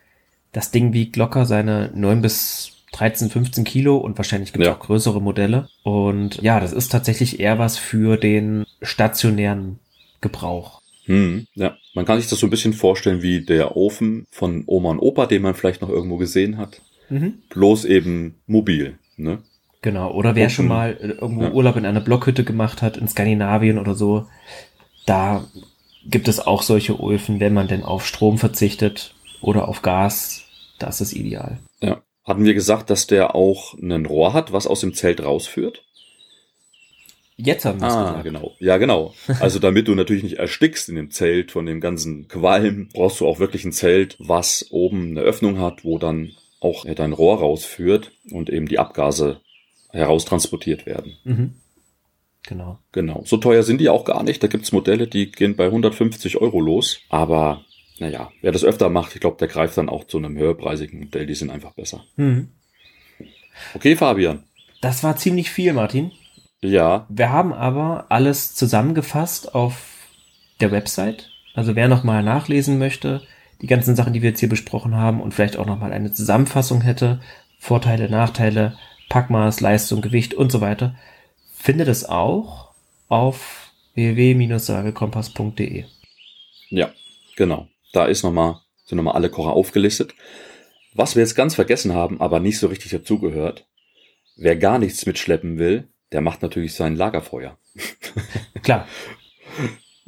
Das 0.51 0.71
Ding 0.71 0.91
wiegt 0.93 1.17
locker 1.17 1.45
seine 1.45 1.91
9 1.93 2.21
bis 2.23 2.71
13, 2.93 3.29
15 3.29 3.63
Kilo 3.63 3.97
und 3.97 4.17
wahrscheinlich 4.17 4.53
gibt 4.53 4.63
es 4.63 4.67
Ja. 4.67 4.73
auch 4.75 4.79
größere 4.79 5.21
Modelle. 5.21 5.69
Und 5.83 6.41
ja, 6.41 6.59
das 6.59 6.73
ist 6.73 6.91
tatsächlich 6.91 7.39
eher 7.39 7.59
was 7.59 7.77
für 7.77 8.17
den 8.17 8.65
stationären 8.81 9.77
Gebrauch. 10.19 10.81
Hm, 11.05 11.45
ja. 11.53 11.77
Man 11.93 12.05
kann 12.05 12.19
sich 12.19 12.29
das 12.29 12.39
so 12.39 12.47
ein 12.47 12.51
bisschen 12.51 12.73
vorstellen 12.73 13.21
wie 13.21 13.41
der 13.45 13.77
Ofen 13.77 14.25
von 14.31 14.63
Oma 14.65 14.89
und 14.89 14.99
Opa, 14.99 15.27
den 15.27 15.43
man 15.43 15.53
vielleicht 15.53 15.81
noch 15.83 15.89
irgendwo 15.89 16.17
gesehen 16.17 16.57
hat. 16.57 16.81
Mhm. 17.09 17.35
Bloß 17.49 17.85
eben 17.85 18.33
mobil, 18.47 18.97
ne? 19.17 19.43
Genau. 19.83 20.11
Oder 20.11 20.33
wer 20.33 20.49
schon 20.49 20.67
mal 20.67 20.97
äh, 20.99 21.07
irgendwo 21.09 21.43
Ja. 21.43 21.51
Urlaub 21.51 21.75
in 21.75 21.85
einer 21.85 22.01
Blockhütte 22.01 22.43
gemacht 22.43 22.81
hat, 22.81 22.97
in 22.97 23.07
Skandinavien 23.07 23.77
oder 23.77 23.93
so, 23.93 24.25
da 25.05 25.45
gibt 26.05 26.27
es 26.27 26.39
auch 26.39 26.63
solche 26.63 26.93
Öfen, 26.93 27.39
wenn 27.39 27.53
man 27.53 27.67
denn 27.67 27.83
auf 27.83 28.07
Strom 28.07 28.37
verzichtet 28.39 29.13
oder 29.41 29.67
auf 29.67 29.81
Gas. 29.83 30.43
Das 30.79 31.01
ist 31.01 31.13
ideal. 31.13 31.59
Ja. 31.81 32.01
Hatten 32.25 32.45
wir 32.45 32.53
gesagt, 32.53 32.89
dass 32.89 33.05
der 33.07 33.35
auch 33.35 33.73
ein 33.75 34.05
Rohr 34.05 34.33
hat, 34.33 34.53
was 34.53 34.65
aus 34.65 34.79
dem 34.79 34.93
Zelt 34.93 35.21
rausführt? 35.23 35.83
Jetzt 37.35 37.65
haben 37.65 37.81
wir 37.81 37.87
es 37.87 37.93
Ah, 37.93 38.03
gesagt. 38.07 38.23
genau. 38.23 38.51
Ja, 38.59 38.77
genau. 38.77 39.13
Also 39.39 39.59
damit 39.59 39.87
du 39.87 39.95
natürlich 39.95 40.23
nicht 40.23 40.37
erstickst 40.37 40.87
in 40.87 40.95
dem 40.95 41.11
Zelt 41.11 41.51
von 41.51 41.65
dem 41.65 41.81
ganzen 41.81 42.27
Qualm, 42.29 42.89
brauchst 42.93 43.19
du 43.19 43.27
auch 43.27 43.39
wirklich 43.39 43.65
ein 43.65 43.71
Zelt, 43.73 44.15
was 44.19 44.67
oben 44.69 45.09
eine 45.11 45.21
Öffnung 45.21 45.59
hat, 45.59 45.83
wo 45.83 45.97
dann 45.97 46.31
auch 46.61 46.85
dein 46.85 47.11
Rohr 47.11 47.39
rausführt 47.39 48.11
und 48.31 48.49
eben 48.49 48.67
die 48.67 48.79
Abgase 48.79 49.41
heraustransportiert 49.93 50.85
werden. 50.85 51.17
Mhm. 51.23 51.53
Genau. 52.45 52.79
Genau. 52.91 53.23
So 53.25 53.37
teuer 53.37 53.63
sind 53.63 53.79
die 53.79 53.89
auch 53.89 54.03
gar 54.03 54.23
nicht. 54.23 54.43
Da 54.43 54.47
gibt's 54.47 54.73
Modelle, 54.73 55.07
die 55.07 55.31
gehen 55.31 55.55
bei 55.55 55.65
150 55.65 56.41
Euro 56.41 56.59
los. 56.59 56.99
Aber 57.09 57.61
naja, 57.99 58.31
wer 58.41 58.51
das 58.51 58.65
öfter 58.65 58.89
macht, 58.89 59.15
ich 59.15 59.21
glaube, 59.21 59.37
der 59.37 59.47
greift 59.47 59.77
dann 59.77 59.87
auch 59.87 60.05
zu 60.05 60.17
einem 60.17 60.37
höherpreisigen 60.37 60.99
Modell. 60.99 61.25
Die 61.25 61.35
sind 61.35 61.51
einfach 61.51 61.73
besser. 61.73 62.03
Mhm. 62.17 62.49
Okay, 63.73 63.95
Fabian. 63.95 64.43
Das 64.81 65.03
war 65.03 65.15
ziemlich 65.15 65.49
viel, 65.49 65.71
Martin. 65.71 66.11
Ja, 66.61 67.05
Wir 67.09 67.29
haben 67.29 67.53
aber 67.53 68.05
alles 68.09 68.55
zusammengefasst 68.55 69.53
auf 69.53 70.07
der 70.59 70.71
Website. 70.71 71.29
Also 71.53 71.75
wer 71.75 71.87
nochmal 71.87 72.23
nachlesen 72.23 72.79
möchte, 72.79 73.21
die 73.61 73.67
ganzen 73.67 73.95
Sachen, 73.95 74.13
die 74.13 74.21
wir 74.21 74.29
jetzt 74.29 74.39
hier 74.39 74.49
besprochen 74.49 74.95
haben 74.95 75.21
und 75.21 75.33
vielleicht 75.33 75.57
auch 75.57 75.65
nochmal 75.65 75.93
eine 75.93 76.13
Zusammenfassung 76.13 76.81
hätte, 76.81 77.21
Vorteile, 77.59 78.09
Nachteile, 78.09 78.77
Packmaß, 79.13 79.61
Leistung, 79.61 80.01
Gewicht 80.01 80.33
und 80.33 80.51
so 80.51 80.59
weiter, 80.59 80.95
findet 81.53 81.87
es 81.87 82.03
auch 82.03 82.71
auf 83.09 83.71
www-sagekompass.de. 83.93 85.83
Ja, 86.69 86.91
genau. 87.35 87.67
Da 87.91 88.05
ist 88.05 88.23
noch 88.23 88.31
mal, 88.31 88.63
sind 88.85 88.95
nochmal 88.95 89.13
alle 89.13 89.29
Kocher 89.29 89.53
aufgelistet. 89.53 90.15
Was 90.95 91.15
wir 91.15 91.21
jetzt 91.21 91.35
ganz 91.35 91.53
vergessen 91.53 91.93
haben, 91.93 92.21
aber 92.21 92.39
nicht 92.39 92.57
so 92.57 92.65
richtig 92.65 92.89
dazugehört, 92.89 93.67
wer 94.35 94.55
gar 94.55 94.79
nichts 94.79 95.05
mitschleppen 95.05 95.59
will, 95.59 95.89
der 96.11 96.21
macht 96.21 96.41
natürlich 96.41 96.73
sein 96.73 96.95
Lagerfeuer. 96.95 97.59
Klar, 98.63 98.87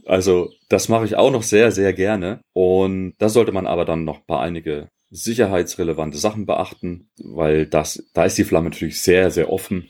Also 0.08 0.49
das 0.68 0.89
mache 0.89 1.06
ich 1.06 1.16
auch 1.16 1.30
noch 1.30 1.43
sehr, 1.43 1.72
sehr 1.72 1.93
gerne. 1.93 2.41
Und 2.53 3.14
da 3.20 3.30
sollte 3.30 3.51
man 3.51 3.68
aber 3.68 3.86
dann 3.86 4.03
noch 4.03 4.18
ein 4.18 4.26
paar 4.26 4.41
einige 4.41 4.89
sicherheitsrelevante 5.12 6.18
Sachen 6.18 6.45
beachten, 6.45 7.08
weil 7.18 7.66
das, 7.66 8.03
da 8.14 8.26
ist 8.26 8.38
die 8.38 8.43
Flamme 8.43 8.70
natürlich 8.70 9.01
sehr, 9.01 9.32
sehr 9.32 9.51
offen. 9.51 9.88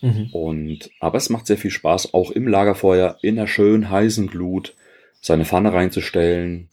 mhm. 0.00 0.28
Und, 0.32 0.90
aber 1.00 1.18
es 1.18 1.30
macht 1.30 1.46
sehr 1.46 1.58
viel 1.58 1.70
Spaß, 1.70 2.14
auch 2.14 2.30
im 2.30 2.48
Lagerfeuer 2.48 3.18
in 3.22 3.36
der 3.36 3.46
schön 3.46 3.90
heißen 3.90 4.26
Glut 4.26 4.74
seine 5.20 5.44
Pfanne 5.44 5.72
reinzustellen, 5.72 6.68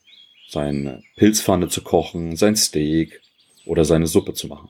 seine 0.47 1.01
Pilzpfanne 1.15 1.69
zu 1.69 1.81
kochen, 1.81 2.35
sein 2.35 2.55
Steak 2.55 3.21
oder 3.65 3.85
seine 3.85 4.07
Suppe 4.07 4.33
zu 4.33 4.47
machen. 4.47 4.69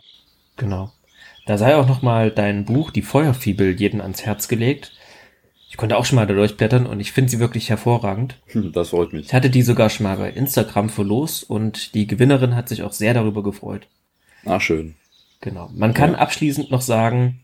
genau. 0.55 0.91
Da 1.45 1.57
sei 1.57 1.75
auch 1.75 1.87
nochmal 1.87 2.31
dein 2.31 2.63
Buch, 2.63 2.91
Die 2.91 3.01
Feuerfibel, 3.01 3.77
jeden 3.77 3.99
ans 3.99 4.25
Herz 4.25 4.47
gelegt. 4.47 4.93
Ich 5.73 5.77
konnte 5.77 5.97
auch 5.97 6.05
schon 6.05 6.17
mal 6.17 6.27
da 6.27 6.35
durchblättern 6.35 6.85
und 6.85 6.99
ich 6.99 7.11
finde 7.13 7.31
sie 7.31 7.39
wirklich 7.39 7.71
hervorragend. 7.71 8.35
Das 8.53 8.89
freut 8.89 9.11
mich. 9.11 9.25
Ich 9.25 9.33
hatte 9.33 9.49
die 9.49 9.63
sogar 9.63 9.89
schon 9.89 10.03
mal 10.03 10.17
bei 10.17 10.29
Instagram 10.29 10.87
verlost 10.87 11.49
und 11.49 11.95
die 11.95 12.05
Gewinnerin 12.05 12.55
hat 12.55 12.69
sich 12.69 12.83
auch 12.83 12.91
sehr 12.93 13.15
darüber 13.15 13.41
gefreut. 13.41 13.87
Ah, 14.45 14.59
schön. 14.59 14.93
Genau. 15.41 15.71
Man 15.73 15.95
kann 15.95 16.11
Ja. 16.11 16.19
abschließend 16.19 16.69
noch 16.69 16.81
sagen, 16.81 17.39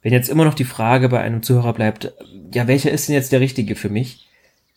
Wenn 0.00 0.14
jetzt 0.14 0.30
immer 0.30 0.46
noch 0.46 0.54
die 0.54 0.64
Frage 0.64 1.10
bei 1.10 1.20
einem 1.20 1.42
Zuhörer 1.42 1.74
bleibt, 1.74 2.14
ja, 2.54 2.66
welcher 2.66 2.90
ist 2.90 3.08
denn 3.08 3.14
jetzt 3.14 3.32
der 3.32 3.40
richtige 3.40 3.76
für 3.76 3.90
mich? 3.90 4.26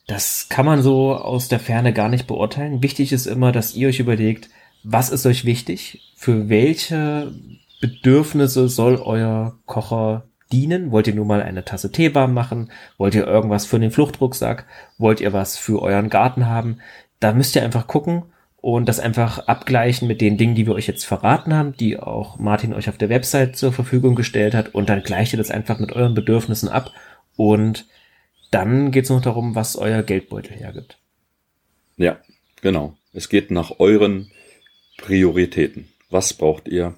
Das 0.06 0.48
kann 0.50 0.66
man 0.66 0.82
so 0.84 1.16
aus 1.16 1.48
der 1.48 1.62
Ferne 1.62 1.94
gar 1.94 2.10
nicht 2.10 2.28
beurteilen. 2.28 2.84
Wichtig 2.84 3.14
ist 3.14 3.26
immer, 3.28 3.54
dass 3.54 3.74
ihr 3.74 3.88
euch 3.88 4.02
überlegt, 4.02 4.50
was 4.84 5.10
ist 5.10 5.26
euch 5.26 5.46
wichtig? 5.46 6.12
Für 6.18 6.50
welche 6.50 7.32
Bedürfnisse 7.80 8.68
soll 8.68 8.98
euer 8.98 9.58
Kocher 9.66 10.28
dienen? 10.54 10.92
Wollt 10.92 11.08
ihr 11.08 11.16
nur 11.16 11.26
mal 11.26 11.42
eine 11.42 11.66
Tasse 11.66 11.92
Tee 11.92 12.14
warm 12.14 12.34
machen? 12.34 12.72
Wollt 12.98 13.16
ihr 13.16 13.28
irgendwas 13.28 13.66
für 13.66 13.80
den 13.80 13.92
Fluchtrucksack? 13.92 14.66
Wollt 14.98 15.20
ihr 15.20 15.34
was 15.34 15.58
für 15.58 15.82
euren 15.82 16.10
Garten 16.10 16.46
haben? 16.46 16.78
Da 17.20 17.34
müsst 17.34 17.56
ihr 17.56 17.64
einfach 17.64 17.88
gucken 17.88 18.24
und 18.58 18.88
das 18.88 19.00
einfach 19.00 19.40
abgleichen 19.48 20.08
mit 20.08 20.22
den 20.22 20.38
Dingen, 20.38 20.56
die 20.56 20.68
wir 20.68 20.76
euch 20.76 20.88
jetzt 20.88 21.06
verraten 21.06 21.54
haben, 21.54 21.76
die 21.76 22.00
auch 22.00 22.40
Martin 22.40 22.74
euch 22.74 22.88
auf 22.88 22.98
der 22.98 23.10
Website 23.10 23.58
zur 23.58 23.74
Verfügung 23.74 24.16
gestellt 24.16 24.54
hat 24.54 24.74
und 24.74 24.88
dann 24.88 25.04
gleicht 25.04 25.34
ihr 25.34 25.38
das 25.38 25.52
einfach 25.52 25.80
mit 25.80 25.92
euren 25.92 26.14
Bedürfnissen 26.14 26.70
ab 26.70 26.92
und 27.36 27.86
dann 28.52 28.92
geht 28.92 29.06
es 29.06 29.10
noch 29.10 29.22
darum, 29.22 29.56
was 29.56 29.76
euer 29.76 30.04
Geldbeutel 30.04 30.56
hergibt. 30.56 30.98
Ja, 31.98 32.18
genau. 32.62 32.96
Es 33.12 33.28
geht 33.28 33.52
nach 33.52 33.80
euren 33.80 34.32
Prioritäten. 34.98 35.90
Was 36.10 36.34
braucht 36.34 36.68
ihr? 36.68 36.94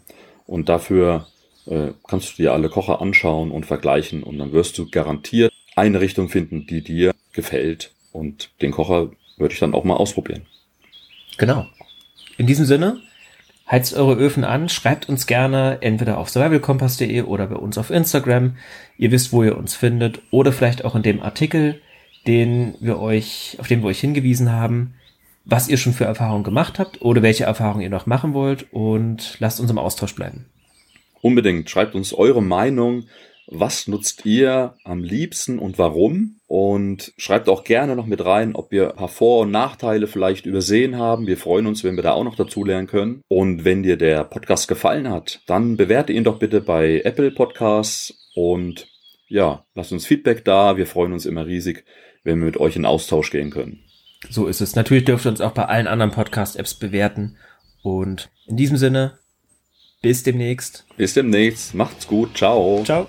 Und 0.46 0.70
dafür 0.70 1.28
äh, 1.68 1.90
kannst 2.08 2.34
du 2.34 2.44
dir 2.44 2.54
alle 2.54 2.70
Kocher 2.70 3.02
anschauen 3.02 3.52
und 3.52 3.66
vergleichen 3.66 4.24
und 4.24 4.38
dann 4.38 4.52
wirst 4.52 4.78
du 4.78 4.90
garantiert 4.90 5.54
eine 5.76 6.02
Richtung 6.02 6.30
finden, 6.30 6.68
die 6.68 6.82
dir 6.82 7.14
gefällt 7.34 7.92
und 8.12 8.50
den 8.62 8.72
Kocher 8.72 9.12
würde 9.38 9.54
ich 9.54 9.60
dann 9.60 9.74
auch 9.74 9.84
mal 9.84 9.96
ausprobieren. 9.96 10.46
Genau. 11.38 11.66
In 12.38 12.48
diesem 12.48 12.66
Sinne, 12.66 13.02
heizt 13.70 13.94
eure 13.96 14.16
Öfen 14.16 14.44
an, 14.44 14.70
schreibt 14.70 15.10
uns 15.10 15.28
gerne 15.28 15.80
entweder 15.82 16.18
auf 16.18 16.30
survivalkompass.de 16.30 17.22
oder 17.24 17.48
bei 17.48 17.56
uns 17.56 17.78
auf 17.78 17.90
Instagram. 17.90 18.58
Ihr 18.98 19.12
wisst, 19.12 19.34
wo 19.34 19.44
ihr 19.44 19.58
uns 19.58 19.76
findet 19.76 20.22
oder 20.32 20.52
vielleicht 20.52 20.86
auch 20.86 20.96
in 20.96 21.04
dem 21.04 21.22
Artikel, 21.22 21.82
den 22.28 22.76
wir 22.80 23.00
euch, 23.00 23.58
auf 23.60 23.68
den 23.68 23.82
wir 23.82 23.88
euch 23.88 24.00
hingewiesen 24.00 24.52
haben, 24.52 24.96
was 25.46 25.68
ihr 25.68 25.78
schon 25.78 25.94
für 25.94 26.06
Erfahrungen 26.06 26.44
gemacht 26.44 26.80
habt 26.80 27.02
oder 27.02 27.22
welche 27.22 27.44
Erfahrungen 27.46 27.82
ihr 27.82 27.90
noch 27.90 28.06
machen 28.06 28.34
wollt 28.34 28.72
und 28.72 29.38
lasst 29.40 29.60
uns 29.60 29.70
im 29.70 29.78
Austausch 29.78 30.16
bleiben. 30.16 30.46
Unbedingt, 31.26 31.72
schreibt 31.72 31.96
uns 31.96 32.14
eure 32.14 32.44
Meinung. 32.44 33.06
Was 33.48 33.88
nutzt 33.88 34.28
ihr 34.28 34.76
am 34.84 35.02
liebsten 35.02 35.58
und 35.58 35.80
warum? 35.80 36.36
Und 36.46 37.14
schreibt 37.18 37.50
auch 37.50 37.64
gerne 37.64 37.96
noch 37.96 38.06
mit 38.06 38.24
rein, 38.24 38.56
ob 38.56 38.70
wir 38.70 38.92
ein 38.92 38.96
paar 38.96 39.08
Vor- 39.08 39.42
und 39.42 39.50
Nachteile 39.50 40.06
vielleicht 40.06 40.46
übersehen 40.46 41.00
haben. 41.00 41.26
Wir 41.26 41.38
freuen 41.38 41.66
uns, 41.66 41.84
wenn 41.84 41.96
wir 41.96 42.04
da 42.04 42.12
auch 42.12 42.24
noch 42.24 42.36
dazu 42.36 42.64
lernen 42.64 42.86
können. 42.86 43.24
Und 43.28 43.66
wenn 43.66 43.82
dir 43.82 43.98
der 43.98 44.24
Podcast 44.24 44.68
gefallen 44.68 45.10
hat, 45.10 45.42
dann 45.48 45.78
bewerte 45.78 46.14
ihn 46.14 46.24
doch 46.24 46.38
bitte 46.38 46.62
bei 46.62 47.02
Apple 47.04 47.32
Podcasts 47.32 48.14
und 48.36 48.88
ja, 49.28 49.66
lasst 49.74 49.94
uns 49.94 50.06
Feedback 50.06 50.46
da. 50.46 50.78
Wir 50.78 50.86
freuen 50.86 51.12
uns 51.12 51.26
immer 51.26 51.48
riesig, 51.48 51.86
wenn 52.24 52.38
wir 52.38 52.46
mit 52.46 52.58
euch 52.58 52.76
in 52.76 52.86
Austausch 52.86 53.32
gehen 53.32 53.50
können. 53.50 53.80
So 54.30 54.46
ist 54.46 54.62
es. 54.62 54.76
Natürlich 54.76 55.06
dürft 55.06 55.26
ihr 55.26 55.32
uns 55.32 55.42
auch 55.42 55.54
bei 55.54 55.66
allen 55.66 55.88
anderen 55.88 56.12
Podcast-Apps 56.12 56.76
bewerten. 56.76 57.38
Und 57.82 58.30
in 58.46 58.58
diesem 58.58 58.78
Sinne, 58.78 59.18
bis 60.06 60.22
demnächst. 60.22 60.86
Bis 60.98 61.16
demnächst. 61.16 61.74
Macht's 61.74 62.06
gut. 62.06 62.38
Ciao. 62.38 62.84
Ciao. 62.86 63.08